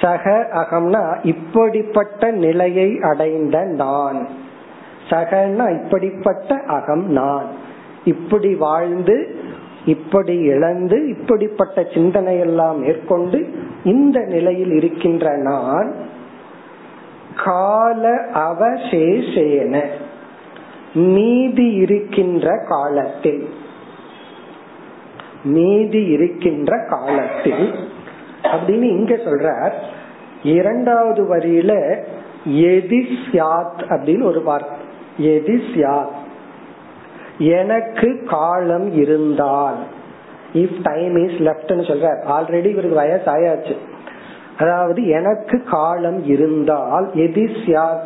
சக 0.00 0.48
அகம்னா 0.52 1.16
இப்படிப்பட்ட 1.22 2.30
நிலையை 2.30 2.98
அடைந்த 3.00 3.64
நான். 3.64 4.28
சகன்னா 5.10 5.84
இப்படிப்பட்ட 5.84 6.54
அகம் 6.66 7.12
நான். 7.12 7.44
இப்படி 8.04 8.54
வாழ்ந்து 8.54 9.39
இப்படி 9.84 10.36
இழந்து 10.38 11.08
இப்படிப்பட்ட 11.08 11.86
சிந்தனை 11.94 12.38
எல்லாம் 12.38 12.80
மேற்கொண்டு 12.80 13.54
இந்த 13.84 14.20
நிலையில் 14.20 14.70
இருக்கின்ற 14.70 15.36
நான் 15.36 15.94
கால 17.44 18.08
அவசேஷேன 18.34 19.86
மீதி 20.94 21.72
இருக்கின்ற 21.72 22.64
காலத்தில் 22.68 23.48
மீதி 25.44 26.04
இருக்கின்ற 26.04 26.86
காலத்தில் 26.88 27.74
அப்படின்னு 28.42 28.82
இங்க 28.82 29.14
சொல்றார். 29.14 29.72
இரண்டாவது 30.42 31.36
வரியில 31.36 31.98
எதி 32.46 33.06
சியாத் 33.26 33.80
அப்படின்னு 33.88 34.22
ஒரு 34.22 34.42
வார்த்தை. 34.42 34.78
எதி 35.18 35.60
சியாத் 35.74 36.19
எனக்கு 37.40 38.24
காலம் 38.26 38.92
இருந்தால். 38.92 39.76
இஃப் 40.54 40.78
டைம் 40.82 41.16
இஸ் 41.16 41.38
லெப்ட்னு 41.38 41.84
சொல்ற 41.90 42.06
ஆல்ரெடி 42.28 42.64
இவருக்கு 42.64 42.96
வயசு 42.96 43.30
ஆயாச்சு. 43.32 43.76
அதாவது 44.58 45.08
எனக்கு 45.08 45.62
காலம் 45.64 46.24
இருந்தால் 46.24 47.10
எதி 47.14 47.44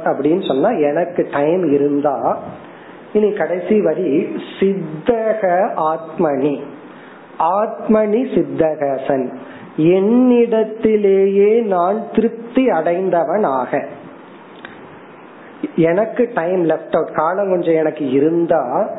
அப்படின்னு 0.05 0.47
சொன்னா 0.47 0.69
எனக்கு 0.69 1.29
டைம் 1.33 1.73
இருந்தா 1.73 2.39
இனி 3.13 3.33
கடைசி 3.33 3.81
வரி 3.81 4.37
சித்தக 4.61 5.43
ஆத்மனி. 5.77 6.61
ஆத்மனி 7.39 8.23
சித்தகசன். 8.35 9.27
என்னிடத்திலேயே 9.77 11.63
நான் 11.63 12.01
திருப்தி 12.15 12.69
அடைந்தவன் 12.69 13.43
ஆக 13.43 13.85
எனக்கு 15.77 16.31
டைம் 16.35 16.69
லெப்ட் 16.69 16.97
அவுட் 16.97 17.15
காலம் 17.15 17.51
கொஞ்சம் 17.51 17.75
எனக்கு 17.75 18.11
இருந்தா 18.11 18.91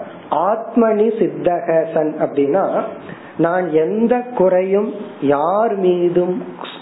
ஆத்மனி 0.44 1.08
சித்தகசன் 1.20 2.14
அப்படின்னா 2.22 2.66
நான் 3.38 3.66
எந்த 3.78 4.14
குறையும் 4.36 4.90
யார் 5.30 5.74
மீதும் 5.78 6.36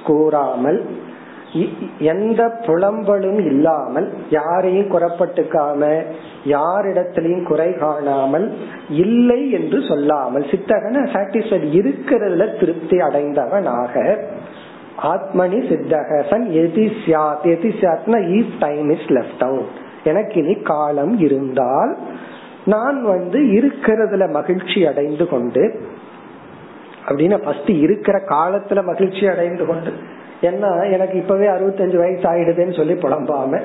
கூறாமல் 0.06 0.80
எந்த 2.08 2.42
புலம்பலும் 2.66 3.40
இல்லாமல் 3.46 4.08
யாரையும் 4.30 4.92
குறப்பட்டுக்காம 4.92 5.82
யாரிடத்திலையும் 6.46 7.44
குறை 7.44 7.68
காணாமல் 7.74 8.48
இல்லை 8.98 9.42
என்று 9.52 9.80
சொல்லாமல் 9.82 10.46
சித்தகன 10.52 11.04
சாட்டிஸ்ஃபைட் 11.14 11.68
இருக்கிறதுல 11.74 12.48
திருப்தி 12.60 12.98
அடைந்தவனாக 13.00 13.94
ஆத்மனி 15.12 15.60
சித்தகசன் 15.70 16.48
எதி 16.64 16.88
சியாத் 17.00 17.48
எதி 17.54 17.72
சியாத்னா 17.80 18.20
if 18.36 18.58
time 18.60 18.90
is 18.90 19.10
left 19.10 19.44
out 19.44 19.72
எனக்கு 20.04 20.38
இனி 20.40 20.56
காலம் 20.64 21.14
இருந்தால் 21.20 21.94
நான் 22.66 23.04
வந்து 23.04 23.40
இருக்கிறதுல 23.40 24.30
மகிழ்ச்சி 24.30 24.86
அடைந்து 24.86 25.28
கொண்டு 25.28 25.82
அப்படின்னா 27.08 27.38
ஃபர்ஸ்ட் 27.38 27.70
இருக்கிற 27.70 28.22
காலத்துல 28.30 28.84
மகிழ்ச்சி 28.84 29.28
அடைந்து 29.28 29.66
கொண்டு. 29.66 29.94
ஏன்னா 30.42 30.92
எனக்கு 30.92 31.18
இப்பவே 31.18 31.48
அறுபத்தஞ்சு 31.48 31.98
வயசு 31.98 32.30
ஆயிடுதுன்னு 32.32 32.76
சொல்லி 32.76 32.94
புலம்பாம. 32.94 33.62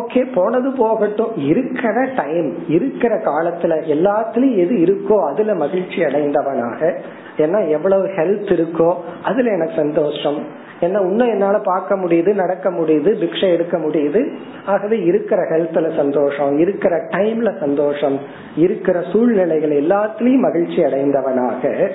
ஓகே 0.00 0.32
போனது 0.34 0.72
போகட்டும். 0.72 1.32
இருக்கிற 1.36 2.08
டைம் 2.16 2.68
இருக்கிற 2.68 3.16
காலத்துல 3.16 3.76
எல்லாத்துலயும் 3.94 4.56
எது 4.56 4.74
இருக்கோ 4.76 5.28
அதுல 5.32 5.54
மகிழ்ச்சி 5.54 5.96
அடைந்தவனாக. 5.96 7.00
ஏன்னா 7.36 7.68
எவ்வளவு 7.68 8.06
ஹெல்த் 8.06 8.52
இருக்கோ 8.58 8.94
அதுல 9.24 9.50
எனக்கு 9.50 9.74
சந்தோஷம். 9.76 10.68
ஏன்னா 10.80 11.00
இன்னும் 11.00 11.28
என்னால 11.28 11.58
பார்க்க 11.58 11.96
முடியுது 11.96 12.34
நடக்க 12.34 12.70
முடியுது 12.70 13.10
பிக்ஷை 13.22 13.52
எடுக்க 13.52 13.78
முடியுது. 13.78 14.34
ஆகவே 14.66 14.98
இருக்கிற 14.98 15.42
ஹெல்த்ல 15.42 15.96
சந்தோஷம் 15.96 16.58
இருக்கிற 16.58 16.96
டைம்ல 16.96 17.58
சந்தோஷம் 17.58 18.18
இருக்கிற 18.56 19.02
சூழ்நிலைகள் 19.12 19.82
எல்லாத்திலையும் 19.82 20.38
மகிழ்ச்சி 20.38 20.82
அடைந்தவனாக 20.82 21.90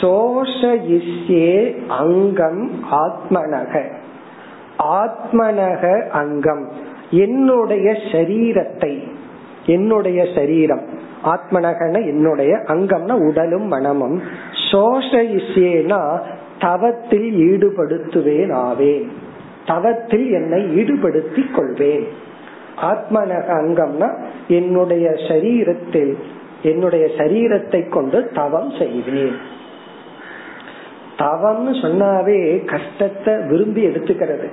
சோஷ 0.00 0.62
இஸ்யே 0.62 1.76
அங்கம் 1.88 2.70
ஆத்மனக. 2.90 3.84
ஆத்மனக 4.78 6.08
அங்கம். 6.08 6.68
என்னுடைய 7.10 7.92
சரீரத்தை 8.12 9.02
என்னுடைய 9.66 10.26
சரீரம். 10.34 10.82
ஆத்மனகன 11.24 12.06
என்னுடைய 12.06 12.56
அங்கம்னா 12.56 13.12
உடலும் 13.12 13.66
மனமும். 13.66 14.22
சோஷ 14.72 15.12
இஷ்யேனா 15.12 16.20
தவத்தில் 16.64 17.28
ஈடுபடுத்துவேன் 17.48 18.52
ஆவேன். 18.52 19.06
தவத்தில் 19.66 20.26
என்னை 20.30 20.60
ஈடுபடுத்திக் 20.76 21.54
கொள்வேன். 21.54 22.06
ஆத்மனக 22.82 23.48
அங்கம்னா 23.60 24.08
என்னுடைய 24.48 25.06
சரீரத்தில் 25.28 26.12
என்னுடைய 26.62 27.04
சரீரத்தை 27.18 27.80
கொண்டு 27.88 28.18
தவம் 28.34 28.70
செய்வேன். 28.78 29.36
தவம்னு 31.18 31.72
சொன்னாவே 31.84 32.40
கஷ்டத்தை 32.64 33.34
விரும்பி 33.48 33.86
எடுத்துக்கிறது. 33.86 34.48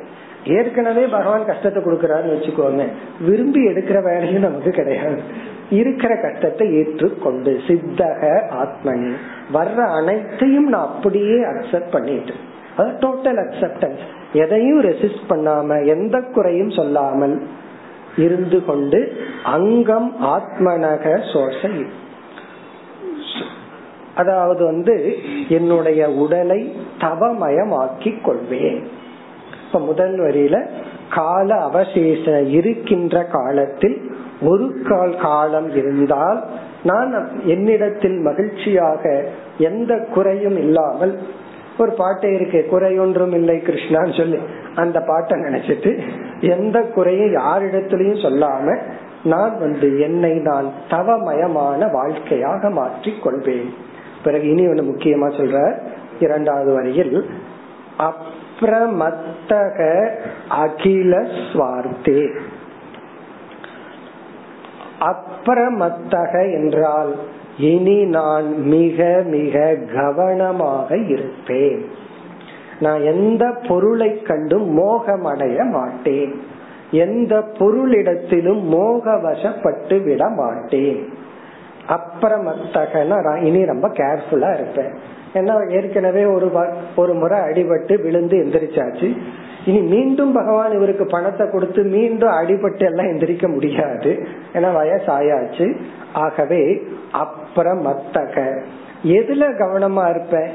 ஏற்கனவே 0.45 1.05
பகவான் 1.05 1.45
கஷ்டத்தை 1.45 1.83
கொடுக்கறாருன்னு 1.83 2.35
வச்சுக்கோங்க. 2.35 2.87
விரும்பி 3.21 3.67
எடுக்கிற 3.67 4.03
வேலையும் 4.03 4.41
நமக்கு 4.41 4.71
கிடையாது. 4.71 5.21
இருக்கிற 5.69 6.15
கஷ்டத்தை 6.15 6.73
ஏற்றுக்கொண்டு 6.73 7.59
சித்தக 7.67 8.43
ஆத்மனி. 8.63 9.11
வர்ற 9.53 9.75
அனைத்தையும் 9.75 10.69
நான் 10.69 10.87
அப்படியே 10.87 11.37
அக்செப்ட் 11.39 11.91
பண்ணிட்டு. 11.91 12.33
அது 12.77 12.89
டோட்டல் 12.89 13.39
அக்செப்டன்ஸ் 13.45 14.01
எதையும் 14.33 14.81
ரெசிஸ்ட் 14.81 15.25
பண்ணாம 15.29 15.85
எந்த 15.85 16.21
குறையும் 16.21 16.69
சொல்லாமல் 16.69 17.41
இருந்து 18.17 18.65
கொண்டு 18.65 19.17
அங்கம் 19.43 20.15
ஆத்மனக 20.21 21.19
சோசை 21.33 21.85
அதாவது 24.15 24.65
வந்து 24.65 25.15
என்னுடைய 25.49 26.09
உடலை 26.09 26.75
தவமயமாக்கி 26.99 28.21
கொள்வேன். 28.21 28.99
இப்ப 29.71 29.83
முதல் 29.85 30.19
வரியில 30.19 30.65
கால 31.09 31.55
அவசேஷ 31.55 32.41
இருக்கின்ற 32.41 33.23
காலத்தில் 33.23 34.11
ஒரு 34.41 34.81
கால் 34.89 35.15
காலம் 35.17 35.69
இருந்தால் 35.75 36.39
நான் 36.83 37.13
என்னிடத்தில் 37.43 38.17
மகிழ்ச்சியாக 38.19 39.03
எந்த 39.57 40.07
குறையும் 40.13 40.57
இல்லாமல் 40.57 41.19
ஒரு 41.77 41.91
பாட்டை 41.91 42.33
இருக்கு 42.33 42.67
குறையொன்றும் 42.71 43.33
இல்லை 43.33 43.55
கிருஷ்ணான்னு 43.57 44.17
சொல்லி 44.17 44.37
அந்த 44.75 44.99
பாட்டை 45.01 45.39
நினைச்சிட்டு 45.39 45.91
எந்த 46.39 46.81
குறையும் 46.81 47.33
யாரிடத்திலையும் 47.33 48.23
சொல்லாம 48.25 48.77
நான் 49.23 49.59
வந்து 49.59 49.99
என்னை 49.99 50.33
நான் 50.33 50.71
தவமயமான 50.89 51.91
வாழ்க்கையாக 51.91 52.69
மாற்றிக் 52.69 53.23
கொள்வேன். 53.23 53.73
பிறகு 54.23 54.49
இனி 54.49 54.67
ஒண்ணு 54.67 54.85
முக்கியமா 54.85 55.29
சொல்ற 55.39 55.77
இரண்டாவது 56.19 56.73
வரியில் 56.73 57.29
அப்ரமத்தக 58.61 60.07
அகில 60.49 61.19
ஸ்வார்த்தே 61.19 62.29
அப்ரமத்தக 64.99 66.33
என்றால் 66.53 67.15
இனி 67.57 68.05
நான் 68.05 68.61
மிக 68.67 69.23
மிக 69.25 69.75
கவனமாக 69.95 70.97
இருப்பேன். 70.97 71.85
நான் 72.79 73.01
எந்த 73.01 73.53
பொருளை 73.67 74.21
கண்டும் 74.21 74.69
மோகம் 74.73 75.25
அடைய 75.25 75.63
மாட்டேன். 75.63 76.41
எந்த 76.91 77.43
பொருளிடத்திலும் 77.59 78.61
மோக 78.61 79.15
வசப்பட்டு 79.15 80.03
விட 80.03 80.29
மாட்டேன். 80.29 81.13
அப்புறமத்தகனா 81.87 83.41
இனி 83.41 83.65
ரொம்ப 83.65 83.87
கேர்ஃபுல்லா 83.87 84.53
இருப்பேன். 84.53 85.19
ஏன்னா 85.33 85.71
ஏற்கனவே 85.71 86.25
ஒரு 86.25 86.51
ஒரு 86.95 87.13
முறை 87.13 87.39
அடிபட்டு 87.39 88.01
விழுந்து 88.01 88.37
எந்திரிச்சாச்சு. 88.37 89.17
இனி 89.65 89.79
மீண்டும் 89.79 90.33
பகவான் 90.33 90.71
இவருக்கு 90.71 91.05
பணத்தை 91.05 91.49
கொடுத்து 91.49 91.83
மீண்டும் 91.83 92.29
அடிபட்டு 92.29 92.83
எல்லாம் 92.83 93.05
எந்திரிக்க 93.05 93.53
முடியாது. 93.53 94.27
ஏன்னா 94.53 94.83
வயசாயாச்சு. 94.83 95.79
ஆகவே 96.13 96.81
அப்புறமத்தக 97.13 98.61
எதுல 99.03 99.43
கவனமா 99.59 100.09
இருப்பேன் 100.09 100.49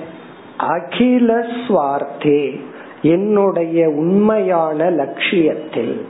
அகில 0.59 1.39
சுவார்த்தே. 1.69 2.61
என்னுடைய 3.03 3.89
உண்மையான 3.89 4.91
லட்சியத்தில். 4.91 6.07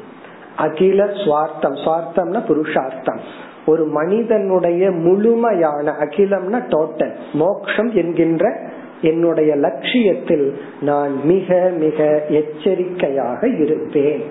அகில 0.57 1.05
சுவார்த்தம். 1.05 1.75
சுவார்த்தம்னா 1.75 2.47
புருஷார்த்தம். 2.47 3.21
ஒரு 3.67 3.85
மனிதனுடைய 3.85 4.91
முழுமையான 4.91 5.93
அகிலம்னா 5.93 6.63
டோட்டல் 6.69 7.15
மோக்ஷம் 7.33 7.95
என்கின்ற 7.95 8.59
என்னுடைய 9.01 9.57
லட்சியத்தில் 9.57 10.61
நான் 10.81 11.25
மிக 11.25 11.73
மிக 11.79 12.25
எச்சரிக்கையாக 12.29 13.49
இருப்பேன். 13.49 14.25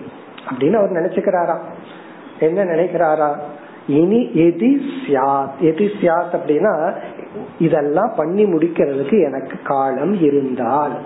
அப்படின்னு 0.50 0.74
அவர் 0.74 0.92
நினைச்சுக்கிறாராம். 0.92 1.60
என்ன 2.40 2.64
நினைக்கிறாரா? 2.64 3.30
இனி 3.88 4.32
எதி 4.34 4.80
சியாத் 5.08 5.50
எதி 5.62 5.90
சியாத் 6.02 6.34
அப்படின்னா 6.34 6.96
இதெல்லாம் 7.60 8.14
பண்ணி 8.18 8.44
முடிக்கிறதுக்கு 8.44 9.26
எனக்கு 9.26 9.58
காலம் 9.64 10.22
இருந்தால். 10.22 10.98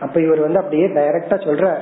அப்ப 0.00 0.20
இவர் 0.20 0.40
வந்து 0.40 0.58
அப்படியே 0.58 0.86
டைரக்டா 0.86 1.34
சொல்ற 1.46 1.76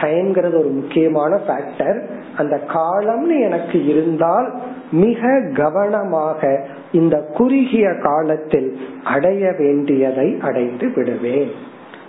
டைம்ங்கிறது 0.00 0.58
ஒரு 0.58 0.68
முக்கியமான 0.68 1.38
ஃபேக்டர் 1.48 2.08
அந்த 2.36 2.60
காலம்னு 2.68 3.40
எனக்கு 3.40 3.86
இருந்தால் 3.86 4.60
மிக 4.90 5.50
கவனமாக 5.54 6.66
இந்த 6.92 7.20
குறுகிய 7.34 7.94
காலத்தில் 8.02 8.80
அடைய 9.04 9.52
வேண்டியதை 9.58 10.38
அடைந்து 10.40 10.92
விடுவேன். 10.94 11.50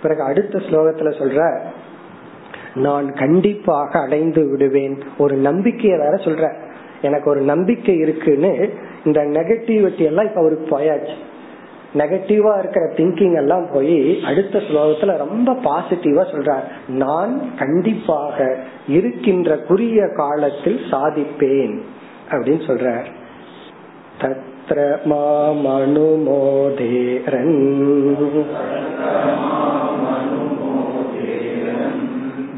பிறகு 0.02 0.22
அடுத்த 0.22 0.58
ஸ்லோகத்துல 0.58 1.12
சொல்ற 1.18 1.58
நான் 2.74 3.12
கண்டிப்பாக 3.12 4.00
அடைந்து 4.00 4.50
விடுவேன். 4.50 4.98
ஒரு 5.18 5.36
நம்பிக்கைய 5.36 5.88
வேற 5.88 6.10
சொல்ற. 6.10 6.52
எனக்கு 7.02 7.30
ஒரு 7.30 7.40
நம்பிக்கை 7.40 7.96
இருக்குன்னு 7.96 8.70
இந்த 9.04 9.22
நெகட்டிவிட்டி 9.22 9.98
எல்லாம் 9.98 10.26
இப்ப 10.26 10.40
அவருக்கு 10.40 10.78
போயாச்சு. 10.78 11.12
நெகட்டிவா 11.94 12.58
இருக்கிற 12.58 12.86
திங்கிங் 12.96 13.34
எல்லாம் 13.34 13.68
போய் 13.72 14.20
அடுத்த 14.24 14.58
ஸ்லோகத்துல 14.58 15.16
ரொம்ப 15.16 15.52
பாசிட்டிவா 15.52 16.24
சொல்றார். 16.32 16.88
நான் 16.88 17.56
கண்டிப்பாக 17.56 18.56
இருக்கின்ற 18.88 19.56
குறுகிய 19.56 20.08
காலத்தில் 20.16 20.80
சாதிப்பேன். 20.90 21.80
அப்படின்னு 22.31 22.63
சொல்றார் 22.67 23.07
தத்ர 24.21 24.77
மாமனுமோதேரன் 25.05 25.95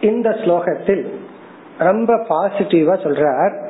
இந்த 0.00 0.30
ஸ்லோகத்தில் 0.30 1.10
ரொம்ப 1.78 2.16
பாசிட்டிவா 2.28 2.94
சொல்றார். 3.02 3.68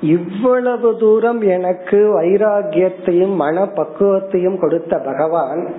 இவ்வளவு 0.00 0.96
தூரம் 0.96 1.40
எனக்கு 1.40 2.20
வைராகியத்தையும் 2.20 3.34
மன 3.34 3.64
பக்குவத்தையும் 3.64 4.60
கொடுத்த 4.60 4.98
பகவான் 4.98 5.74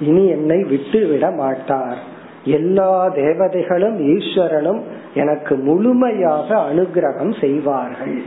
இனி 0.00 0.28
என்னை 0.28 0.64
விட்டுவிட 0.64 1.30
மாட்டார். 1.30 2.13
எல்லா 2.44 3.08
தேவதைகளும் 3.08 3.98
ஈஸ்வரனும் 3.98 4.80
எனக்கு 5.14 5.56
முழுமையாக 5.56 6.56
அனுகிரகம் 6.56 7.40
செய்வார்கள். 7.40 8.22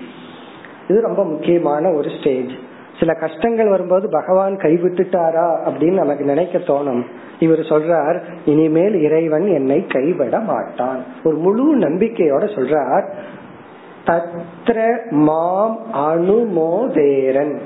இது 0.88 1.02
ரொம்ப 1.02 1.26
முக்கியமான 1.26 1.92
ஒரு 1.92 2.10
ஸ்டேஜ் 2.20 2.50
சில 3.00 3.14
கஷ்டங்கள் 3.14 3.70
வரும்போது 3.70 4.10
பகவான் 4.10 4.56
கைவிட்டுட்டாரா 4.56 5.70
அப்படின்னு 5.70 5.94
நமக்கு 5.94 6.24
நினைக்க 6.24 6.58
தோணும். 6.58 7.04
இவர் 7.40 7.60
சொல்றார் 7.60 8.22
இனிமேல் 8.46 9.02
இறைவன் 9.02 9.48
என்னை 9.48 9.86
கைவிட 9.86 10.40
மாட்டான். 10.40 11.04
ஒரு 11.24 11.36
முழு 11.36 11.78
நம்பிக்கையோட 11.78 12.44
சொல்றார் 12.56 13.06
தத்ர 14.06 15.10
மாம் 15.10 15.80
அனுமோதேரன். 15.94 17.60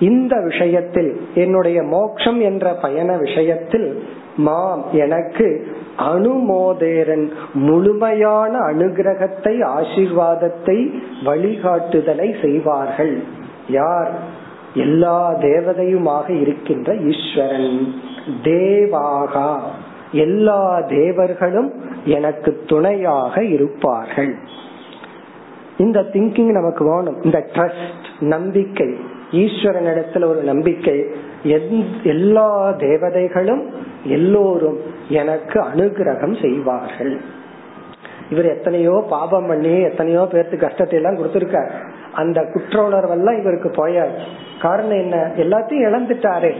இந்த 0.00 0.40
விஷயத்தில் 0.40 1.20
என்னுடைய 1.34 1.82
மோக்ஷம் 1.82 2.40
என்ற 2.40 2.74
பயண 2.82 3.16
விஷயத்தில் 3.16 4.02
மாம் 4.36 4.84
எனக்கு 4.92 5.66
அனுமோதேரன் 5.98 7.30
முழுமையான 7.54 8.58
அனுகிரகத்தை 8.58 9.62
ஆசீர்வாதத்தை 9.64 10.92
வழிகாட்டுதலை 11.24 12.44
செய்வார்கள். 12.44 13.22
யார்? 13.68 14.10
எல்லா 14.74 15.32
தேவதையுமாக 15.32 16.40
இருக்கின்ற 16.40 16.96
ஈஸ்வரன். 16.96 17.94
தேவாகா. 18.42 19.60
எல்லா 20.12 20.80
தேவர்களும் 20.80 21.72
எனக்கு 22.04 22.62
துணையாக 22.66 23.44
இருப்பார்கள். 23.44 24.34
இந்த 25.78 26.00
திங்கிங் 26.00 26.50
நமக்கு 26.50 26.84
வேணும். 26.84 27.22
இந்த 27.22 27.46
ட்ரஸ்ட் 27.52 28.20
நம்பிக்கை. 28.20 28.94
ஈஸ்வரன் 29.32 29.84
இடத்துல 29.84 30.24
ஒரு 30.24 30.42
நம்பிக்கை. 30.42 31.06
எல்லா 32.02 32.70
தேவதைகளும் 32.70 33.85
எல்லோரும் 34.08 34.78
எனக்கு 35.08 35.60
அனுகிரகம் 35.60 36.40
செய்வார்கள். 36.40 37.20
இவர் 38.30 38.44
எத்தனையோ 38.44 39.06
பாபம் 39.10 39.46
பண்ணி 39.46 39.80
எத்தனையோ 39.80 40.28
பேர்த்து 40.32 40.56
கஷ்டத்தை 40.56 41.02
எல்லாம் 41.02 41.16
கொடுத்திருக்காரு. 41.16 41.70
அந்த 42.12 42.44
குற்ற 42.52 42.88
உணர்வெல்லாம் 42.88 43.38
இவருக்கு 43.38 43.68
போயாச்சு. 43.68 44.26
காரணம் 44.60 44.98
என்ன? 44.98 45.30
எல்லாத்தையும் 45.36 45.92
இழந்துட்டாரே. 45.92 46.54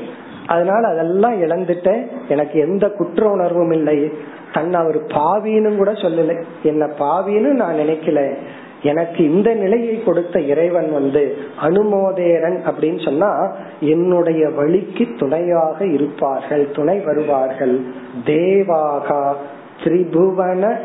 அதனால 0.47 0.89
அதெல்லாம் 0.89 1.43
இழந்துட்டேன் 1.43 2.07
எனக்கு 2.29 2.59
எந்த 2.59 2.89
குற்ற 2.89 3.31
உணர்வும் 3.31 3.71
இல்லை. 3.71 4.13
தன்னை 4.53 4.81
அவர் 4.81 5.05
பாவின்னு 5.05 5.77
கூட 5.77 5.93
சொல்லலை. 5.93 6.43
என்ன 6.63 6.87
பாவின்னு 6.87 7.53
நான் 7.53 7.75
நினைக்கல. 7.75 8.37
எனக்கு 8.83 9.33
இந்த 9.33 9.55
நிலையை 9.55 10.03
கொடுத்த 10.03 10.41
இறைவன் 10.41 10.93
வந்து 10.93 11.37
அனுமோதேரன் 11.63 12.63
அப்படின்னு 12.67 13.05
சொன்னா 13.05 13.53
என்னுடைய 13.81 14.51
வழிக்கு 14.51 15.07
துணையாக 15.19 15.87
இருப்பார்கள் 15.87 16.71
துணை 16.71 17.01
வருவார்கள். 17.01 17.81
தேவாகா 18.25 19.37
திரிபுவன 19.85 20.79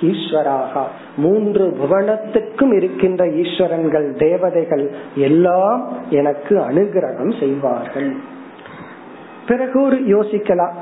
ஈஸ்வராகா. 0.00 0.82
மூன்று 1.16 1.76
புவனத்துக்கும் 1.82 2.74
இருக்கின்ற 2.74 3.26
ஈஸ்வரன்கள் 3.26 4.18
தேவதைகள் 4.18 4.90
எல்லாம் 5.14 5.92
எனக்கு 6.10 6.58
அனுகிரகம் 6.58 7.38
செய்வார்கள். 7.38 8.14
பிறகு 9.46 9.82
ஒரு 9.82 9.96
யோசிக்கலாம். 9.96 10.72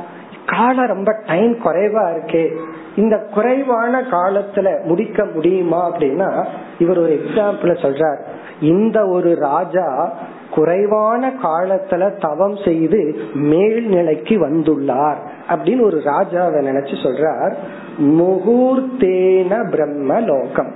காலம் 0.46 0.86
ரொம்ப 0.86 1.12
டைம் 1.26 1.56
குறைவா 1.64 2.08
இருக்கே. 2.12 2.56
இந்த 2.96 3.16
குறைவான 3.34 4.00
காலத்துல 4.00 4.84
முடிக்க 4.84 5.24
முடியுமா 5.24 5.92
அப்படின்னா 5.92 6.44
இவர் 6.78 6.98
ஒரு 6.98 7.20
எக்ஸாம்பிள் 7.20 7.72
சொல்றார். 7.84 8.20
இந்த 8.60 9.06
ஒரு 9.06 9.34
ராஜா 9.34 10.12
குறைவான 10.50 11.32
காலத்துல 11.42 12.20
தவம் 12.20 12.56
செய்து 12.64 13.16
மேல்நிலைக்கு 13.34 14.34
வந்துள்ளார் 14.46 15.16
அப்படின்னு 15.48 15.82
ஒரு 15.82 15.98
ராஜாவை 16.04 16.60
நினைச்சு 16.68 16.96
சொல்றார். 17.04 17.54
முகூர்த்தேன 17.98 19.70
பிரம்ம 19.70 20.20
லோகம் 20.20 20.72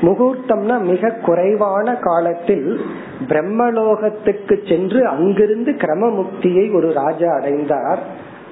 முகூர்த்தம்னா 0.00 0.80
மிக 0.80 1.10
குறைவான 1.10 1.94
காலத்தில் 1.94 2.80
பிரம்மலோகத்துக்கு 3.28 4.68
சென்று 4.68 5.06
அங்கிருந்து 5.06 5.72
கிரம 5.72 6.08
முக்தியை 6.08 6.76
ஒரு 6.76 6.92
ராஜா 6.92 7.32
அடைந்தார். 7.34 7.98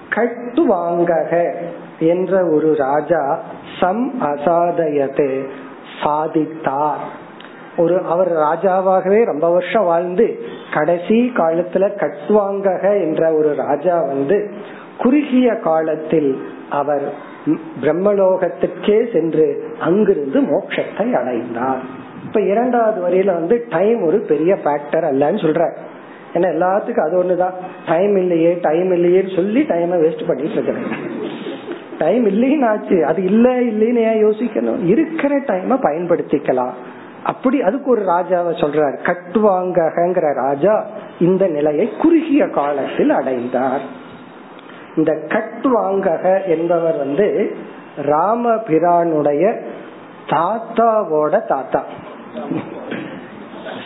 கட்டு 0.08 0.66
வாங்கக 0.66 1.54
என்ற 2.01 2.46
ஒரு 2.46 2.74
ராஜா 2.74 3.42
சம் 3.80 4.22
அசாதயத்தை 4.22 5.46
சாதித்தார். 6.03 7.03
ஒரு 7.76 8.03
அவர் 8.05 8.32
ராஜாவாகவே 8.32 9.24
ரொம்ப 9.24 9.51
வருஷம் 9.51 9.84
வாழ்ந்து 9.84 10.38
கடைசி 10.74 11.32
காலத்துல 11.34 11.90
கட்வாங்கக 11.96 13.03
என்ற 13.03 13.32
ஒரு 13.32 13.55
ராஜா 13.55 14.03
வந்து 14.03 14.51
குறுகிய 14.98 15.55
காலத்தில் 15.55 16.42
அவர் 16.70 17.28
பிரம்மலோகத்துக்கே 17.80 19.12
சென்று 19.12 19.64
அங்கிருந்து 19.80 20.40
மோட்சத்தை 20.40 21.12
அடைந்தார். 21.12 21.80
இப்ப 22.24 22.40
இரண்டாவது 22.40 23.09
வரியில 23.09 23.26
வந்து 23.26 23.66
டைம் 23.68 24.03
ஒரு 24.03 24.20
பெரிய 24.28 24.55
ஃபேக்டர் 24.55 25.07
அல்லன்னு 25.11 25.40
சொல்ற. 25.44 25.76
ஏன்னா 26.34 26.48
எல்லாத்துக்கும் 26.51 27.07
அது 27.07 27.24
ஒண்ணுதான். 27.24 27.55
டைம் 27.86 28.16
இல்லையே 28.16 28.59
டைம் 28.62 28.92
இல்லையே 28.92 29.24
சொல்லி 29.36 29.62
டைமை 29.62 29.96
வேஸ்ட் 30.05 30.26
பண்ணிட்டு 30.26 30.53
இருக்கிறேன். 30.53 31.19
டைம் 32.01 32.24
இல்லைன்னு 32.28 32.68
ஆச்சு 32.68 33.07
அது 33.07 33.20
இல்ல 33.24 33.46
இல்லைன்னு 33.61 34.03
ஏன் 34.11 34.22
யோசிக்கணும்? 34.24 34.86
இருக்கிற 34.86 35.38
டைமை 35.40 35.76
பயன்படுத்திக்கலாம். 35.82 36.74
அப்படி 37.24 37.62
அதுக்கு 37.62 37.90
ஒரு 37.90 38.03
ராஜாவை 38.03 38.53
சொல்றார். 38.62 38.96
கட்டுவாங்கங்கிற 39.09 40.34
ராஜா 40.34 40.86
இந்த 41.20 41.48
நிலையை 41.48 41.90
குறுகிய 42.03 42.48
காலத்தில் 42.48 43.11
அடைந்தார். 43.11 43.84
இந்த 44.96 45.12
கட்டுவாங்கக 45.28 46.46
என்பவர் 46.46 46.96
வந்து 46.96 47.57
ராமபிரானுடைய 47.96 49.44
தாத்தாவோட 50.26 51.46
தாத்தா. 51.46 51.84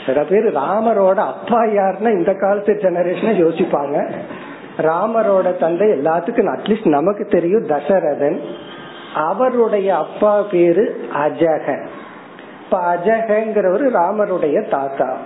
சில 0.07 0.25
பேர் 0.25 0.53
ராமரோட 0.53 1.21
அப்பா 1.33 1.61
யாருன்னா 1.63 2.19
இந்த 2.19 2.33
காலத்து 2.35 2.73
ஜெனரேஷனை 2.83 3.35
யோசிப்பாங்க. 3.45 3.97
ராமரோட 4.77 5.59
தந்தை 5.59 5.89
எல்லாத்துக்கும் 5.89 6.59
அட்லீஸ்ட் 6.59 6.89
நமக்கு 6.89 7.25
தெரியும் 7.25 7.67
தசரதன். 7.67 8.41
அவருடைய 9.15 9.97
அப்பா 9.97 10.43
பேரு 10.43 11.09
அஜகன். 11.15 11.87
இப்ப 12.65 12.95
அஜகங்கிறவரு 12.95 13.91
ராமருடைய 13.95 14.69
தாத்தா. 14.69 15.17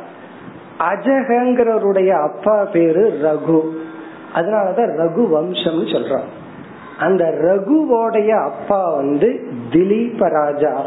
அஜகங்கிறவருடைய 0.78 2.08
அப்பா 2.08 2.64
பேரு 2.64 3.18
ரகு. 3.22 3.62
அதனாலதான் 4.34 4.90
ரகு 4.96 5.26
வம்சம்னு 5.34 5.86
சொல்றோம் 5.92 6.28
அந்த 6.98 7.24
ரகுவோடைய 7.24 8.44
அப்பா 8.44 8.94
வந்து 8.94 9.46
திலீப 9.70 10.28
ராஜா. 10.28 10.84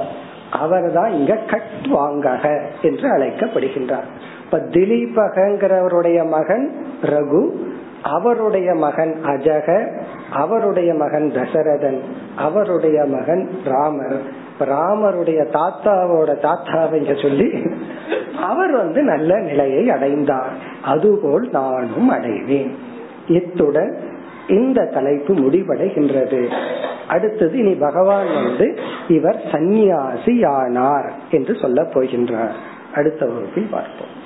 அவர் 0.51 0.91
தான் 0.91 1.11
இங்க 1.11 1.35
கட் 1.35 1.85
வாங்கக 1.85 2.61
என்று 2.81 3.17
அழைக்கப்படுகின்றார். 3.17 4.07
இப்ப 4.43 4.57
திலீபகங்கிறவருடைய 4.57 6.27
மகன் 6.27 6.85
ரகு 7.01 7.69
அவருடைய 8.03 8.73
மகன் 8.73 9.19
அஜக 9.23 10.01
அவருடைய 10.31 10.93
மகன் 10.93 11.31
தசரதன் 11.35 11.99
அவருடைய 12.35 13.05
மகன் 13.05 13.49
ராமர். 13.63 14.39
ராமருடைய 14.59 15.47
தாத்தாவோட 15.51 16.35
தாத்தாவை 16.41 17.21
சொல்லி 17.21 17.69
அவர் 18.41 18.71
வந்து 18.71 19.01
நல்ல 19.01 19.39
நிலையை 19.39 19.89
அடைந்தார். 19.89 20.53
அதுபோல் 20.83 21.49
நானும் 21.51 22.09
அடைவேன். 22.09 22.75
இத்துடன் 23.27 23.97
இந்த 24.47 24.85
தலைப்பு 24.85 25.33
முடிவடைகின்றது. 25.33 26.53
அடுத்தது 27.07 27.57
இனி 27.57 27.73
பகவான் 27.73 28.27
வந்து 28.43 28.79
இவர் 29.07 29.41
சந்நியாசி 29.51 30.43
ஆனார் 30.43 31.13
என்று 31.31 31.55
சொல்ல 31.55 31.81
போகின்றார். 31.81 32.51
அடுத்த 32.95 33.25
வகுப்பில் 33.25 33.67
பார்ப்போம். 33.71 34.19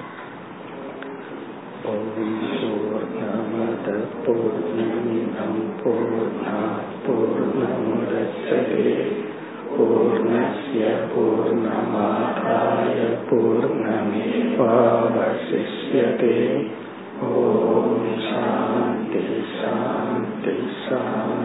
ஓம் 1.86 2.85
पूर्णमिदं 4.26 5.54
पूर्णात् 5.82 6.94
पूर्णमुदच्यते 7.06 8.94
पूर्णस्य 9.76 10.90
पूर्णमादाय 11.14 13.00
पूर्णमेवावशिष्यते 13.30 14.34
ॐ 17.26 18.00
शान्ति 18.22 19.22
शान्ति 19.52 20.56
शान्ति 20.86 21.45